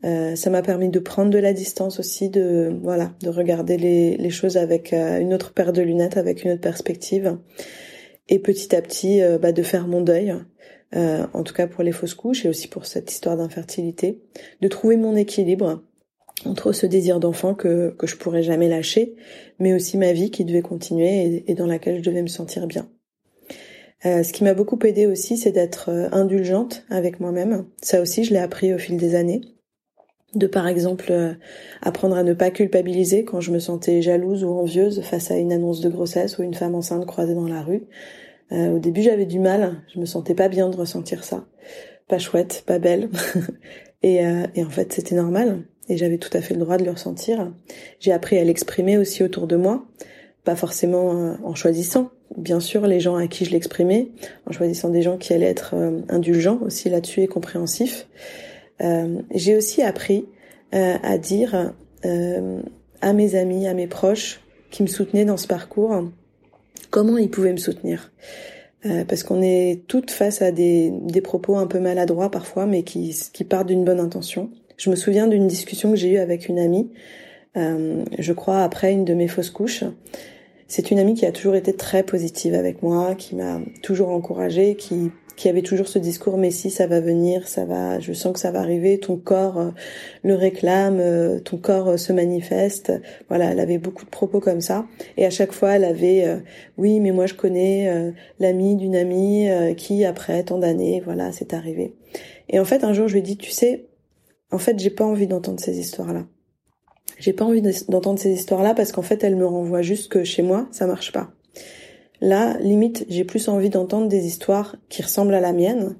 Euh, 0.05 0.35
ça 0.35 0.49
m'a 0.49 0.61
permis 0.61 0.89
de 0.89 0.99
prendre 0.99 1.31
de 1.31 1.39
la 1.39 1.53
distance 1.53 1.99
aussi, 1.99 2.29
de 2.29 2.77
voilà, 2.83 3.13
de 3.21 3.29
regarder 3.29 3.77
les, 3.77 4.29
choses 4.29 4.57
avec 4.57 4.93
euh, 4.93 5.19
une 5.19 5.33
autre 5.33 5.53
paire 5.53 5.73
de 5.73 5.81
lunettes, 5.81 6.17
avec 6.17 6.43
une 6.43 6.51
autre 6.51 6.61
perspective, 6.61 7.37
et 8.29 8.39
petit 8.39 8.75
à 8.75 8.81
petit, 8.81 9.21
euh, 9.21 9.39
bah, 9.39 9.51
de 9.51 9.63
faire 9.63 9.87
mon 9.87 10.01
deuil, 10.01 10.35
en 10.93 11.43
tout 11.43 11.53
cas 11.53 11.67
pour 11.67 11.83
les 11.83 11.91
fausses 11.91 12.13
couches 12.13 12.45
et 12.45 12.49
aussi 12.49 12.69
pour 12.69 12.85
cette 12.85 13.11
histoire 13.11 13.35
d'infertilité, 13.35 14.21
de 14.61 14.67
trouver 14.69 14.95
mon 14.95 15.17
équilibre 15.17 15.83
entre 16.45 16.71
ce 16.71 16.85
désir 16.85 17.19
d'enfant 17.19 17.55
que 17.55 17.93
que 17.97 18.07
je 18.07 18.15
pourrais 18.15 18.43
jamais 18.43 18.69
lâcher, 18.69 19.15
mais 19.59 19.73
aussi 19.73 19.97
ma 19.97 20.13
vie 20.13 20.31
qui 20.31 20.45
devait 20.45 20.61
continuer 20.61 21.43
et 21.45 21.53
dans 21.55 21.67
laquelle 21.67 21.97
je 21.97 22.09
devais 22.09 22.21
me 22.21 22.27
sentir 22.27 22.67
bien. 22.67 22.87
Ce 24.03 24.31
qui 24.31 24.43
m'a 24.43 24.53
beaucoup 24.53 24.79
aidé 24.85 25.05
aussi, 25.05 25.37
c'est 25.37 25.51
d'être 25.51 25.89
indulgente 26.11 26.85
avec 26.89 27.19
moi-même. 27.19 27.65
Ça 27.81 28.01
aussi, 28.01 28.23
je 28.23 28.33
l'ai 28.33 28.39
appris 28.39 28.73
au 28.73 28.77
fil 28.77 28.97
des 28.97 29.15
années 29.15 29.41
de 30.35 30.47
par 30.47 30.67
exemple 30.67 31.07
euh, 31.09 31.33
apprendre 31.81 32.15
à 32.15 32.23
ne 32.23 32.33
pas 32.33 32.51
culpabiliser 32.51 33.23
quand 33.23 33.41
je 33.41 33.51
me 33.51 33.59
sentais 33.59 34.01
jalouse 34.01 34.43
ou 34.43 34.49
envieuse 34.49 35.01
face 35.01 35.31
à 35.31 35.37
une 35.37 35.51
annonce 35.51 35.81
de 35.81 35.89
grossesse 35.89 36.37
ou 36.37 36.43
une 36.43 36.53
femme 36.53 36.75
enceinte 36.75 37.05
croisée 37.05 37.35
dans 37.35 37.47
la 37.47 37.61
rue. 37.61 37.83
Euh, 38.51 38.75
au 38.75 38.79
début 38.79 39.01
j'avais 39.01 39.25
du 39.25 39.39
mal, 39.39 39.81
je 39.93 39.99
me 39.99 40.05
sentais 40.05 40.35
pas 40.35 40.47
bien 40.47 40.69
de 40.69 40.75
ressentir 40.75 41.23
ça, 41.23 41.45
pas 42.07 42.17
chouette, 42.17 42.63
pas 42.65 42.79
belle, 42.79 43.09
et, 44.03 44.25
euh, 44.25 44.47
et 44.55 44.63
en 44.63 44.69
fait 44.69 44.93
c'était 44.93 45.15
normal 45.15 45.63
et 45.89 45.97
j'avais 45.97 46.17
tout 46.17 46.29
à 46.33 46.41
fait 46.41 46.53
le 46.53 46.59
droit 46.59 46.77
de 46.77 46.83
le 46.83 46.91
ressentir. 46.91 47.53
J'ai 47.99 48.11
appris 48.11 48.37
à 48.37 48.43
l'exprimer 48.43 48.97
aussi 48.97 49.23
autour 49.23 49.47
de 49.47 49.55
moi, 49.55 49.85
pas 50.47 50.55
forcément 50.55 51.35
en 51.43 51.55
choisissant, 51.55 52.09
bien 52.37 52.61
sûr 52.61 52.87
les 52.87 53.01
gens 53.01 53.17
à 53.17 53.27
qui 53.27 53.43
je 53.43 53.51
l'exprimais, 53.51 54.07
en 54.49 54.53
choisissant 54.53 54.87
des 54.87 55.01
gens 55.01 55.17
qui 55.17 55.33
allaient 55.33 55.45
être 55.45 55.75
indulgents 56.07 56.59
aussi 56.61 56.89
là-dessus 56.89 57.21
et 57.21 57.27
compréhensifs. 57.27 58.07
Euh, 58.81 59.21
j'ai 59.33 59.55
aussi 59.55 59.81
appris 59.81 60.25
euh, 60.73 60.95
à 61.03 61.17
dire 61.17 61.73
euh, 62.05 62.61
à 63.01 63.13
mes 63.13 63.35
amis, 63.35 63.67
à 63.67 63.73
mes 63.73 63.87
proches 63.87 64.41
qui 64.71 64.83
me 64.83 64.87
soutenaient 64.87 65.25
dans 65.25 65.37
ce 65.37 65.47
parcours, 65.47 66.09
comment 66.89 67.17
ils 67.17 67.29
pouvaient 67.29 67.53
me 67.53 67.57
soutenir. 67.57 68.11
parce 69.07 69.23
qu'on 69.23 69.41
est 69.41 69.81
toutes 69.87 70.11
face 70.11 70.41
à 70.41 70.51
des, 70.51 70.93
propos 71.23 71.57
un 71.57 71.67
peu 71.67 71.79
maladroits 71.79 72.31
parfois, 72.31 72.65
mais 72.65 72.83
qui 72.83 73.43
partent 73.49 73.67
d'une 73.67 73.83
bonne 73.83 73.99
intention. 73.99 74.49
Je 74.77 74.89
me 74.89 74.95
souviens 74.95 75.27
d'une 75.27 75.47
discussion 75.47 75.91
que 75.91 75.97
j'ai 75.97 76.11
eue 76.11 76.17
avec 76.17 76.47
une 76.47 76.59
amie, 76.59 76.91
je 77.55 78.33
crois 78.33 78.63
après 78.63 78.91
une 78.91 79.05
de 79.05 79.13
mes 79.13 79.27
fausses 79.27 79.49
couches. 79.49 79.83
C'est 80.67 80.91
une 80.91 80.99
amie 80.99 81.13
qui 81.13 81.25
a 81.25 81.31
toujours 81.31 81.55
été 81.55 81.73
très 81.73 82.03
positive 82.03 82.53
avec 82.53 82.83
moi, 82.83 83.15
qui 83.15 83.35
m'a 83.35 83.61
toujours 83.81 84.09
encouragée, 84.09 84.75
qui 84.75 85.11
qui 85.37 85.47
avait 85.47 85.61
toujours 85.61 85.87
ce 85.87 85.99
discours 85.99 86.37
mais 86.37 86.51
si 86.51 86.69
ça 86.69 86.87
va 86.87 86.99
venir, 86.99 87.47
ça 87.47 87.63
va, 87.63 87.99
je 87.99 88.11
sens 88.11 88.33
que 88.33 88.39
ça 88.39 88.51
va 88.51 88.59
arriver, 88.59 88.99
ton 88.99 89.17
corps 89.17 89.59
euh, 89.59 89.69
le 90.23 90.33
réclame, 90.33 90.97
euh, 90.99 91.39
ton 91.39 91.57
corps 91.57 91.89
euh, 91.89 91.97
se 91.97 92.11
manifeste. 92.11 92.91
Voilà, 93.29 93.51
elle 93.51 93.59
avait 93.59 93.77
beaucoup 93.77 94.03
de 94.03 94.09
propos 94.09 94.39
comme 94.39 94.61
ça 94.61 94.87
et 95.15 95.25
à 95.25 95.29
chaque 95.29 95.53
fois 95.53 95.73
elle 95.73 95.85
avait 95.85 96.41
oui, 96.77 96.99
mais 96.99 97.11
moi 97.11 97.27
je 97.27 97.35
connais 97.35 98.13
l'ami 98.39 98.75
d'une 98.75 98.95
amie 98.95 99.47
qui 99.77 100.03
après 100.05 100.43
tant 100.43 100.57
d'années, 100.57 101.01
voilà, 101.05 101.31
c'est 101.31 101.53
arrivé. 101.53 101.93
Et 102.49 102.59
en 102.59 102.65
fait, 102.65 102.83
un 102.83 102.93
jour 102.93 103.07
je 103.07 103.13
lui 103.13 103.19
ai 103.19 103.23
dit 103.23 103.37
tu 103.37 103.51
sais, 103.51 103.85
en 104.51 104.57
fait, 104.57 104.79
j'ai 104.79 104.89
pas 104.89 105.05
envie 105.05 105.27
d'entendre 105.27 105.59
ces 105.59 105.77
histoires-là. 105.77 106.25
J'ai 107.19 107.33
pas 107.33 107.45
envie 107.45 107.61
d'entendre 107.61 108.19
ces 108.19 108.31
histoires-là 108.31 108.73
parce 108.73 108.91
qu'en 108.91 109.01
fait, 109.01 109.23
elles 109.23 109.35
me 109.35 109.45
renvoient 109.45 109.81
juste 109.81 110.11
que 110.11 110.23
chez 110.23 110.43
moi, 110.43 110.67
ça 110.71 110.85
marche 110.85 111.11
pas. 111.11 111.31
Là, 112.21 112.57
limite, 112.59 113.05
j'ai 113.09 113.23
plus 113.23 113.47
envie 113.47 113.69
d'entendre 113.69 114.07
des 114.07 114.25
histoires 114.25 114.75
qui 114.89 115.01
ressemblent 115.01 115.33
à 115.33 115.39
la 115.39 115.53
mienne, 115.53 115.95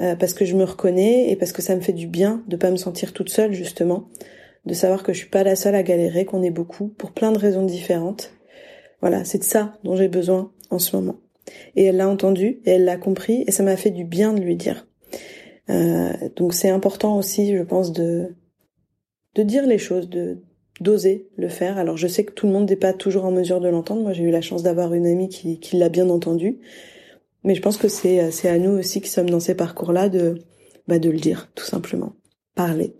euh, 0.00 0.14
parce 0.16 0.34
que 0.34 0.44
je 0.44 0.54
me 0.54 0.64
reconnais 0.64 1.30
et 1.30 1.36
parce 1.36 1.52
que 1.52 1.62
ça 1.62 1.74
me 1.74 1.80
fait 1.80 1.92
du 1.92 2.06
bien 2.06 2.42
de 2.46 2.56
pas 2.56 2.70
me 2.70 2.76
sentir 2.76 3.12
toute 3.12 3.28
seule 3.28 3.52
justement, 3.52 4.08
de 4.66 4.74
savoir 4.74 5.02
que 5.02 5.12
je 5.12 5.18
suis 5.18 5.28
pas 5.28 5.42
la 5.42 5.56
seule 5.56 5.74
à 5.74 5.82
galérer, 5.82 6.24
qu'on 6.24 6.42
est 6.42 6.50
beaucoup 6.50 6.88
pour 6.88 7.12
plein 7.12 7.32
de 7.32 7.38
raisons 7.38 7.64
différentes. 7.64 8.32
Voilà, 9.00 9.24
c'est 9.24 9.38
de 9.38 9.44
ça 9.44 9.74
dont 9.82 9.96
j'ai 9.96 10.08
besoin 10.08 10.52
en 10.70 10.78
ce 10.78 10.94
moment. 10.94 11.16
Et 11.74 11.84
elle 11.84 11.96
l'a 11.96 12.08
entendu 12.08 12.60
et 12.64 12.72
elle 12.72 12.84
l'a 12.84 12.96
compris 12.96 13.44
et 13.46 13.50
ça 13.50 13.62
m'a 13.62 13.76
fait 13.76 13.90
du 13.90 14.04
bien 14.04 14.32
de 14.32 14.40
lui 14.40 14.56
dire. 14.56 14.86
Euh, 15.70 16.12
donc 16.36 16.54
c'est 16.54 16.70
important 16.70 17.16
aussi, 17.16 17.56
je 17.56 17.62
pense, 17.62 17.92
de 17.92 18.34
de 19.40 19.48
dire 19.48 19.66
les 19.66 19.78
choses, 19.78 20.08
de 20.08 20.38
d'oser 20.80 21.28
le 21.36 21.48
faire. 21.48 21.76
Alors 21.76 21.96
je 21.96 22.06
sais 22.06 22.24
que 22.24 22.32
tout 22.32 22.46
le 22.46 22.52
monde 22.52 22.68
n'est 22.68 22.76
pas 22.76 22.94
toujours 22.94 23.26
en 23.26 23.30
mesure 23.30 23.60
de 23.60 23.68
l'entendre. 23.68 24.02
Moi 24.02 24.12
j'ai 24.12 24.24
eu 24.24 24.30
la 24.30 24.40
chance 24.40 24.62
d'avoir 24.62 24.94
une 24.94 25.06
amie 25.06 25.28
qui, 25.28 25.60
qui 25.60 25.76
l'a 25.76 25.88
bien 25.88 26.08
entendu. 26.08 26.58
Mais 27.44 27.54
je 27.54 27.62
pense 27.62 27.76
que 27.76 27.88
c'est 27.88 28.30
c'est 28.30 28.48
à 28.48 28.58
nous 28.58 28.78
aussi 28.78 29.00
qui 29.00 29.10
sommes 29.10 29.28
dans 29.28 29.40
ces 29.40 29.54
parcours-là 29.54 30.08
de 30.08 30.38
bah 30.88 30.98
de 30.98 31.10
le 31.10 31.18
dire 31.18 31.50
tout 31.54 31.64
simplement. 31.64 32.14
Parler. 32.54 32.94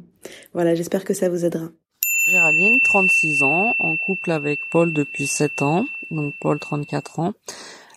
voilà, 0.54 0.74
j'espère 0.74 1.04
que 1.04 1.14
ça 1.14 1.28
vous 1.28 1.44
aidera. 1.44 1.68
Géraldine, 2.28 2.78
36 2.84 3.42
ans, 3.42 3.74
en 3.78 3.96
couple 3.98 4.30
avec 4.30 4.58
Paul 4.72 4.94
depuis 4.94 5.26
7 5.26 5.60
ans, 5.60 5.84
donc 6.10 6.32
Paul 6.40 6.58
34 6.58 7.20
ans. 7.20 7.32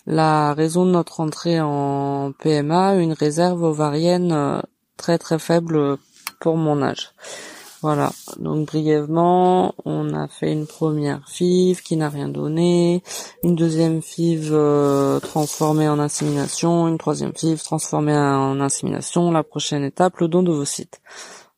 La 0.06 0.52
raison 0.52 0.84
de 0.84 0.90
notre 0.90 1.20
entrée 1.20 1.60
en 1.60 2.32
PMA, 2.42 2.96
une 2.96 3.12
réserve 3.12 3.62
ovarienne 3.62 4.32
euh, 4.32 4.60
très 4.96 5.16
très 5.18 5.38
faible 5.38 5.96
pour 6.40 6.56
mon 6.56 6.82
âge. 6.82 7.12
Voilà, 7.80 8.10
donc 8.40 8.66
brièvement, 8.66 9.72
on 9.84 10.12
a 10.12 10.26
fait 10.26 10.52
une 10.52 10.66
première 10.66 11.20
FIV 11.28 11.80
qui 11.80 11.96
n'a 11.96 12.08
rien 12.08 12.28
donné, 12.28 13.04
une 13.44 13.54
deuxième 13.54 14.02
FIV 14.02 14.48
euh, 14.50 15.20
transformée 15.20 15.88
en 15.88 16.00
insémination, 16.00 16.88
une 16.88 16.98
troisième 16.98 17.32
FIV 17.32 17.62
transformée 17.62 18.16
en 18.16 18.60
insémination, 18.60 19.30
la 19.30 19.44
prochaine 19.44 19.84
étape, 19.84 20.16
le 20.18 20.26
don 20.26 20.42
d'ovocytes. 20.42 21.00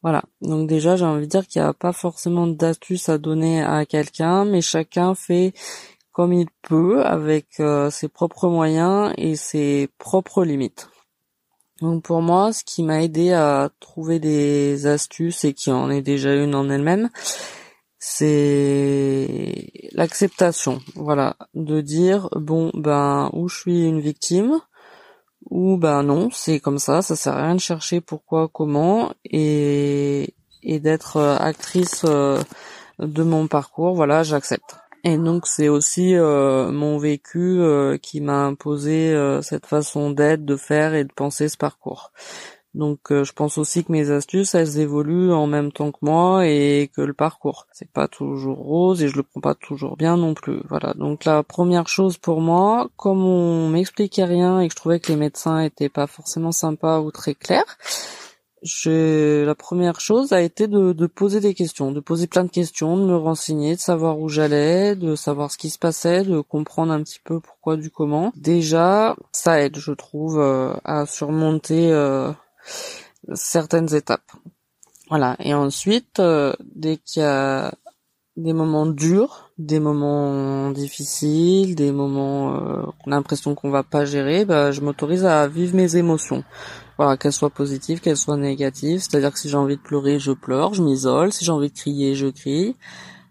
Voilà, 0.02 0.22
donc 0.42 0.68
déjà 0.68 0.96
j'ai 0.96 1.06
envie 1.06 1.26
de 1.26 1.30
dire 1.30 1.46
qu'il 1.46 1.62
n'y 1.62 1.68
a 1.68 1.72
pas 1.72 1.92
forcément 1.92 2.46
d'astuce 2.46 3.08
à 3.08 3.16
donner 3.16 3.62
à 3.62 3.86
quelqu'un, 3.86 4.44
mais 4.44 4.60
chacun 4.60 5.14
fait 5.14 5.54
comme 6.12 6.34
il 6.34 6.48
peut 6.60 7.02
avec 7.02 7.60
euh, 7.60 7.88
ses 7.88 8.08
propres 8.08 8.48
moyens 8.48 9.14
et 9.16 9.36
ses 9.36 9.88
propres 9.96 10.44
limites. 10.44 10.89
Donc 11.80 12.02
pour 12.02 12.20
moi, 12.22 12.52
ce 12.52 12.62
qui 12.64 12.82
m'a 12.82 13.02
aidé 13.02 13.32
à 13.32 13.70
trouver 13.80 14.18
des 14.18 14.86
astuces 14.86 15.44
et 15.44 15.54
qui 15.54 15.70
en 15.70 15.90
est 15.90 16.02
déjà 16.02 16.34
une 16.34 16.54
en 16.54 16.68
elle-même, 16.68 17.10
c'est 17.98 19.70
l'acceptation. 19.92 20.80
Voilà, 20.94 21.36
de 21.54 21.80
dire 21.80 22.28
bon 22.32 22.70
ben 22.74 23.30
où 23.32 23.48
je 23.48 23.58
suis 23.58 23.84
une 23.84 24.00
victime 24.00 24.60
ou 25.50 25.76
ben 25.78 26.02
non, 26.02 26.28
c'est 26.32 26.60
comme 26.60 26.78
ça, 26.78 27.02
ça 27.02 27.16
sert 27.16 27.34
à 27.34 27.44
rien 27.44 27.54
de 27.54 27.60
chercher 27.60 28.00
pourquoi, 28.00 28.48
comment 28.48 29.12
et 29.24 30.34
et 30.62 30.80
d'être 30.80 31.18
actrice 31.18 32.02
euh, 32.04 32.42
de 32.98 33.22
mon 33.22 33.46
parcours. 33.48 33.94
Voilà, 33.94 34.22
j'accepte. 34.22 34.79
Et 35.04 35.16
donc 35.16 35.46
c'est 35.46 35.68
aussi 35.68 36.14
euh, 36.14 36.70
mon 36.70 36.98
vécu 36.98 37.60
euh, 37.60 37.96
qui 37.96 38.20
m'a 38.20 38.44
imposé 38.44 39.12
euh, 39.12 39.40
cette 39.40 39.66
façon 39.66 40.10
d'être, 40.10 40.44
de 40.44 40.56
faire 40.56 40.94
et 40.94 41.04
de 41.04 41.12
penser 41.12 41.48
ce 41.48 41.56
parcours. 41.56 42.12
Donc 42.72 43.00
je 43.10 43.32
pense 43.32 43.58
aussi 43.58 43.82
que 43.82 43.90
mes 43.90 44.12
astuces 44.12 44.54
elles 44.54 44.78
évoluent 44.78 45.32
en 45.32 45.48
même 45.48 45.72
temps 45.72 45.90
que 45.90 45.98
moi 46.02 46.46
et 46.46 46.88
que 46.94 47.00
le 47.00 47.14
parcours. 47.14 47.66
C'est 47.72 47.90
pas 47.90 48.06
toujours 48.06 48.58
rose 48.58 49.02
et 49.02 49.08
je 49.08 49.16
le 49.16 49.24
prends 49.24 49.40
pas 49.40 49.56
toujours 49.56 49.96
bien 49.96 50.16
non 50.16 50.34
plus. 50.34 50.60
Voilà. 50.68 50.94
Donc 50.94 51.24
la 51.24 51.42
première 51.42 51.88
chose 51.88 52.16
pour 52.16 52.40
moi, 52.40 52.88
comme 52.96 53.24
on 53.24 53.68
m'expliquait 53.70 54.22
rien 54.22 54.60
et 54.60 54.68
que 54.68 54.72
je 54.72 54.76
trouvais 54.76 55.00
que 55.00 55.10
les 55.10 55.18
médecins 55.18 55.58
étaient 55.58 55.88
pas 55.88 56.06
forcément 56.06 56.52
sympas 56.52 57.00
ou 57.00 57.10
très 57.10 57.34
clairs, 57.34 57.76
la 58.62 59.54
première 59.54 60.00
chose 60.00 60.32
a 60.32 60.40
été 60.40 60.68
de, 60.68 60.92
de, 60.92 61.06
poser 61.06 61.40
des 61.40 61.54
questions, 61.54 61.92
de 61.92 62.00
poser 62.00 62.26
plein 62.26 62.44
de 62.44 62.50
questions, 62.50 62.96
de 62.96 63.04
me 63.04 63.16
renseigner, 63.16 63.74
de 63.74 63.80
savoir 63.80 64.18
où 64.18 64.28
j'allais, 64.28 64.96
de 64.96 65.14
savoir 65.14 65.50
ce 65.50 65.58
qui 65.58 65.70
se 65.70 65.78
passait, 65.78 66.24
de 66.24 66.40
comprendre 66.40 66.92
un 66.92 67.02
petit 67.02 67.20
peu 67.22 67.40
pourquoi 67.40 67.76
du 67.76 67.90
comment. 67.90 68.32
Déjà, 68.36 69.16
ça 69.32 69.60
aide, 69.60 69.78
je 69.78 69.92
trouve, 69.92 70.38
euh, 70.38 70.74
à 70.84 71.06
surmonter 71.06 71.90
euh, 71.92 72.32
certaines 73.34 73.94
étapes. 73.94 74.30
Voilà. 75.08 75.36
Et 75.40 75.54
ensuite, 75.54 76.20
euh, 76.20 76.52
dès 76.74 76.96
qu'il 76.98 77.22
y 77.22 77.24
a 77.24 77.72
des 78.36 78.52
moments 78.52 78.86
durs, 78.86 79.50
des 79.58 79.80
moments 79.80 80.70
difficiles, 80.70 81.74
des 81.74 81.92
moments 81.92 82.54
euh, 82.54 82.82
on 83.06 83.12
a 83.12 83.16
l'impression 83.16 83.54
qu'on 83.54 83.70
va 83.70 83.82
pas 83.82 84.04
gérer, 84.04 84.44
bah, 84.44 84.70
je 84.70 84.80
m'autorise 84.80 85.24
à 85.24 85.46
vivre 85.48 85.74
mes 85.76 85.96
émotions. 85.96 86.44
Voilà, 87.00 87.16
qu'elles 87.16 87.32
soient 87.32 87.48
positives, 87.48 88.00
qu'elles 88.00 88.18
soient 88.18 88.36
négatives. 88.36 89.00
C'est-à-dire 89.00 89.32
que 89.32 89.38
si 89.38 89.48
j'ai 89.48 89.56
envie 89.56 89.78
de 89.78 89.80
pleurer, 89.80 90.18
je 90.18 90.32
pleure, 90.32 90.74
je 90.74 90.82
m'isole. 90.82 91.32
Si 91.32 91.46
j'ai 91.46 91.50
envie 91.50 91.70
de 91.70 91.74
crier, 91.74 92.14
je 92.14 92.26
crie. 92.26 92.76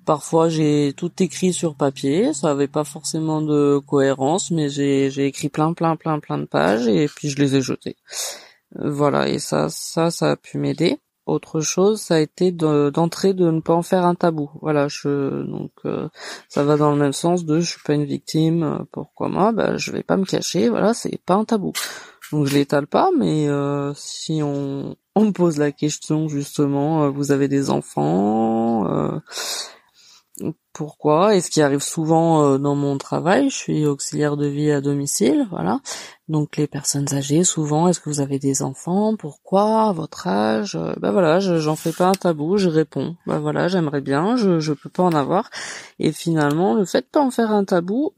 parfois 0.06 0.50
j'ai 0.50 0.94
tout 0.98 1.12
écrit 1.20 1.54
sur 1.54 1.76
papier, 1.76 2.34
ça 2.34 2.50
avait 2.50 2.68
pas 2.68 2.84
forcément 2.84 3.44
de 3.44 3.80
cohérence, 3.86 4.50
mais 4.50 4.70
j'ai 4.70 5.26
écrit 5.28 5.50
plein 5.50 5.74
plein 5.74 5.96
plein 5.98 6.20
plein 6.20 6.40
de 6.40 6.46
pages 6.46 6.88
et 6.88 7.08
puis 7.08 7.30
je 7.30 7.38
les 7.38 7.58
ai 7.58 7.62
jetées. 7.62 7.96
Voilà 8.76 9.30
et 9.30 9.40
ça 9.40 9.70
ça 9.70 10.10
ça 10.12 10.32
a 10.32 10.36
pu 10.36 10.58
m'aider. 10.58 11.00
Autre 11.28 11.62
chose, 11.62 12.02
ça 12.02 12.16
a 12.16 12.20
été 12.20 12.52
d'entrer 12.52 13.36
de, 13.36 13.52
ne 13.52 13.62
pas 13.62 13.76
en 13.76 13.84
faire 13.84 14.04
un 14.04 14.16
tabou. 14.16 14.50
Voilà, 14.64 14.88
je 14.88 15.44
donc 15.44 15.72
euh, 15.86 16.10
ça 16.50 16.64
va 16.64 16.76
dans 16.76 16.92
le 16.92 16.98
même 16.98 17.14
sens 17.14 17.46
de 17.46 17.60
je 17.60 17.70
suis 17.72 17.84
pas 17.86 17.94
une 17.94 18.06
victime. 18.06 18.64
Euh, 18.64 18.80
pourquoi 18.92 19.30
moi? 19.30 19.52
Bah 19.52 19.78
je 19.78 19.92
vais 19.92 20.04
pas 20.04 20.18
me 20.18 20.26
cacher. 20.26 20.70
Voilà, 20.70 20.96
c'est 20.96 21.22
pas 21.24 21.36
un 21.36 21.46
tabou. 21.46 21.74
Donc 22.32 22.46
je 22.46 22.54
l'étale 22.54 22.88
pas, 22.88 23.10
mais 23.18 23.48
euh, 23.48 23.94
si 23.96 24.42
on, 24.44 24.96
me 25.16 25.32
pose 25.32 25.58
la 25.58 25.72
question 25.72 26.30
justement, 26.30 27.10
vous 27.10 27.32
avez 27.32 27.48
des 27.48 27.70
enfants 27.70 29.20
pourquoi? 30.74 31.36
Et 31.36 31.42
ce 31.42 31.50
qui 31.50 31.62
arrive 31.62 31.82
souvent 31.82 32.44
euh, 32.44 32.58
dans 32.58 32.76
mon 32.76 32.98
travail, 32.98 33.50
je 33.50 33.56
suis 33.56 33.86
auxiliaire 33.86 34.38
de 34.38 34.48
vie 34.48 34.72
à 34.72 34.82
domicile, 34.82 35.46
voilà. 35.50 35.82
Donc 36.28 36.58
les 36.58 36.68
personnes 36.68 37.14
âgées, 37.14 37.44
souvent, 37.44 37.88
est-ce 37.88 38.00
que 38.00 38.10
vous 38.10 38.22
avez 38.22 38.40
des 38.40 38.62
enfants? 38.62 39.16
Pourquoi? 39.18 39.92
Votre 39.92 40.28
âge? 40.28 40.80
Ben 41.02 41.12
voilà, 41.12 41.40
j'en 41.40 41.76
fais 41.76 41.92
pas 41.92 42.08
un 42.08 42.14
tabou, 42.14 42.58
je 42.58 42.70
réponds. 42.70 43.16
Ben 43.28 43.40
voilà, 43.40 43.68
j'aimerais 43.68 44.02
bien, 44.02 44.38
je 44.38 44.60
je 44.60 44.74
peux 44.74 44.90
pas 44.90 45.04
en 45.04 45.14
avoir. 45.14 45.50
Et 46.00 46.12
finalement, 46.12 46.76
le 46.76 46.86
fait 46.86 47.02
de 47.02 47.08
pas 47.08 47.22
en 47.22 47.32
faire 47.32 47.52
un 47.52 47.66
tabou, 47.66 48.14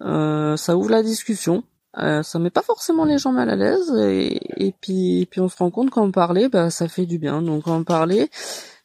euh, 0.00 0.56
ça 0.56 0.76
ouvre 0.76 0.90
la 0.90 1.02
discussion. 1.02 1.62
Euh, 1.98 2.22
ça 2.22 2.38
met 2.38 2.50
pas 2.50 2.62
forcément 2.62 3.04
les 3.04 3.18
gens 3.18 3.32
mal 3.32 3.50
à 3.50 3.56
l'aise 3.56 3.92
et, 3.98 4.64
et 4.64 4.72
puis 4.80 5.28
on 5.38 5.48
se 5.48 5.56
rend 5.56 5.70
compte 5.70 5.90
qu'en 5.90 6.12
parler, 6.12 6.48
bah 6.48 6.70
ça 6.70 6.88
fait 6.88 7.06
du 7.06 7.18
bien. 7.18 7.42
Donc 7.42 7.66
en 7.66 7.82
parler, 7.82 8.30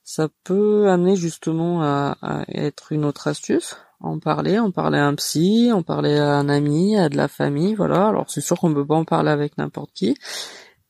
ça 0.06 0.30
peut 0.44 0.88
amener 0.88 1.16
justement 1.16 1.82
à, 1.84 2.46
être 2.48 2.92
une 2.92 3.06
autre 3.06 3.28
astuce, 3.28 3.76
en 4.00 4.20
parler, 4.20 4.60
en 4.60 4.70
parler 4.70 5.00
à 5.00 5.08
un 5.08 5.16
psy, 5.16 5.72
en 5.74 5.82
parler 5.82 6.16
à 6.16 6.36
un 6.36 6.48
ami, 6.48 6.96
à 6.96 7.10
de 7.10 7.18
la 7.18 7.28
famille, 7.28 7.74
voilà. 7.74 8.08
Alors 8.10 8.26
c'est 8.30 8.40
sûr 8.40 8.58
qu'on 8.60 8.74
peut 8.74 8.86
pas 8.86 8.96
en 8.96 9.04
parler 9.04 9.32
avec 9.32 9.58
n'importe 9.58 9.90
qui, 9.96 10.16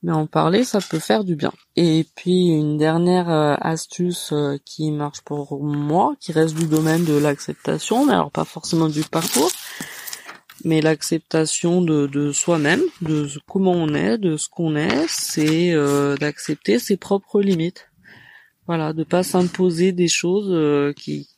mais 0.02 0.12
en 0.12 0.26
parler, 0.26 0.64
ça 0.64 0.80
peut 0.80 0.98
faire 0.98 1.24
du 1.24 1.34
bien. 1.34 1.52
Et 1.76 2.06
puis 2.14 2.48
une 2.48 2.76
dernière 2.76 3.30
euh, 3.30 3.54
astuce 3.58 4.32
euh, 4.32 4.58
qui 4.66 4.90
marche 4.92 5.22
pour 5.22 5.64
moi, 5.64 6.14
qui 6.20 6.32
reste 6.32 6.54
du 6.54 6.66
domaine 6.66 7.06
de 7.06 7.16
l'acceptation, 7.16 8.04
mais 8.04 8.12
alors 8.12 8.30
pas 8.30 8.44
forcément 8.44 8.88
du 8.88 9.02
parcours, 9.02 9.50
mais 10.64 10.80
l'acceptation 10.80 11.82
de, 11.82 12.32
soi-même, 12.32 12.82
de 13.02 13.28
comment 13.46 13.72
on 13.72 13.94
est, 13.94 14.18
de 14.18 14.36
ce 14.36 14.48
qu'on 14.48 14.76
est, 14.76 15.06
c'est 15.08 15.72
euh, 15.72 16.16
d'accepter 16.16 16.78
ses 16.78 16.96
propres 16.96 17.40
limites. 17.40 17.88
Voilà, 18.66 18.92
de 18.92 19.04
pas 19.04 19.22
s'imposer 19.22 19.92
des 19.92 20.08
choses 20.08 20.50
euh, 20.50 20.92
qui 20.92 21.28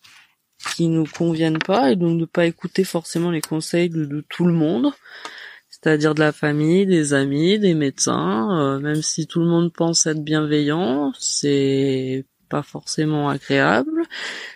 qui 0.75 0.89
nous 0.89 1.05
conviennent 1.05 1.59
pas 1.59 1.93
et 1.93 1.97
donc 1.97 2.19
de 2.19 2.25
pas 2.25 2.47
écouter 2.47 2.85
forcément 2.85 3.31
les 3.31 3.41
conseils 3.41 3.91
de, 3.91 4.25
tout 4.29 4.45
le 4.45 4.53
monde, 4.53 4.93
c'est-à-dire 5.71 6.15
de 6.15 6.21
la 6.21 6.33
famille, 6.33 6.87
des 6.87 7.15
amis, 7.15 7.59
des 7.59 7.75
médecins, 7.75 8.59
euh, 8.59 8.81
même 8.81 9.03
si 9.03 9.27
tout 9.27 9.41
le 9.41 9.47
monde 9.47 9.73
pense 9.73 10.07
être 10.07 10.23
bienveillant, 10.23 11.13
c'est 11.19 12.25
pas 12.49 12.63
forcément 12.63 13.29
agréable, 13.29 14.03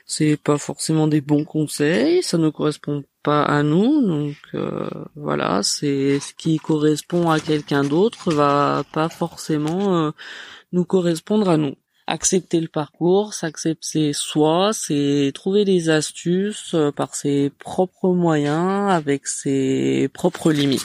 c'est 0.07 0.36
pas 0.36 0.59
forcément 0.59 1.07
des 1.07 1.20
bons 1.20 1.45
conseils, 1.45 2.22
ça 2.22 2.38
ne 2.38 2.49
correspond 2.49 3.05
pas 3.22 3.43
à 3.43 3.62
nous, 3.62 4.07
donc 4.07 4.36
euh, 4.55 4.88
voilà, 5.16 5.62
c'est 5.62 6.18
ce 6.20 6.34
qui 6.34 6.59
correspond 6.59 7.30
à 7.30 7.40
quelqu'un 7.40 7.84
d'autre 7.84 8.32
va 8.32 8.84
pas 8.93 9.09
forcément 9.09 10.12
nous 10.72 10.84
correspondre 10.84 11.49
à 11.49 11.57
nous. 11.57 11.76
Accepter 12.09 12.61
le 12.61 12.68
parcours, 12.68 13.32
s'accepter 13.32 14.12
soi, 14.12 14.72
c'est 14.72 15.30
trouver 15.34 15.64
des 15.64 15.88
astuces 15.88 16.74
euh, 16.74 16.90
par 16.90 17.14
ses 17.14 17.51
propres 17.51 18.09
moyens, 18.09 18.90
avec 18.90 19.28
ses 19.28 20.09
propres 20.12 20.51
limites. 20.51 20.82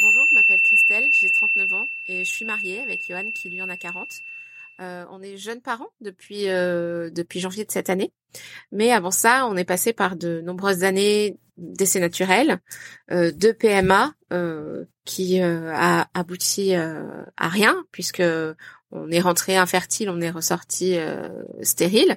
Bonjour, 0.00 0.26
je 0.30 0.34
m'appelle 0.34 0.60
Christelle, 0.60 1.08
j'ai 1.12 1.30
39 1.30 1.72
ans 1.74 1.88
et 2.08 2.24
je 2.24 2.30
suis 2.30 2.44
mariée 2.44 2.80
avec 2.80 3.06
Johan 3.08 3.30
qui 3.32 3.48
lui 3.48 3.62
en 3.62 3.68
a 3.68 3.76
40. 3.76 4.08
Euh, 4.80 5.04
on 5.10 5.22
est 5.22 5.36
jeunes 5.36 5.60
parents 5.60 5.90
depuis 6.00 6.48
euh, 6.48 7.10
depuis 7.10 7.40
janvier 7.40 7.64
de 7.64 7.70
cette 7.70 7.90
année, 7.90 8.12
mais 8.70 8.90
avant 8.90 9.10
ça, 9.10 9.46
on 9.46 9.56
est 9.56 9.64
passé 9.64 9.92
par 9.92 10.16
de 10.16 10.40
nombreuses 10.40 10.82
années 10.82 11.38
d'essais 11.56 12.00
naturels, 12.00 12.58
euh, 13.10 13.30
de 13.32 13.52
PMA 13.52 14.14
qui 15.04 15.40
a 15.42 16.08
abouti 16.14 16.74
à 16.74 17.48
rien 17.48 17.84
puisque 17.92 18.22
on 18.92 19.10
est 19.10 19.20
rentré 19.20 19.56
infertile, 19.56 20.08
on 20.08 20.22
est 20.22 20.30
ressorti 20.30 20.96
stérile 21.60 22.16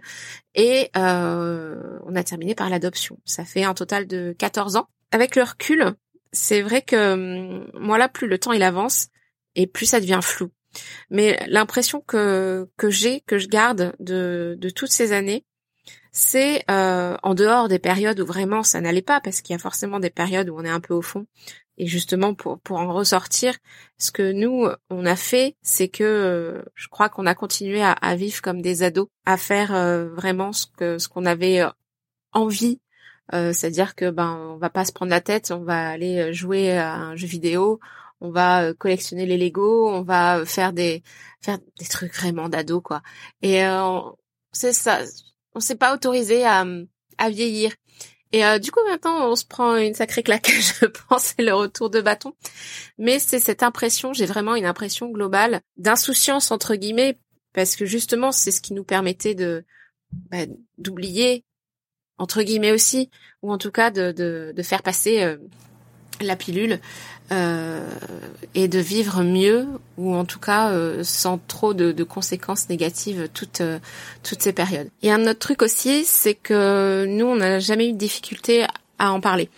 et 0.53 0.89
on 0.95 2.15
a 2.15 2.23
terminé 2.23 2.55
par 2.55 2.69
l'adoption. 2.69 3.19
Ça 3.25 3.43
fait 3.43 3.65
un 3.65 3.73
total 3.73 4.07
de 4.07 4.33
14 4.37 4.77
ans. 4.77 4.87
Avec 5.11 5.35
le 5.35 5.43
recul, 5.43 5.93
c'est 6.31 6.61
vrai 6.61 6.81
que 6.83 7.13
hum, 7.13 7.69
moi 7.73 7.97
là, 7.97 8.07
plus 8.07 8.27
le 8.27 8.37
temps 8.37 8.53
il 8.53 8.63
avance 8.63 9.09
et 9.55 9.67
plus 9.67 9.87
ça 9.87 9.99
devient 9.99 10.19
flou. 10.21 10.51
Mais 11.09 11.39
l'impression 11.47 12.01
que 12.01 12.69
que 12.77 12.89
j'ai, 12.89 13.21
que 13.21 13.37
je 13.37 13.47
garde 13.47 13.93
de 13.99 14.57
de 14.59 14.69
toutes 14.69 14.91
ces 14.91 15.11
années, 15.11 15.45
c'est 16.15 16.63
euh, 16.71 17.17
en 17.23 17.33
dehors 17.35 17.67
des 17.67 17.77
périodes 17.77 18.21
où 18.21 18.25
vraiment 18.25 18.63
ça 18.63 18.79
n'allait 18.79 19.01
pas, 19.01 19.19
parce 19.19 19.41
qu'il 19.41 19.53
y 19.53 19.57
a 19.57 19.59
forcément 19.59 19.99
des 19.99 20.09
périodes 20.09 20.49
où 20.49 20.57
on 20.57 20.63
est 20.63 20.69
un 20.69 20.79
peu 20.79 20.93
au 20.93 21.01
fond. 21.01 21.27
Et 21.77 21.87
justement 21.87 22.33
pour 22.33 22.59
pour 22.61 22.77
en 22.79 22.93
ressortir, 22.93 23.53
ce 23.97 24.11
que 24.11 24.31
nous 24.31 24.65
on 24.89 25.05
a 25.05 25.17
fait, 25.17 25.57
c'est 25.61 25.89
que 25.89 26.03
euh, 26.05 26.63
je 26.73 26.87
crois 26.87 27.09
qu'on 27.09 27.25
a 27.25 27.35
continué 27.35 27.83
à, 27.83 28.15
vivre 28.15 28.41
comme 28.41 28.61
des 28.61 28.81
ados, 28.83 29.09
à 29.25 29.35
faire 29.35 29.75
euh, 29.75 30.07
vraiment 30.07 30.53
ce 30.53 30.67
que 30.77 30.97
ce 30.99 31.09
qu'on 31.09 31.25
avait 31.25 31.63
envie. 32.31 32.79
C'est-à-dire 33.31 33.95
que 33.95 34.11
ben 34.11 34.37
on 34.53 34.57
va 34.57 34.69
pas 34.69 34.85
se 34.85 34.93
prendre 34.93 35.09
la 35.09 35.19
tête, 35.21 35.51
on 35.51 35.63
va 35.63 35.89
aller 35.89 36.31
jouer 36.31 36.77
à 36.77 36.93
un 36.95 37.15
jeu 37.15 37.27
vidéo, 37.27 37.79
on 38.21 38.31
va 38.31 38.63
euh, 38.63 38.73
collectionner 38.73 39.25
les 39.25 39.37
Lego, 39.37 39.89
on 39.89 40.01
va 40.01 40.39
euh, 40.39 40.45
faire 40.45 40.73
des 40.73 41.03
faire 41.41 41.59
des 41.79 41.85
trucs 41.85 42.13
vraiment 42.13 42.49
d'ado 42.49 42.81
quoi. 42.81 43.01
Et 43.41 43.63
euh, 43.65 43.99
c'est 44.51 44.73
ça, 44.73 44.99
on 45.53 45.59
s'est 45.59 45.75
pas 45.75 45.93
autorisé 45.93 46.45
à 46.45 46.65
à 47.17 47.29
vieillir. 47.29 47.73
Et 48.31 48.41
du 48.59 48.71
coup 48.71 48.81
maintenant 48.89 49.29
on 49.29 49.35
se 49.35 49.45
prend 49.45 49.77
une 49.77 49.93
sacrée 49.93 50.23
claque, 50.23 50.51
je 50.81 50.85
pense, 50.85 51.33
c'est 51.37 51.43
le 51.43 51.53
retour 51.53 51.89
de 51.89 52.01
bâton. 52.01 52.33
Mais 52.97 53.19
c'est 53.19 53.39
cette 53.39 53.63
impression, 53.63 54.11
j'ai 54.11 54.25
vraiment 54.25 54.55
une 54.55 54.65
impression 54.65 55.09
globale 55.09 55.61
d'insouciance 55.77 56.51
entre 56.51 56.75
guillemets, 56.75 57.17
parce 57.53 57.75
que 57.77 57.85
justement 57.85 58.31
c'est 58.33 58.51
ce 58.51 58.59
qui 58.61 58.73
nous 58.73 58.83
permettait 58.83 59.35
de 59.35 59.63
bah, 60.11 60.45
d'oublier 60.77 61.45
entre 62.17 62.43
guillemets 62.43 62.71
aussi, 62.73 63.09
ou 63.41 63.53
en 63.53 63.57
tout 63.57 63.71
cas 63.71 63.89
de 63.89 64.11
de, 64.11 64.51
de 64.53 64.63
faire 64.63 64.83
passer 64.83 65.37
la 66.21 66.35
pilule 66.35 66.79
euh, 67.31 67.87
et 68.53 68.67
de 68.67 68.79
vivre 68.79 69.23
mieux 69.23 69.65
ou 69.97 70.13
en 70.13 70.25
tout 70.25 70.39
cas 70.39 70.69
euh, 70.69 71.03
sans 71.03 71.39
trop 71.39 71.73
de, 71.73 71.91
de, 71.91 72.03
conséquences 72.03 72.69
négatives 72.69 73.29
toutes 73.33 73.61
euh, 73.61 73.79
toutes 74.23 74.41
ces 74.41 74.53
périodes. 74.53 74.89
Et 75.01 75.11
un 75.11 75.21
autre 75.27 75.39
truc 75.39 75.61
aussi, 75.61 76.05
c'est 76.05 76.35
que 76.35 77.05
nous 77.07 77.25
on 77.25 77.37
n'a 77.37 77.59
jamais 77.59 77.89
eu 77.89 77.93
de 77.93 77.97
difficulté 77.97 78.65
à 78.99 79.11
en 79.11 79.19
parler. 79.19 79.49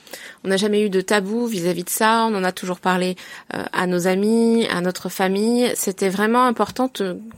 On 0.43 0.47
n'a 0.47 0.57
jamais 0.57 0.81
eu 0.81 0.89
de 0.89 1.01
tabou 1.01 1.45
vis-à-vis 1.45 1.83
de 1.83 1.89
ça. 1.89 2.25
On 2.29 2.35
en 2.35 2.43
a 2.43 2.51
toujours 2.51 2.79
parlé 2.79 3.15
euh, 3.53 3.63
à 3.71 3.87
nos 3.87 4.07
amis, 4.07 4.65
à 4.67 4.81
notre 4.81 5.09
famille. 5.09 5.71
C'était 5.75 6.09
vraiment 6.09 6.45
important 6.45 6.91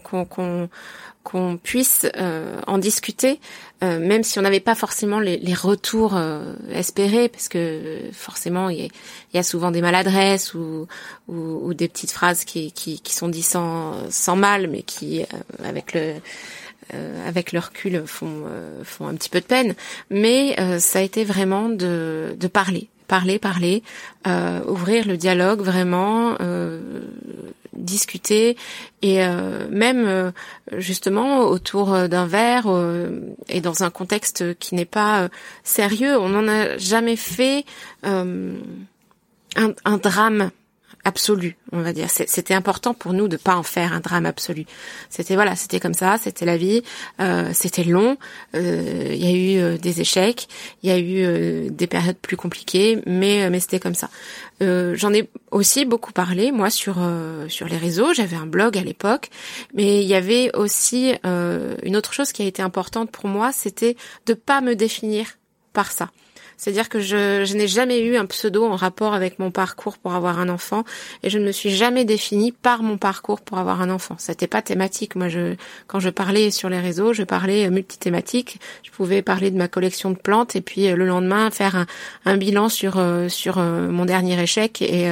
qu'on 0.03 0.69
qu'on 1.23 1.57
puisse 1.57 2.07
euh, 2.17 2.59
en 2.65 2.77
discuter, 2.77 3.39
euh, 3.84 3.99
même 3.99 4.23
si 4.23 4.39
on 4.39 4.41
n'avait 4.41 4.59
pas 4.59 4.75
forcément 4.75 5.19
les, 5.19 5.38
les 5.38 5.53
retours 5.53 6.15
euh, 6.15 6.53
espérés, 6.71 7.30
parce 7.30 7.47
que 7.47 7.99
forcément 8.11 8.69
il 8.69 8.89
y, 9.34 9.38
a, 9.38 9.43
souvent 9.43 9.71
des 9.71 9.82
maladresses 9.82 10.53
ou, 10.53 10.88
ou, 11.27 11.34
ou 11.36 11.73
des 11.73 11.88
petites 11.88 12.11
phrases 12.11 12.43
qui, 12.43 12.71
qui, 12.71 12.99
qui, 12.99 13.13
sont 13.13 13.30
dites 13.30 13.45
sans, 13.45 14.09
sans 14.09 14.36
mal, 14.36 14.67
mais 14.67 14.82
qui 14.82 15.23
avec 15.63 15.93
le 15.93 16.15
avec 17.27 17.51
le 17.51 17.59
recul 17.59 18.03
font 18.07 18.45
font 18.84 19.07
un 19.07 19.13
petit 19.13 19.30
peu 19.30 19.39
de 19.39 19.45
peine. 19.45 19.75
Mais 20.09 20.55
ça 20.80 20.99
a 20.99 21.01
été 21.03 21.23
vraiment 21.23 21.69
de, 21.69 22.36
de 22.36 22.47
parler, 22.47 22.89
parler, 23.09 23.39
parler, 23.39 23.84
euh, 24.27 24.61
ouvrir 24.65 25.05
le 25.05 25.17
dialogue 25.17 25.59
vraiment, 25.59 26.36
euh, 26.39 27.01
discuter 27.74 28.57
et 29.01 29.24
euh, 29.24 29.67
même 29.70 30.32
justement 30.78 31.41
autour 31.41 32.07
d'un 32.07 32.26
verre 32.26 32.67
et 33.47 33.61
dans 33.61 33.84
un 33.84 33.89
contexte 33.89 34.57
qui 34.59 34.76
n'est 34.76 34.86
pas 34.86 35.30
sérieux. 35.63 36.17
On 36.17 36.30
n'en 36.30 36.47
a 36.47 36.78
jamais 36.78 37.15
fait 37.15 37.65
un, 38.03 38.28
drame 40.01 40.51
absolu, 41.04 41.58
on 41.72 41.82
va 41.82 41.94
dire. 41.94 42.08
C'était 42.10 42.54
important 42.54 42.94
pour 42.94 43.14
nous 43.14 43.28
de 43.28 43.38
pas 43.38 43.56
en 43.56 43.64
faire 43.64 43.94
un 43.94 44.00
drame 44.00 44.26
absolu. 44.26 44.66
C'était 45.10 45.36
voilà, 45.36 45.56
c'était 45.56 45.80
comme 45.80 45.94
ça, 45.94 46.18
c'était 46.18 46.46
la 46.46 46.58
vie, 46.58 46.84
euh, 47.20 47.50
c'était 47.54 47.84
long. 47.84 48.18
Euh, 48.56 49.12
il 49.12 49.24
y 49.24 49.28
a 49.28 49.32
eu 49.32 49.62
euh, 49.62 49.78
des 49.78 50.02
échecs, 50.02 50.48
il 50.84 50.90
y 50.90 50.94
a 50.94 51.00
eu 51.00 51.70
des 51.70 51.88
périodes 51.88 52.18
plus 52.18 52.38
compliquées, 52.38 53.02
mais 53.06 53.50
mais 53.50 53.60
c'était 53.60 53.80
comme 53.80 53.96
ça. 53.96 54.10
J'en 54.62 55.14
ai 55.14 55.30
aussi 55.52 55.86
beaucoup 55.86 56.12
parlé 56.12 56.52
moi 56.52 56.70
sur 56.70 56.98
sur 57.48 57.68
les 57.68 57.78
réseaux. 57.78 58.14
J'avais 58.14 58.36
un 58.36 58.46
blog 58.46 58.78
à 58.78 58.82
l'époque, 58.82 59.30
mais 59.74 60.02
il 60.02 60.08
y 60.08 60.16
avait 60.16 60.52
aussi 60.56 61.14
une 61.24 61.96
autre 61.96 62.14
chose 62.14 62.32
qui 62.32 62.42
a 62.42 62.46
été 62.46 62.62
importante 62.62 63.12
pour 63.12 63.28
moi, 63.28 63.52
c'était 63.54 63.96
de 64.26 64.34
pas 64.34 64.62
me 64.62 64.76
définir 64.76 65.38
par 65.74 65.92
ça. 65.92 66.10
C'est-à-dire 66.60 66.89
que 66.89 66.99
je, 66.99 67.45
je 67.45 67.55
n'ai 67.55 67.70
jamais 67.70 68.01
eu 68.01 68.18
un 68.18 68.26
pseudo 68.26 68.66
en 68.66 68.76
rapport 68.76 69.14
avec 69.14 69.39
mon 69.39 69.49
parcours 69.49 69.97
pour 69.97 70.14
avoir 70.14 70.39
un 70.39 70.49
enfant 70.49 70.84
et 71.24 71.30
je 71.30 71.39
ne 71.39 71.45
me 71.45 71.53
suis 71.53 71.72
jamais 71.72 72.03
définie 72.03 72.51
par 72.51 72.84
mon 72.84 72.97
parcours 72.97 73.39
pour 73.39 73.57
avoir 73.60 73.82
un 73.82 73.89
enfant. 73.89 74.16
C'était 74.18 74.45
pas 74.45 74.62
thématique. 74.62 75.16
Moi, 75.16 75.30
je, 75.30 75.55
quand 75.88 76.01
je 76.01 76.10
parlais 76.10 76.51
sur 76.51 76.68
les 76.68 76.80
réseaux, 76.80 77.14
je 77.14 77.24
parlais 77.24 77.70
multithématique. 77.70 78.60
Je 78.84 78.91
pouvais 78.91 79.22
parler 79.22 79.51
de 79.51 79.57
ma 79.57 79.70
collection 79.70 80.12
de 80.12 80.18
plantes 80.18 80.57
et 80.57 80.62
puis 80.62 80.89
euh, 80.89 80.95
le 80.97 81.05
lendemain 81.05 81.49
faire 81.49 81.78
un, 81.78 81.86
un 82.26 82.36
bilan 82.36 82.68
sur 82.68 82.97
euh, 82.97 83.30
sur 83.30 83.57
euh, 83.57 83.88
mon 83.88 84.03
dernier 84.03 84.41
échec 84.41 84.82
et 84.82 85.10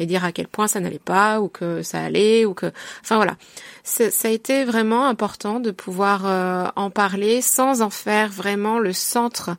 et 0.00 0.06
dire 0.06 0.24
à 0.24 0.32
quel 0.32 0.46
point 0.46 0.68
ça 0.68 0.80
n'allait 0.80 1.00
pas 1.00 1.40
ou 1.40 1.48
que 1.48 1.82
ça 1.82 2.00
allait 2.00 2.44
ou 2.44 2.54
que 2.54 2.66
enfin 3.02 3.16
voilà 3.16 3.36
ça 3.82 4.28
a 4.28 4.30
été 4.30 4.64
vraiment 4.64 5.06
important 5.06 5.60
de 5.60 5.70
pouvoir 5.70 6.72
en 6.76 6.90
parler 6.90 7.40
sans 7.40 7.82
en 7.82 7.90
faire 7.90 8.30
vraiment 8.30 8.78
le 8.78 8.92
centre 8.92 9.50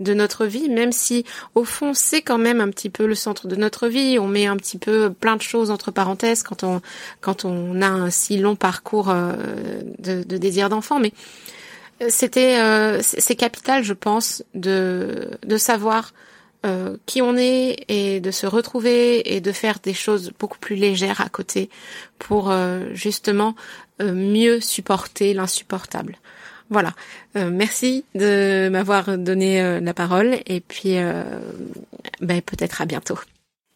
de 0.00 0.14
notre 0.14 0.46
vie, 0.46 0.68
même 0.68 0.92
si 0.92 1.24
au 1.54 1.64
fond 1.64 1.92
c'est 1.94 2.22
quand 2.22 2.38
même 2.38 2.60
un 2.60 2.70
petit 2.70 2.90
peu 2.90 3.06
le 3.06 3.14
centre 3.14 3.46
de 3.46 3.56
notre 3.56 3.86
vie. 3.86 4.18
On 4.18 4.26
met 4.26 4.46
un 4.46 4.56
petit 4.56 4.78
peu 4.78 5.12
plein 5.12 5.36
de 5.36 5.42
choses 5.42 5.70
entre 5.70 5.90
parenthèses 5.90 6.42
quand 6.42 6.64
on 6.64 6.80
quand 7.20 7.44
on 7.44 7.80
a 7.82 7.86
un 7.86 8.10
si 8.10 8.38
long 8.38 8.56
parcours 8.56 9.10
euh, 9.10 9.34
de, 9.98 10.22
de 10.22 10.36
désir 10.38 10.68
d'enfant, 10.68 10.98
mais 10.98 11.12
euh, 12.02 12.06
c'était 12.08 12.58
euh, 12.58 13.00
c'est 13.02 13.36
capital, 13.36 13.84
je 13.84 13.92
pense, 13.92 14.42
de 14.54 15.30
de 15.44 15.56
savoir 15.56 16.12
qui 17.06 17.22
on 17.22 17.38
est 17.38 17.86
et 17.88 18.20
de 18.20 18.30
se 18.30 18.46
retrouver 18.46 19.34
et 19.34 19.40
de 19.40 19.50
faire 19.50 19.78
des 19.82 19.94
choses 19.94 20.30
beaucoup 20.38 20.58
plus 20.58 20.76
légères 20.76 21.22
à 21.22 21.30
côté 21.30 21.70
pour 22.18 22.52
justement 22.92 23.54
mieux 23.98 24.60
supporter 24.60 25.32
l'insupportable. 25.32 26.18
Voilà. 26.70 26.92
Euh, 27.36 27.50
merci 27.52 28.04
de 28.14 28.68
m'avoir 28.68 29.18
donné 29.18 29.60
euh, 29.60 29.80
la 29.80 29.92
parole 29.92 30.36
et 30.46 30.60
puis 30.60 30.98
euh, 30.98 31.24
ben, 32.20 32.40
peut-être 32.40 32.80
à 32.80 32.86
bientôt. 32.86 33.18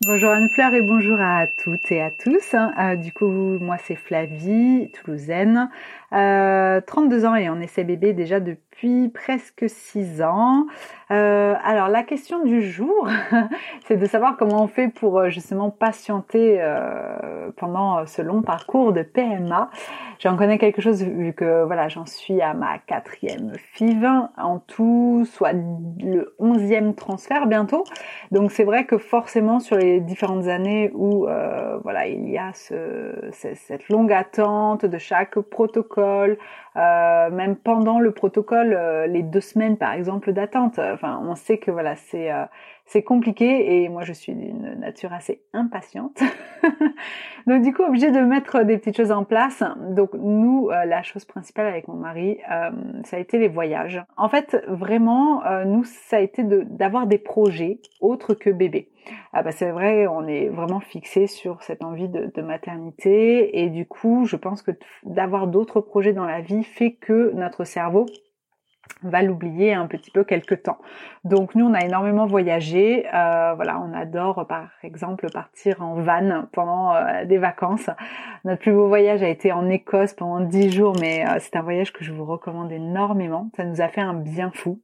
Bonjour 0.06 0.30
Anne-Fleur 0.30 0.74
et 0.74 0.82
bonjour 0.82 1.20
à 1.20 1.46
toutes 1.62 1.90
et 1.90 2.00
à 2.00 2.10
tous. 2.10 2.54
Hein. 2.54 2.96
du 2.96 3.12
coup, 3.12 3.26
moi 3.26 3.76
c'est 3.86 3.96
Flavie, 3.96 4.90
toulousaine, 4.92 5.68
32 6.10 7.26
ans 7.26 7.34
et 7.34 7.48
en 7.48 7.60
essai 7.60 7.84
bébé 7.84 8.12
déjà 8.12 8.40
depuis 8.40 9.08
presque 9.08 9.64
6 9.68 10.22
ans. 10.22 10.66
Euh, 11.10 11.54
alors 11.62 11.88
la 11.88 12.02
question 12.02 12.42
du 12.44 12.62
jour, 12.62 13.08
c'est 13.86 13.96
de 13.96 14.06
savoir 14.06 14.36
comment 14.36 14.62
on 14.62 14.68
fait 14.68 14.88
pour 14.88 15.18
euh, 15.18 15.28
justement 15.28 15.70
patienter 15.70 16.56
euh, 16.60 17.50
pendant 17.56 18.06
ce 18.06 18.22
long 18.22 18.42
parcours 18.42 18.92
de 18.92 19.02
PMA. 19.02 19.70
J'en 20.18 20.36
connais 20.36 20.58
quelque 20.58 20.80
chose 20.80 21.02
vu 21.02 21.34
que 21.34 21.64
voilà, 21.64 21.88
j'en 21.88 22.06
suis 22.06 22.40
à 22.40 22.54
ma 22.54 22.78
quatrième 22.78 23.52
FIV 23.74 24.06
en 24.38 24.58
tout, 24.60 25.26
soit 25.30 25.52
le 25.52 26.34
onzième 26.38 26.94
transfert 26.94 27.46
bientôt. 27.46 27.84
Donc 28.30 28.50
c'est 28.50 28.64
vrai 28.64 28.86
que 28.86 28.96
forcément 28.96 29.60
sur 29.60 29.76
les 29.76 30.00
différentes 30.00 30.46
années 30.46 30.90
où 30.94 31.26
voilà 31.82 32.06
il 32.06 32.30
y 32.30 32.38
a 32.38 32.52
ce, 32.54 33.28
cette 33.32 33.88
longue 33.88 34.12
attente 34.12 34.86
de 34.86 34.98
chaque 34.98 35.38
protocole, 35.38 35.93
euh, 35.98 37.30
même 37.30 37.56
pendant 37.56 38.00
le 38.00 38.10
protocole, 38.10 38.74
euh, 38.76 39.06
les 39.06 39.22
deux 39.22 39.40
semaines 39.40 39.76
par 39.76 39.92
exemple 39.92 40.32
d'attente. 40.32 40.78
Enfin, 40.78 41.20
on 41.24 41.34
sait 41.36 41.58
que 41.58 41.70
voilà, 41.70 41.94
c'est 41.94 42.32
euh, 42.32 42.44
c'est 42.86 43.02
compliqué 43.02 43.82
et 43.82 43.88
moi 43.88 44.02
je 44.02 44.12
suis 44.12 44.34
d'une 44.34 44.74
nature 44.80 45.12
assez 45.12 45.42
impatiente. 45.52 46.20
Donc 47.46 47.62
du 47.62 47.72
coup 47.72 47.82
obligée 47.82 48.10
de 48.10 48.20
mettre 48.20 48.64
des 48.64 48.76
petites 48.76 48.96
choses 48.96 49.12
en 49.12 49.24
place. 49.24 49.62
Donc 49.90 50.10
nous 50.14 50.68
la 50.68 51.02
chose 51.02 51.24
principale 51.24 51.66
avec 51.66 51.88
mon 51.88 51.94
mari 51.94 52.40
ça 53.04 53.16
a 53.16 53.20
été 53.20 53.38
les 53.38 53.48
voyages. 53.48 54.02
En 54.18 54.28
fait 54.28 54.62
vraiment 54.68 55.42
nous 55.64 55.84
ça 55.84 56.16
a 56.16 56.20
été 56.20 56.42
d'avoir 56.44 57.06
des 57.06 57.16
projets 57.16 57.78
autres 58.00 58.34
que 58.34 58.50
bébé. 58.50 58.90
Ah 59.32 59.42
bah 59.42 59.52
c'est 59.52 59.70
vrai, 59.70 60.06
on 60.06 60.26
est 60.26 60.48
vraiment 60.48 60.80
fixé 60.80 61.26
sur 61.26 61.62
cette 61.62 61.82
envie 61.82 62.08
de, 62.08 62.42
maternité 62.42 63.60
et 63.62 63.70
du 63.70 63.86
coup, 63.86 64.26
je 64.26 64.36
pense 64.36 64.62
que 64.62 64.70
d'avoir 65.04 65.46
d'autres 65.46 65.80
projets 65.80 66.12
dans 66.12 66.26
la 66.26 66.40
vie 66.40 66.64
fait 66.64 66.92
que 66.92 67.32
notre 67.34 67.64
cerveau 67.64 68.06
va 69.02 69.22
l'oublier 69.22 69.74
un 69.74 69.86
petit 69.86 70.10
peu 70.10 70.24
quelque 70.24 70.54
temps. 70.54 70.78
Donc 71.24 71.54
nous 71.54 71.66
on 71.66 71.74
a 71.74 71.84
énormément 71.84 72.26
voyagé, 72.26 73.06
euh, 73.14 73.54
voilà 73.54 73.80
on 73.80 73.92
adore 73.92 74.46
par 74.46 74.68
exemple 74.82 75.30
partir 75.30 75.82
en 75.82 75.94
van 75.94 76.46
pendant 76.52 76.94
euh, 76.94 77.24
des 77.24 77.38
vacances. 77.38 77.88
Notre 78.44 78.60
plus 78.60 78.72
beau 78.72 78.88
voyage 78.88 79.22
a 79.22 79.28
été 79.28 79.52
en 79.52 79.68
Écosse 79.68 80.14
pendant 80.14 80.40
dix 80.40 80.70
jours, 80.70 80.94
mais 81.00 81.26
euh, 81.26 81.36
c'est 81.38 81.56
un 81.56 81.62
voyage 81.62 81.92
que 81.92 82.04
je 82.04 82.12
vous 82.12 82.24
recommande 82.24 82.72
énormément. 82.72 83.50
Ça 83.56 83.64
nous 83.64 83.80
a 83.80 83.88
fait 83.88 84.02
un 84.02 84.14
bien 84.14 84.50
fou. 84.52 84.80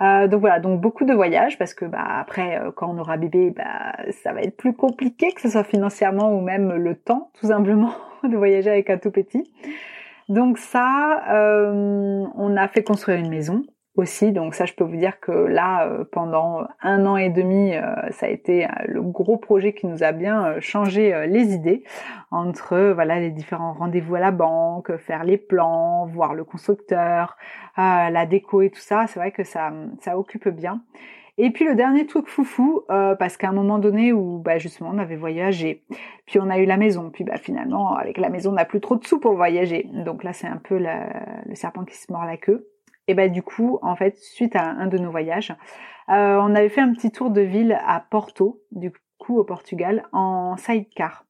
Euh, 0.00 0.26
donc 0.26 0.40
voilà, 0.40 0.60
donc 0.60 0.80
beaucoup 0.80 1.04
de 1.04 1.12
voyages 1.12 1.56
parce 1.58 1.72
que 1.72 1.84
bah 1.84 2.04
après 2.18 2.58
euh, 2.58 2.72
quand 2.72 2.90
on 2.90 2.98
aura 2.98 3.16
bébé, 3.16 3.50
bah 3.50 3.92
ça 4.22 4.32
va 4.32 4.42
être 4.42 4.56
plus 4.56 4.74
compliqué 4.74 5.32
que 5.32 5.40
ce 5.40 5.48
soit 5.48 5.64
financièrement 5.64 6.36
ou 6.36 6.40
même 6.40 6.72
le 6.72 6.96
temps 6.96 7.30
tout 7.38 7.46
simplement 7.46 7.94
de 8.24 8.36
voyager 8.36 8.70
avec 8.70 8.90
un 8.90 8.98
tout 8.98 9.10
petit. 9.10 9.50
Donc 10.28 10.58
ça, 10.58 11.22
euh, 11.30 12.24
on 12.34 12.56
a 12.56 12.68
fait 12.68 12.82
construire 12.82 13.18
une 13.18 13.28
maison 13.28 13.62
aussi. 13.96 14.32
Donc 14.32 14.54
ça, 14.54 14.64
je 14.64 14.74
peux 14.74 14.84
vous 14.84 14.96
dire 14.96 15.20
que 15.20 15.30
là, 15.30 15.86
euh, 15.86 16.04
pendant 16.10 16.66
un 16.82 17.06
an 17.06 17.16
et 17.16 17.30
demi, 17.30 17.74
euh, 17.74 17.82
ça 18.10 18.26
a 18.26 18.28
été 18.28 18.64
euh, 18.64 18.68
le 18.86 19.02
gros 19.02 19.36
projet 19.36 19.72
qui 19.72 19.86
nous 19.86 20.02
a 20.02 20.12
bien 20.12 20.60
changé 20.60 21.26
les 21.28 21.54
idées 21.54 21.84
entre 22.30 22.92
voilà 22.94 23.20
les 23.20 23.30
différents 23.30 23.72
rendez-vous 23.72 24.16
à 24.16 24.20
la 24.20 24.32
banque, 24.32 24.96
faire 24.96 25.24
les 25.24 25.38
plans, 25.38 26.06
voir 26.06 26.34
le 26.34 26.44
constructeur, 26.44 27.36
la 27.76 28.26
déco 28.26 28.62
et 28.62 28.70
tout 28.70 28.80
ça. 28.80 29.06
C'est 29.06 29.20
vrai 29.20 29.30
que 29.30 29.44
ça 29.44 29.72
ça 30.00 30.18
occupe 30.18 30.48
bien. 30.48 30.82
Et 31.36 31.50
puis 31.50 31.64
le 31.64 31.74
dernier 31.74 32.06
truc 32.06 32.28
foufou, 32.28 32.84
parce 32.88 33.36
qu'à 33.36 33.48
un 33.48 33.52
moment 33.52 33.78
donné 33.78 34.12
où 34.12 34.38
bah, 34.38 34.58
justement 34.58 34.90
on 34.92 34.98
avait 34.98 35.16
voyagé, 35.16 35.82
puis 36.26 36.38
on 36.40 36.50
a 36.50 36.58
eu 36.58 36.64
la 36.64 36.76
maison, 36.76 37.10
puis 37.12 37.24
bah 37.24 37.36
finalement 37.36 37.96
avec 37.96 38.18
la 38.18 38.30
maison 38.30 38.50
on 38.50 38.54
n'a 38.54 38.64
plus 38.64 38.80
trop 38.80 38.96
de 38.96 39.04
sous 39.04 39.20
pour 39.20 39.34
voyager. 39.34 39.88
Donc 39.92 40.24
là 40.24 40.32
c'est 40.32 40.48
un 40.48 40.60
peu 40.62 40.78
le 40.78 41.54
serpent 41.54 41.84
qui 41.84 41.96
se 41.96 42.12
mord 42.12 42.24
la 42.24 42.36
queue. 42.36 42.73
Et 43.08 43.14
ben 43.14 43.30
du 43.30 43.42
coup, 43.42 43.78
en 43.82 43.96
fait, 43.96 44.16
suite 44.18 44.56
à 44.56 44.64
un 44.64 44.86
de 44.86 44.98
nos 44.98 45.10
voyages, 45.10 45.54
euh, 46.08 46.38
on 46.40 46.54
avait 46.54 46.68
fait 46.68 46.80
un 46.80 46.92
petit 46.92 47.10
tour 47.10 47.30
de 47.30 47.40
ville 47.40 47.78
à 47.86 48.00
Porto, 48.00 48.60
du 48.72 48.92
coup 49.18 49.38
au 49.38 49.44
Portugal, 49.44 50.04
en 50.12 50.56
sidecar. 50.56 51.24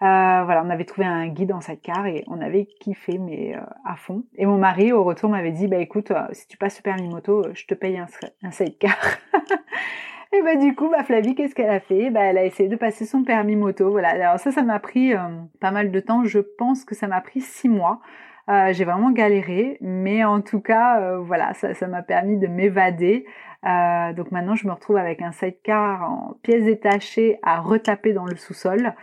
Euh, 0.00 0.44
voilà, 0.44 0.62
on 0.64 0.70
avait 0.70 0.84
trouvé 0.84 1.08
un 1.08 1.26
guide 1.26 1.52
en 1.52 1.60
sidecar 1.60 2.06
et 2.06 2.22
on 2.28 2.40
avait 2.40 2.66
kiffé 2.66 3.18
mais 3.18 3.56
euh, 3.56 3.60
à 3.84 3.96
fond. 3.96 4.24
Et 4.36 4.46
mon 4.46 4.56
mari 4.56 4.92
au 4.92 5.02
retour 5.02 5.28
m'avait 5.28 5.50
dit 5.50 5.66
bah 5.66 5.78
écoute, 5.78 6.12
si 6.32 6.46
tu 6.46 6.56
passes 6.56 6.78
le 6.78 6.82
permis 6.82 7.08
moto, 7.08 7.44
je 7.52 7.66
te 7.66 7.74
paye 7.74 7.98
un, 7.98 8.06
un 8.44 8.50
sidecar. 8.52 8.96
et 10.32 10.42
bah 10.42 10.54
du 10.54 10.76
coup, 10.76 10.88
bah 10.88 11.02
Flavie, 11.02 11.34
qu'est-ce 11.34 11.54
qu'elle 11.54 11.70
a 11.70 11.80
fait? 11.80 12.10
Bah 12.10 12.20
elle 12.20 12.38
a 12.38 12.44
essayé 12.44 12.68
de 12.68 12.76
passer 12.76 13.06
son 13.06 13.24
permis 13.24 13.56
moto. 13.56 13.90
Voilà. 13.90 14.10
Alors 14.10 14.38
ça, 14.38 14.52
ça 14.52 14.62
m'a 14.62 14.78
pris 14.78 15.14
pas 15.60 15.72
mal 15.72 15.90
de 15.90 16.00
temps. 16.00 16.24
Je 16.24 16.38
pense 16.38 16.84
que 16.84 16.94
ça 16.94 17.08
m'a 17.08 17.20
pris 17.20 17.40
six 17.40 17.68
mois. 17.68 18.00
Euh, 18.48 18.72
j'ai 18.72 18.84
vraiment 18.84 19.10
galéré, 19.10 19.76
mais 19.80 20.24
en 20.24 20.40
tout 20.40 20.60
cas, 20.60 21.00
euh, 21.00 21.18
voilà, 21.18 21.52
ça 21.54 21.86
m'a 21.86 22.02
permis 22.02 22.38
de 22.38 22.46
m'évader. 22.46 23.26
Euh, 23.66 24.12
donc 24.14 24.30
maintenant, 24.30 24.54
je 24.54 24.66
me 24.66 24.72
retrouve 24.72 24.96
avec 24.96 25.20
un 25.20 25.32
sidecar 25.32 26.10
en 26.10 26.36
pièces 26.42 26.64
détachées 26.64 27.38
à 27.42 27.60
retaper 27.60 28.12
dans 28.12 28.24
le 28.24 28.36
sous-sol, 28.36 28.94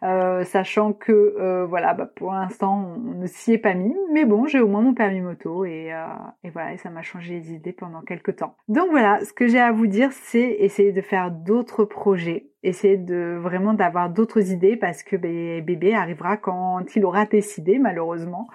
sachant 0.00 0.94
que 0.94 1.64
voilà, 1.68 1.94
bah, 1.94 2.08
pour 2.16 2.32
l'instant, 2.32 2.94
on 2.96 3.20
ne 3.20 3.26
s'y 3.26 3.52
est 3.52 3.58
pas 3.58 3.74
mis, 3.74 3.94
mais 4.12 4.24
bon, 4.24 4.46
j'ai 4.46 4.60
au 4.60 4.68
moins 4.68 4.80
mon 4.80 4.94
permis 4.94 5.20
moto 5.20 5.64
et, 5.64 5.92
et 6.42 6.50
voilà, 6.50 6.72
et 6.72 6.78
ça 6.78 6.88
m'a 6.90 7.02
changé 7.02 7.34
les 7.34 7.52
idées 7.52 7.72
pendant 7.72 8.00
quelques 8.00 8.36
temps. 8.36 8.56
Donc 8.68 8.88
voilà, 8.90 9.20
ce 9.24 9.32
que 9.32 9.46
j'ai 9.46 9.60
à 9.60 9.72
vous 9.72 9.86
dire, 9.86 10.10
c'est 10.12 10.56
essayer 10.58 10.92
de 10.92 11.02
faire 11.02 11.30
d'autres 11.30 11.84
projets 11.84 12.46
essayer 12.64 12.96
de 12.96 13.38
vraiment 13.40 13.72
d'avoir 13.72 14.10
d'autres 14.10 14.50
idées 14.50 14.76
parce 14.76 15.04
que 15.04 15.14
ben, 15.14 15.64
bébé 15.64 15.94
arrivera 15.94 16.36
quand 16.36 16.96
il 16.96 17.04
aura 17.04 17.24
décidé 17.24 17.78
malheureusement 17.78 18.48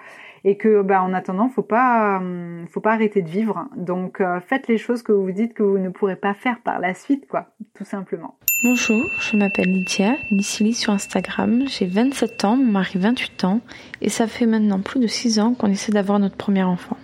et 0.44 0.56
que 0.56 0.82
bah, 0.82 1.02
en 1.02 1.14
attendant 1.14 1.48
faut 1.48 1.62
pas 1.62 2.18
hum, 2.18 2.66
faut 2.70 2.80
pas 2.80 2.92
arrêter 2.92 3.22
de 3.22 3.28
vivre. 3.28 3.66
Donc 3.76 4.20
euh, 4.20 4.40
faites 4.40 4.68
les 4.68 4.78
choses 4.78 5.02
que 5.02 5.12
vous 5.12 5.24
vous 5.24 5.32
dites 5.32 5.54
que 5.54 5.62
vous 5.62 5.78
ne 5.78 5.88
pourrez 5.88 6.16
pas 6.16 6.34
faire 6.34 6.60
par 6.60 6.78
la 6.78 6.94
suite 6.94 7.26
quoi 7.28 7.48
tout 7.74 7.84
simplement. 7.84 8.36
Bonjour, 8.62 9.04
je 9.20 9.36
m'appelle 9.36 9.66
Lydia, 9.68 10.14
Lissili 10.30 10.74
sur 10.74 10.92
Instagram, 10.92 11.64
j'ai 11.66 11.86
27 11.86 12.44
ans, 12.44 12.56
mon 12.56 12.70
mari 12.70 12.98
28 12.98 13.44
ans. 13.44 13.60
Et 14.00 14.08
ça 14.08 14.26
fait 14.26 14.46
maintenant 14.46 14.80
plus 14.80 15.00
de 15.00 15.06
6 15.06 15.38
ans 15.40 15.54
qu'on 15.54 15.66
essaie 15.66 15.92
d'avoir 15.92 16.18
notre 16.18 16.36
premier 16.36 16.62
enfant. 16.62 16.96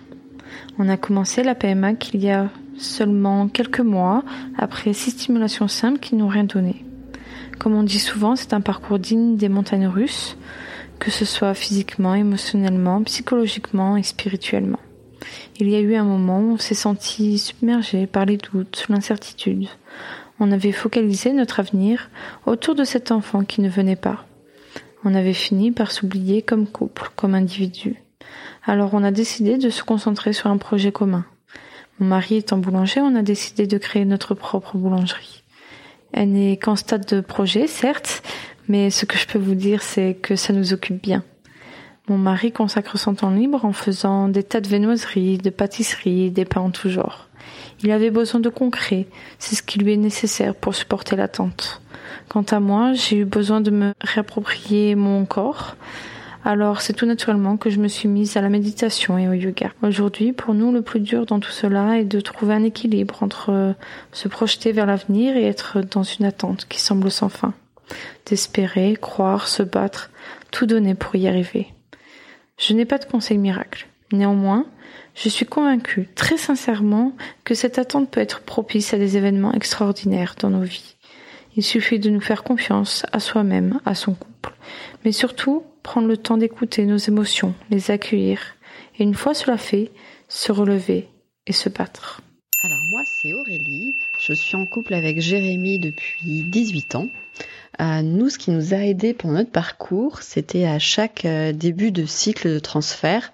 On 0.79 0.89
a 0.89 0.97
commencé 0.97 1.43
la 1.43 1.53
PMA 1.53 1.93
qu'il 1.93 2.21
y 2.23 2.31
a 2.31 2.49
seulement 2.77 3.47
quelques 3.47 3.81
mois 3.81 4.23
après 4.57 4.93
six 4.93 5.11
stimulations 5.11 5.67
simples 5.67 5.99
qui 5.99 6.15
n'ont 6.15 6.27
rien 6.27 6.45
donné. 6.45 6.83
Comme 7.59 7.75
on 7.75 7.83
dit 7.83 7.99
souvent, 7.99 8.35
c'est 8.35 8.53
un 8.53 8.61
parcours 8.61 8.97
digne 8.97 9.37
des 9.37 9.49
montagnes 9.49 9.87
russes, 9.87 10.37
que 11.01 11.09
ce 11.09 11.25
soit 11.25 11.55
physiquement, 11.55 12.13
émotionnellement, 12.13 13.01
psychologiquement 13.03 13.97
et 13.97 14.03
spirituellement. 14.03 14.79
Il 15.59 15.67
y 15.67 15.75
a 15.75 15.79
eu 15.79 15.95
un 15.95 16.03
moment 16.03 16.39
où 16.39 16.53
on 16.53 16.57
s'est 16.57 16.75
senti 16.75 17.39
submergé 17.39 18.05
par 18.05 18.25
les 18.25 18.37
doutes, 18.37 18.85
l'incertitude. 18.87 19.67
On 20.39 20.51
avait 20.51 20.71
focalisé 20.71 21.33
notre 21.33 21.59
avenir 21.59 22.11
autour 22.45 22.75
de 22.75 22.83
cet 22.83 23.11
enfant 23.11 23.43
qui 23.43 23.61
ne 23.61 23.69
venait 23.69 23.95
pas. 23.95 24.25
On 25.03 25.15
avait 25.15 25.33
fini 25.33 25.71
par 25.71 25.91
s'oublier 25.91 26.43
comme 26.43 26.67
couple, 26.67 27.09
comme 27.15 27.33
individu. 27.33 27.95
Alors 28.63 28.93
on 28.93 29.03
a 29.03 29.11
décidé 29.11 29.57
de 29.57 29.71
se 29.71 29.83
concentrer 29.83 30.33
sur 30.33 30.51
un 30.51 30.57
projet 30.57 30.91
commun. 30.91 31.25
Mon 31.99 32.05
mari 32.09 32.35
étant 32.35 32.59
boulanger, 32.59 33.01
on 33.01 33.15
a 33.15 33.23
décidé 33.23 33.65
de 33.65 33.79
créer 33.79 34.05
notre 34.05 34.35
propre 34.35 34.77
boulangerie. 34.77 35.41
Elle 36.13 36.33
n'est 36.33 36.57
qu'en 36.57 36.75
stade 36.75 37.05
de 37.05 37.21
projet, 37.21 37.67
certes, 37.67 38.21
mais 38.71 38.89
ce 38.89 39.05
que 39.05 39.17
je 39.17 39.27
peux 39.27 39.37
vous 39.37 39.53
dire, 39.53 39.83
c'est 39.83 40.13
que 40.13 40.37
ça 40.37 40.53
nous 40.53 40.71
occupe 40.71 41.03
bien. 41.03 41.25
Mon 42.07 42.17
mari 42.17 42.53
consacre 42.53 42.97
son 42.97 43.15
temps 43.15 43.29
libre 43.29 43.65
en 43.65 43.73
faisant 43.73 44.29
des 44.29 44.43
tas 44.43 44.61
de 44.61 44.69
viennoiseries, 44.69 45.39
de 45.39 45.49
pâtisseries, 45.49 46.31
des 46.31 46.45
pains 46.45 46.61
en 46.61 46.69
tout 46.69 46.87
genre. 46.87 47.27
Il 47.83 47.91
avait 47.91 48.11
besoin 48.11 48.39
de 48.39 48.47
concret, 48.47 49.07
c'est 49.39 49.55
ce 49.55 49.61
qui 49.61 49.77
lui 49.77 49.91
est 49.91 49.97
nécessaire 49.97 50.55
pour 50.55 50.73
supporter 50.73 51.17
l'attente. 51.17 51.81
Quant 52.29 52.45
à 52.49 52.61
moi, 52.61 52.93
j'ai 52.93 53.17
eu 53.17 53.25
besoin 53.25 53.59
de 53.59 53.71
me 53.71 53.91
réapproprier 53.99 54.95
mon 54.95 55.25
corps, 55.25 55.75
alors 56.45 56.79
c'est 56.79 56.93
tout 56.93 57.05
naturellement 57.05 57.57
que 57.57 57.69
je 57.69 57.79
me 57.79 57.89
suis 57.89 58.07
mise 58.07 58.37
à 58.37 58.41
la 58.41 58.47
méditation 58.47 59.17
et 59.17 59.27
au 59.27 59.33
yoga. 59.33 59.71
Aujourd'hui, 59.83 60.31
pour 60.31 60.53
nous, 60.53 60.71
le 60.71 60.81
plus 60.81 61.01
dur 61.01 61.25
dans 61.25 61.41
tout 61.41 61.51
cela 61.51 61.99
est 61.99 62.05
de 62.05 62.21
trouver 62.21 62.53
un 62.53 62.63
équilibre 62.63 63.21
entre 63.21 63.75
se 64.13 64.29
projeter 64.29 64.71
vers 64.71 64.85
l'avenir 64.85 65.35
et 65.35 65.45
être 65.45 65.81
dans 65.81 66.03
une 66.03 66.23
attente 66.23 66.67
qui 66.69 66.79
semble 66.79 67.11
sans 67.11 67.27
fin. 67.27 67.53
D'espérer, 68.25 68.97
croire, 68.99 69.47
se 69.47 69.63
battre, 69.63 70.11
tout 70.51 70.65
donner 70.65 70.95
pour 70.95 71.15
y 71.15 71.27
arriver. 71.27 71.67
Je 72.57 72.73
n'ai 72.73 72.85
pas 72.85 72.97
de 72.97 73.05
conseil 73.05 73.37
miracle. 73.37 73.87
Néanmoins, 74.11 74.65
je 75.15 75.29
suis 75.29 75.45
convaincue, 75.45 76.07
très 76.15 76.37
sincèrement, 76.37 77.13
que 77.43 77.55
cette 77.55 77.79
attente 77.79 78.09
peut 78.09 78.21
être 78.21 78.41
propice 78.41 78.93
à 78.93 78.97
des 78.97 79.17
événements 79.17 79.53
extraordinaires 79.53 80.35
dans 80.39 80.49
nos 80.49 80.63
vies. 80.63 80.95
Il 81.55 81.63
suffit 81.63 81.99
de 81.99 82.09
nous 82.09 82.21
faire 82.21 82.43
confiance 82.43 83.05
à 83.11 83.19
soi-même, 83.19 83.79
à 83.85 83.95
son 83.95 84.13
couple, 84.13 84.53
mais 85.03 85.11
surtout 85.11 85.63
prendre 85.83 86.07
le 86.07 86.17
temps 86.17 86.37
d'écouter 86.37 86.85
nos 86.85 86.97
émotions, 86.97 87.53
les 87.69 87.91
accueillir, 87.91 88.39
et 88.97 89.03
une 89.03 89.15
fois 89.15 89.33
cela 89.33 89.57
fait, 89.57 89.91
se 90.29 90.51
relever 90.51 91.09
et 91.47 91.53
se 91.53 91.67
battre. 91.67 92.21
Alors 92.63 92.79
moi 92.91 93.01
c'est 93.05 93.33
Aurélie, 93.33 93.93
je 94.19 94.33
suis 94.33 94.55
en 94.55 94.65
couple 94.65 94.93
avec 94.93 95.19
Jérémy 95.19 95.79
depuis 95.79 96.43
18 96.43 96.95
ans. 96.95 97.07
Euh, 97.81 98.01
nous, 98.03 98.29
ce 98.29 98.37
qui 98.37 98.51
nous 98.51 98.73
a 98.73 98.77
aidé 98.77 99.13
pour 99.13 99.31
notre 99.31 99.49
parcours, 99.49 100.21
c'était 100.21 100.65
à 100.65 100.77
chaque 100.77 101.25
euh, 101.25 101.51
début 101.51 101.91
de 101.91 102.05
cycle 102.05 102.47
de 102.47 102.59
transfert 102.59 103.33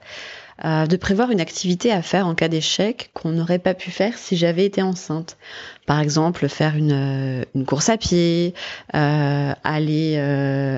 euh, 0.65 0.87
de 0.87 0.95
prévoir 0.95 1.31
une 1.31 1.41
activité 1.41 1.91
à 1.91 2.01
faire 2.01 2.25
en 2.25 2.33
cas 2.33 2.47
d'échec 2.47 3.11
qu'on 3.13 3.29
n'aurait 3.29 3.59
pas 3.59 3.73
pu 3.73 3.91
faire 3.91 4.17
si 4.17 4.37
j'avais 4.37 4.65
été 4.65 4.81
enceinte. 4.81 5.37
Par 5.85 5.99
exemple, 5.99 6.47
faire 6.47 6.75
une, 6.75 7.45
une 7.53 7.65
course 7.65 7.89
à 7.89 7.97
pied, 7.97 8.55
aller 8.91 10.17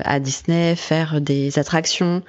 à 0.04 0.20
Disney, 0.20 0.76
faire 0.76 1.22
des 1.22 1.58
attractions, 1.58 2.22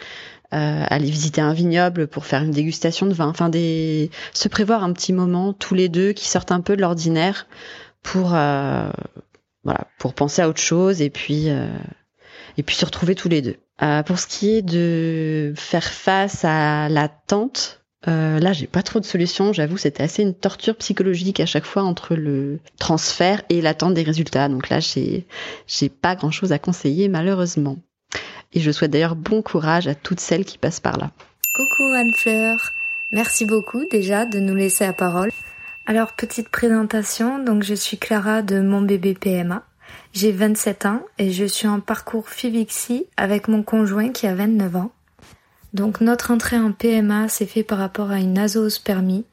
aller 0.51 1.09
visiter 1.09 1.41
un 1.41 1.53
vignoble 1.53 2.07
pour 2.07 2.25
faire 2.25 2.41
une 2.41 2.51
dégustation 2.51 3.05
de 3.05 3.13
vin. 3.13 3.27
Enfin, 3.27 3.49
des... 3.49 4.11
se 4.33 4.47
prévoir 4.47 4.85
un 4.85 4.93
petit 4.93 5.11
moment 5.11 5.51
tous 5.51 5.75
les 5.75 5.89
deux 5.89 6.13
qui 6.13 6.29
sortent 6.29 6.53
un 6.53 6.61
peu 6.61 6.77
de 6.77 6.81
l'ordinaire 6.81 7.47
pour 8.01 8.33
voilà, 9.64 9.88
pour 9.99 10.14
penser 10.14 10.41
à 10.41 10.49
autre 10.49 10.62
chose 10.62 11.01
et 11.01 11.09
puis 11.09 11.49
euh, 11.49 11.68
et 12.57 12.64
puis 12.64 12.76
se 12.76 12.86
retrouver 12.86 13.16
tous 13.16 13.30
les 13.30 13.41
deux. 13.41 13.57
Euh, 13.82 14.03
pour 14.03 14.20
ce 14.20 14.28
qui 14.28 14.55
est 14.55 14.62
de 14.62 15.53
faire 15.55 15.84
face 15.84 16.45
à 16.45 16.89
l'attente, 16.89 17.82
euh, 18.07 18.39
là 18.39 18.53
j'ai 18.53 18.68
pas 18.68 18.84
trop 18.84 18.99
de 18.99 19.05
solutions. 19.05 19.53
J'avoue, 19.53 19.78
c'était 19.78 20.03
assez 20.03 20.24
une 20.24 20.34
torture 20.34 20.76
psychologique 20.78 21.39
à 21.39 21.45
chaque 21.45 21.66
fois 21.66 21.84
entre 21.84 22.16
le 22.16 22.59
transfert 22.80 23.41
et 23.49 23.62
l'attente 23.62 23.93
des 23.93 24.03
résultats. 24.03 24.49
Donc 24.49 24.70
là, 24.70 24.80
j'ai 24.80 25.26
j'ai 25.68 25.89
pas 25.89 26.16
grand 26.16 26.32
chose 26.32 26.51
à 26.51 26.59
conseiller 26.59 27.07
malheureusement. 27.07 27.78
Et 28.53 28.59
je 28.59 28.72
souhaite 28.72 28.91
d'ailleurs 28.91 29.16
bon 29.16 29.41
courage 29.41 29.88
à 29.88 29.95
toutes 29.95 30.20
celles 30.20 30.45
qui 30.45 30.57
passent 30.57 30.82
par 30.82 30.97
là. 30.97 31.12
Coucou 31.55 31.91
Anne-Fleur, 31.93 32.72
merci 33.12 33.45
beaucoup 33.45 33.84
déjà 33.89 34.26
de 34.26 34.39
nous 34.39 34.55
laisser 34.55 34.86
la 34.86 34.93
parole. 34.93 35.32
Alors 35.91 36.13
petite 36.13 36.47
présentation, 36.47 37.43
donc 37.43 37.63
je 37.63 37.73
suis 37.73 37.97
Clara 37.97 38.43
de 38.43 38.61
Mon 38.61 38.81
bébé 38.81 39.13
PMA. 39.13 39.61
J'ai 40.13 40.31
27 40.31 40.85
ans 40.85 41.01
et 41.17 41.33
je 41.33 41.43
suis 41.43 41.67
en 41.67 41.81
parcours 41.81 42.29
FIVIXI 42.29 43.07
avec 43.17 43.49
mon 43.49 43.61
conjoint 43.61 44.13
qui 44.13 44.25
a 44.25 44.33
29 44.33 44.77
ans. 44.77 44.91
Donc 45.73 45.99
notre 45.99 46.31
entrée 46.31 46.57
en 46.57 46.71
PMA 46.71 47.27
s'est 47.27 47.45
fait 47.45 47.63
par 47.63 47.77
rapport 47.77 48.09
à 48.09 48.19
une 48.19 48.37
azoospermie 48.37 49.25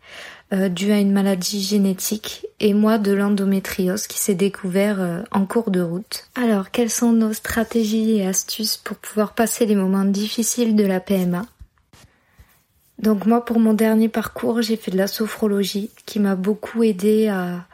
euh, 0.52 0.68
due 0.68 0.90
à 0.90 0.98
une 0.98 1.12
maladie 1.12 1.62
génétique 1.62 2.44
et 2.59 2.74
moi 2.74 2.98
de 2.98 3.12
l'endométriose 3.12 4.09
qui 4.09 4.18
s'est 4.18 4.34
découvert 4.34 5.00
euh, 5.00 5.22
en 5.30 5.46
cours 5.46 5.70
de 5.70 5.80
route. 5.80 6.28
Alors 6.34 6.72
quelles 6.72 6.90
sont 6.90 7.12
nos 7.12 7.34
stratégies 7.34 8.16
et 8.16 8.26
astuces 8.26 8.78
pour 8.78 8.96
pouvoir 8.96 9.34
passer 9.34 9.64
les 9.64 9.76
moments 9.76 10.04
difficiles 10.04 10.74
de 10.74 10.84
la 10.84 10.98
PMA 10.98 11.46
donc 12.99 13.26
moi, 13.26 13.44
pour 13.44 13.61
mon 13.61 13.74
dernier 13.74 14.09
parcours, 14.09 14.61
j'ai 14.61 14.76
fait 14.76 14.90
de 14.90 14.96
la 14.96 15.07
sophrologie 15.07 15.90
qui 16.05 16.18
m'a 16.18 16.34
beaucoup 16.34 16.82
aidé 16.82 17.28
à, 17.28 17.64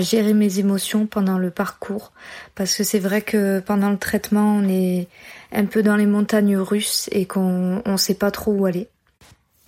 gérer 0.00 0.34
mes 0.34 0.58
émotions 0.58 1.06
pendant 1.06 1.38
le 1.38 1.50
parcours. 1.50 2.12
Parce 2.56 2.74
que 2.74 2.82
c'est 2.82 2.98
vrai 2.98 3.22
que 3.22 3.60
pendant 3.60 3.90
le 3.90 3.96
traitement, 3.96 4.56
on 4.56 4.68
est 4.68 5.06
un 5.52 5.66
peu 5.66 5.84
dans 5.84 5.94
les 5.94 6.06
montagnes 6.06 6.56
russes 6.56 7.08
et 7.12 7.26
qu'on 7.26 7.80
ne 7.86 7.96
sait 7.96 8.14
pas 8.14 8.32
trop 8.32 8.52
où 8.52 8.66
aller. 8.66 8.88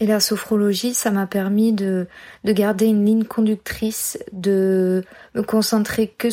Et 0.00 0.06
la 0.06 0.18
sophrologie, 0.18 0.94
ça 0.94 1.12
m'a 1.12 1.28
permis 1.28 1.72
de, 1.72 2.08
de 2.42 2.52
garder 2.52 2.86
une 2.86 3.06
ligne 3.06 3.24
conductrice, 3.24 4.18
de 4.32 5.04
me 5.34 5.42
concentrer 5.42 6.08
que 6.08 6.28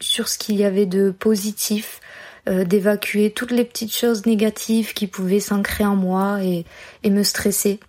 sur 0.00 0.28
ce 0.28 0.38
qu'il 0.38 0.56
y 0.56 0.64
avait 0.64 0.86
de 0.86 1.10
positif, 1.10 2.00
euh, 2.48 2.64
d'évacuer 2.64 3.30
toutes 3.32 3.52
les 3.52 3.66
petites 3.66 3.94
choses 3.94 4.24
négatives 4.24 4.94
qui 4.94 5.06
pouvaient 5.06 5.40
s'ancrer 5.40 5.84
en 5.84 5.94
moi 5.94 6.42
et, 6.42 6.64
et 7.02 7.10
me 7.10 7.22
stresser. 7.22 7.80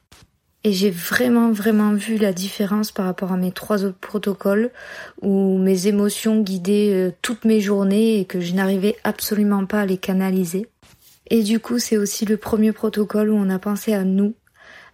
Et 0.64 0.74
j'ai 0.74 0.92
vraiment, 0.92 1.52
vraiment 1.52 1.94
vu 1.94 2.18
la 2.18 2.34
différence 2.34 2.92
par 2.92 3.06
rapport 3.06 3.32
à 3.32 3.38
mes 3.38 3.52
trois 3.52 3.84
autres 3.84 3.98
protocoles 3.98 4.70
où 5.22 5.58
mes 5.58 5.88
émotions 5.88 6.42
guidaient 6.42 6.92
euh, 6.94 7.12
toutes 7.24 7.46
mes 7.46 7.62
journées 7.62 8.20
et 8.20 8.26
que 8.26 8.40
je 8.40 8.54
n'arrivais 8.54 8.96
absolument 9.04 9.66
pas 9.66 9.82
à 9.82 9.86
les 9.88 9.98
canaliser. 9.98 10.68
Et 11.32 11.42
du 11.42 11.60
coup, 11.60 11.80
c'est 11.80 11.98
aussi 11.98 12.26
le 12.26 12.38
premier 12.38 12.74
protocole 12.74 13.30
où 13.30 13.36
on 13.36 13.50
a 13.50 13.58
pensé 13.58 13.94
à 13.94 14.04
nous 14.04 14.36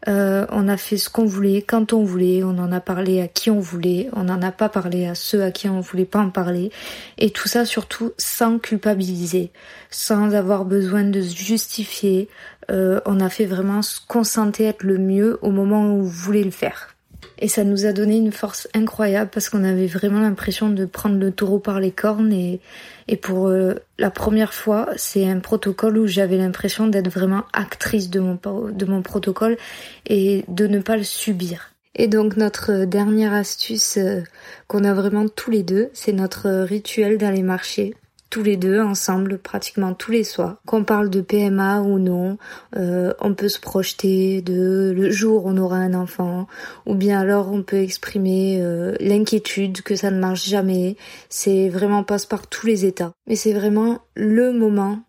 euh, 0.08 0.46
on 0.52 0.68
a 0.68 0.78
fait 0.78 0.98
ce 0.98 1.10
qu'on 1.10 1.26
voulait, 1.26 1.62
quand 1.62 1.94
on 1.94 2.04
voulait, 2.04 2.44
on 2.44 2.58
en 2.58 2.72
a 2.72 2.80
parlé 2.80 3.22
à 3.22 3.28
qui 3.28 3.50
on 3.50 3.60
voulait, 3.60 4.10
on 4.14 4.24
n'en 4.24 4.42
a 4.42 4.52
pas 4.52 4.70
parlé 4.70 5.06
à 5.06 5.16
ceux 5.16 5.44
à 5.44 5.52
qui 5.52 5.68
on 5.68 5.82
voulait 5.82 6.06
pas 6.06 6.20
en 6.20 6.30
parler. 6.30 6.72
Et 7.18 7.30
tout 7.30 7.48
ça 7.48 7.66
surtout 7.66 8.14
sans 8.18 8.60
culpabiliser, 8.60 9.52
sans 9.90 10.34
avoir 10.34 10.66
besoin 10.66 11.04
de 11.04 11.22
se 11.22 11.36
justifier. 11.36 12.30
Euh, 12.72 13.02
on 13.06 13.20
a 13.20 13.30
fait 13.30 13.46
vraiment 13.46 13.82
ce 13.82 14.00
qu'on 14.08 14.24
sentait 14.24 14.66
être 14.66 14.84
le 14.84 14.98
mieux 14.98 15.40
au 15.42 15.52
moment 15.52 15.86
où 15.86 16.00
on 16.00 16.04
voulait 16.04 16.44
le 16.44 16.52
faire. 16.52 16.96
Et 17.40 17.48
ça 17.48 17.64
nous 17.64 17.86
a 17.86 17.94
donné 17.94 18.18
une 18.18 18.32
force 18.32 18.68
incroyable 18.74 19.30
parce 19.32 19.50
qu'on 19.50 19.64
avait 19.64 19.88
vraiment 19.88 20.22
l'impression 20.22 20.70
de 20.70 20.86
prendre 20.86 21.20
le 21.20 21.32
taureau 21.32 21.60
par 21.60 21.80
les 21.80 21.92
cornes 21.92 22.34
et, 22.34 22.60
et 23.08 23.16
pour 23.18 23.48
euh, 23.48 23.76
la 23.98 24.12
première 24.12 24.54
fois, 24.54 24.90
c'est 24.98 25.28
un 25.28 25.40
protocole 25.40 25.98
où 25.98 26.08
j'avais 26.08 26.38
l'impression 26.38 26.88
d'être 26.88 27.10
vraiment 27.10 27.44
actrice 27.54 28.10
de 28.10 28.20
mon, 28.20 29.02
protocole 29.02 29.58
et 30.06 30.44
de 30.48 30.68
ne 30.68 30.80
pas 30.80 30.98
le 30.98 31.04
subir. 31.04 31.72
Et 31.96 32.08
donc 32.08 32.38
notre 32.38 32.86
dernière 32.86 33.34
astuce 33.34 33.98
euh, 33.98 34.22
qu'on 34.68 34.84
a 34.84 34.94
vraiment 34.94 35.28
tous 35.28 35.52
les 35.52 35.64
deux, 35.64 35.90
c'est 35.94 36.12
notre 36.12 36.50
rituel 36.50 37.18
d'aller 37.18 37.44
marcher 37.44 37.96
tous 38.30 38.44
les 38.44 38.58
deux 38.58 38.82
ensemble 38.82 39.38
pratiquement 39.38 39.94
tous 39.94 40.12
les 40.12 40.24
soirs. 40.24 40.58
Qu'on 40.66 40.84
parle 40.84 41.10
de 41.10 41.22
PMA 41.22 41.82
ou 41.82 42.00
non, 42.00 42.38
euh, 42.76 43.14
on 43.20 43.34
peut 43.34 43.50
se 43.50 43.60
projeter 43.60 44.42
de 44.42 44.94
le 44.96 45.10
jour 45.10 45.46
où 45.46 45.50
on 45.50 45.58
aura 45.58 45.78
un 45.78 45.94
enfant, 45.94 46.48
ou 46.86 46.96
bien 46.96 47.20
alors 47.20 47.52
on 47.52 47.64
peut 47.64 47.78
exprimer 47.78 48.60
euh, 48.62 48.96
l'inquiétude 49.00 49.82
que 49.82 49.96
ça 49.96 50.12
ne 50.12 50.20
marche 50.20 50.46
jamais. 50.46 50.98
C'est 51.30 51.70
vraiment 51.70 52.04
passe 52.04 52.26
par 52.26 52.48
tous 52.48 52.68
les 52.68 52.86
états. 52.86 53.12
Mais 53.28 53.36
c'est 53.36 53.54
vraiment 53.54 54.00
le 54.16 54.52
moment 54.52 55.00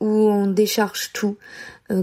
où 0.00 0.06
on 0.06 0.46
décharge 0.46 1.12
tout, 1.12 1.36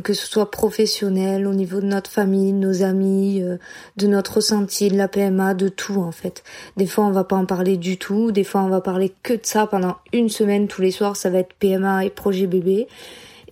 que 0.03 0.13
ce 0.13 0.27
soit 0.27 0.49
professionnel, 0.49 1.45
au 1.47 1.53
niveau 1.53 1.79
de 1.79 1.85
notre 1.85 2.09
famille, 2.09 2.53
de 2.53 2.57
nos 2.57 2.83
amis, 2.83 3.41
euh, 3.41 3.57
de 3.97 4.07
notre 4.07 4.35
ressenti, 4.35 4.89
de 4.89 4.97
la 4.97 5.07
PMA, 5.07 5.53
de 5.53 5.67
tout 5.67 6.01
en 6.01 6.11
fait. 6.11 6.43
Des 6.77 6.87
fois 6.87 7.05
on 7.05 7.11
va 7.11 7.23
pas 7.23 7.35
en 7.35 7.45
parler 7.45 7.77
du 7.77 7.97
tout, 7.97 8.31
des 8.31 8.43
fois 8.43 8.61
on 8.61 8.69
va 8.69 8.81
parler 8.81 9.13
que 9.23 9.33
de 9.33 9.45
ça 9.45 9.67
pendant 9.67 9.97
une 10.11 10.29
semaine 10.29 10.67
tous 10.67 10.81
les 10.81 10.91
soirs, 10.91 11.15
ça 11.15 11.29
va 11.29 11.39
être 11.39 11.53
PMA 11.59 12.05
et 12.05 12.09
projet 12.09 12.47
bébé. 12.47 12.87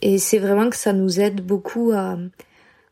Et 0.01 0.17
c'est 0.17 0.39
vraiment 0.39 0.69
que 0.69 0.75
ça 0.75 0.91
nous 0.91 1.19
aide 1.19 1.45
beaucoup 1.45 1.91
à, 1.93 2.17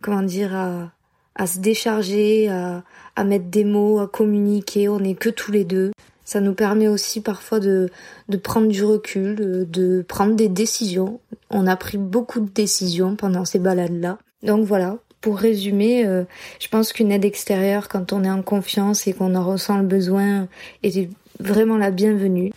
comment 0.01 0.21
dire, 0.21 0.55
à, 0.55 0.91
à 1.35 1.47
se 1.47 1.59
décharger, 1.59 2.47
à, 2.49 2.83
à 3.15 3.23
mettre 3.23 3.45
des 3.45 3.65
mots, 3.65 3.99
à 3.99 4.07
communiquer, 4.07 4.87
on 4.87 4.99
est 4.99 5.15
que 5.15 5.29
tous 5.29 5.51
les 5.51 5.65
deux. 5.65 5.91
Ça 6.31 6.39
nous 6.39 6.53
permet 6.53 6.87
aussi 6.87 7.19
parfois 7.19 7.59
de, 7.59 7.89
de 8.29 8.37
prendre 8.37 8.69
du 8.69 8.85
recul, 8.85 9.35
de, 9.69 10.01
prendre 10.01 10.33
des 10.33 10.47
décisions. 10.47 11.19
On 11.49 11.67
a 11.67 11.75
pris 11.75 11.97
beaucoup 11.97 12.39
de 12.39 12.49
décisions 12.49 13.17
pendant 13.17 13.43
ces 13.43 13.59
balades-là. 13.59 14.17
Donc 14.41 14.65
voilà, 14.65 14.99
pour 15.19 15.37
résumer, 15.37 16.05
euh, 16.05 16.23
je 16.61 16.69
pense 16.69 16.93
qu'une 16.93 17.11
aide 17.11 17.25
extérieure, 17.25 17.89
quand 17.89 18.13
on 18.13 18.23
est 18.23 18.29
en 18.29 18.43
confiance 18.43 19.07
et 19.07 19.13
qu'on 19.13 19.35
en 19.35 19.43
ressent 19.43 19.75
le 19.75 19.85
besoin, 19.85 20.47
est 20.83 21.09
vraiment 21.41 21.75
la 21.75 21.91
bienvenue. 21.91 22.53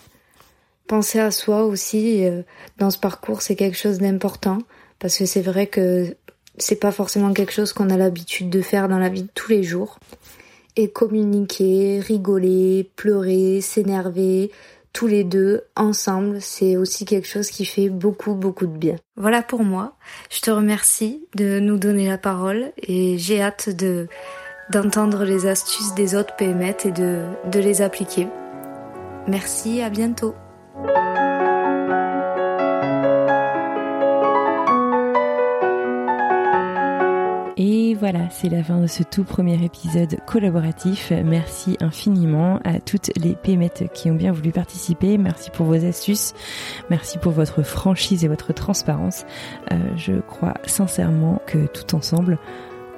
Penser 0.87 1.19
à 1.19 1.33
soi 1.33 1.65
aussi 1.65 2.25
euh, 2.25 2.43
dans 2.79 2.93
ce 2.93 2.99
parcours, 3.01 3.43
c'est 3.43 3.57
quelque 3.57 3.77
chose 3.77 3.99
d'important 3.99 4.59
parce 5.01 5.19
que 5.19 5.27
c'est 5.27 5.43
vrai 5.43 5.67
que 5.67 6.15
c'est 6.59 6.79
pas 6.79 6.93
forcément 6.93 7.33
quelque 7.33 7.53
chose 7.53 7.73
qu'on 7.73 7.91
a 7.91 7.97
l'habitude 7.97 8.51
de 8.51 8.63
faire 8.63 8.89
dans 8.89 9.01
la 9.01 9.09
vie 9.09 9.23
de 9.23 9.31
tous 9.35 9.51
les 9.51 9.65
jours. 9.65 9.99
Et 10.77 10.91
communiquer, 10.91 12.01
rigoler, 12.01 12.91
pleurer, 12.97 13.61
s'énerver, 13.61 14.51
tous 14.93 15.07
les 15.09 15.25
deux 15.25 15.63
ensemble, 15.77 16.41
c'est 16.41 16.77
aussi 16.77 17.05
quelque 17.05 17.27
chose 17.27 17.51
qui 17.51 17.65
fait 17.65 17.89
beaucoup 17.89 18.35
beaucoup 18.35 18.67
de 18.67 18.77
bien. 18.77 18.97
Voilà 19.17 19.43
pour 19.43 19.65
moi. 19.65 19.97
Je 20.31 20.41
te 20.41 20.51
remercie 20.51 21.27
de 21.35 21.59
nous 21.59 21.79
donner 21.79 22.09
la 22.09 22.19
parole 22.19 22.73
et 22.79 23.19
j'ai 23.19 23.43
hâte 23.43 23.69
de 23.71 24.09
d'entendre 24.71 25.25
les 25.25 25.47
astuces 25.47 25.95
des 25.95 26.15
autres 26.15 26.35
PMET 26.37 26.77
et 26.87 26.91
de, 26.91 27.23
de 27.51 27.61
les 27.61 27.83
appliquer. 27.83 28.29
Merci, 29.27 29.83
à 29.83 29.91
bientôt. 29.91 30.35
Et 37.95 37.97
voilà, 37.97 38.29
c'est 38.29 38.49
la 38.49 38.65
fin 38.65 38.81
de 38.81 38.89
ce 38.89 39.05
tout 39.05 39.23
premier 39.23 39.65
épisode 39.65 40.17
collaboratif. 40.27 41.13
Merci 41.25 41.77
infiniment 41.81 42.59
à 42.65 42.81
toutes 42.81 43.13
les 43.17 43.37
pémettes 43.37 43.85
qui 43.95 44.11
ont 44.11 44.17
bien 44.17 44.33
voulu 44.33 44.51
participer. 44.51 45.17
Merci 45.17 45.53
pour 45.53 45.67
vos 45.67 45.87
astuces. 45.87 46.35
Merci 46.91 47.19
pour 47.19 47.31
votre 47.31 47.63
franchise 47.63 48.25
et 48.25 48.29
votre 48.29 48.53
transparence. 48.53 49.25
Euh, 49.71 49.77
je 49.97 50.15
crois 50.15 50.55
sincèrement 50.67 51.41
que 51.47 51.67
tout 51.67 51.95
ensemble, 51.95 52.39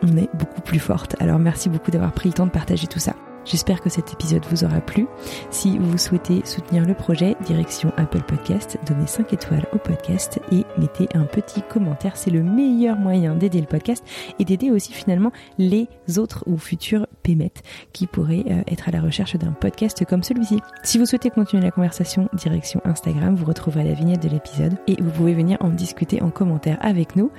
on 0.03 0.17
est 0.17 0.31
beaucoup 0.33 0.63
plus 0.63 0.79
forte. 0.79 1.15
Alors 1.21 1.39
merci 1.39 1.69
beaucoup 1.69 1.91
d'avoir 1.91 2.13
pris 2.13 2.31
le 2.31 2.35
temps 2.35 2.47
de 2.47 2.51
partager 2.51 2.87
tout 2.87 2.99
ça. 2.99 3.13
J'espère 3.47 3.81
que 3.81 3.89
cet 3.89 4.13
épisode 4.13 4.45
vous 4.51 4.65
aura 4.65 4.81
plu. 4.81 5.07
Si 5.51 5.79
vous 5.79 5.97
souhaitez 5.99 6.45
soutenir 6.45 6.85
le 6.85 6.95
projet, 6.95 7.37
direction 7.47 7.93
Apple 7.97 8.23
Podcast, 8.23 8.77
donnez 8.87 9.07
5 9.07 9.33
étoiles 9.33 9.67
au 9.73 9.79
podcast 9.79 10.41
et 10.51 10.65
mettez 10.79 11.09
un 11.15 11.25
petit 11.25 11.63
commentaire. 11.63 12.17
C'est 12.17 12.31
le 12.31 12.43
meilleur 12.43 12.97
moyen 12.97 13.37
d'aider 13.37 13.61
le 13.61 13.67
podcast 13.69 14.05
et 14.41 14.45
d'aider 14.45 14.73
aussi 14.73 14.93
finalement 14.93 15.31
les 15.59 15.89
autres 16.19 16.43
ou 16.47 16.59
futurs 16.59 17.07
pémettes 17.23 17.63
qui 17.93 18.09
pourraient 18.09 18.45
euh, 18.51 18.63
être 18.67 18.89
à 18.89 18.91
la 18.93 19.01
recherche 19.01 19.37
d'un 19.37 19.53
podcast 19.53 20.05
comme 20.05 20.25
celui-ci. 20.25 20.61
Si 20.83 20.99
vous 20.99 21.07
souhaitez 21.07 21.31
continuer 21.31 21.63
la 21.63 21.71
conversation, 21.71 22.29
direction 22.33 22.81
Instagram, 22.85 23.37
vous 23.37 23.47
retrouverez 23.47 23.85
la 23.85 23.95
vignette 23.95 24.23
de 24.23 24.29
l'épisode 24.29 24.77
et 24.89 25.01
vous 25.01 25.11
pouvez 25.11 25.35
venir 25.35 25.57
en 25.61 25.69
discuter 25.69 26.21
en 26.21 26.31
commentaire 26.31 26.79
avec 26.81 27.15
nous. 27.15 27.31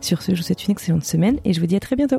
Sur 0.00 0.22
ce, 0.22 0.32
je 0.34 0.38
vous 0.38 0.44
souhaite 0.44 0.64
une 0.66 0.72
excellente 0.72 1.04
semaine 1.04 1.38
et 1.44 1.52
je 1.52 1.60
vous 1.60 1.66
dis 1.66 1.76
à 1.76 1.80
très 1.80 1.94
bientôt. 1.94 2.18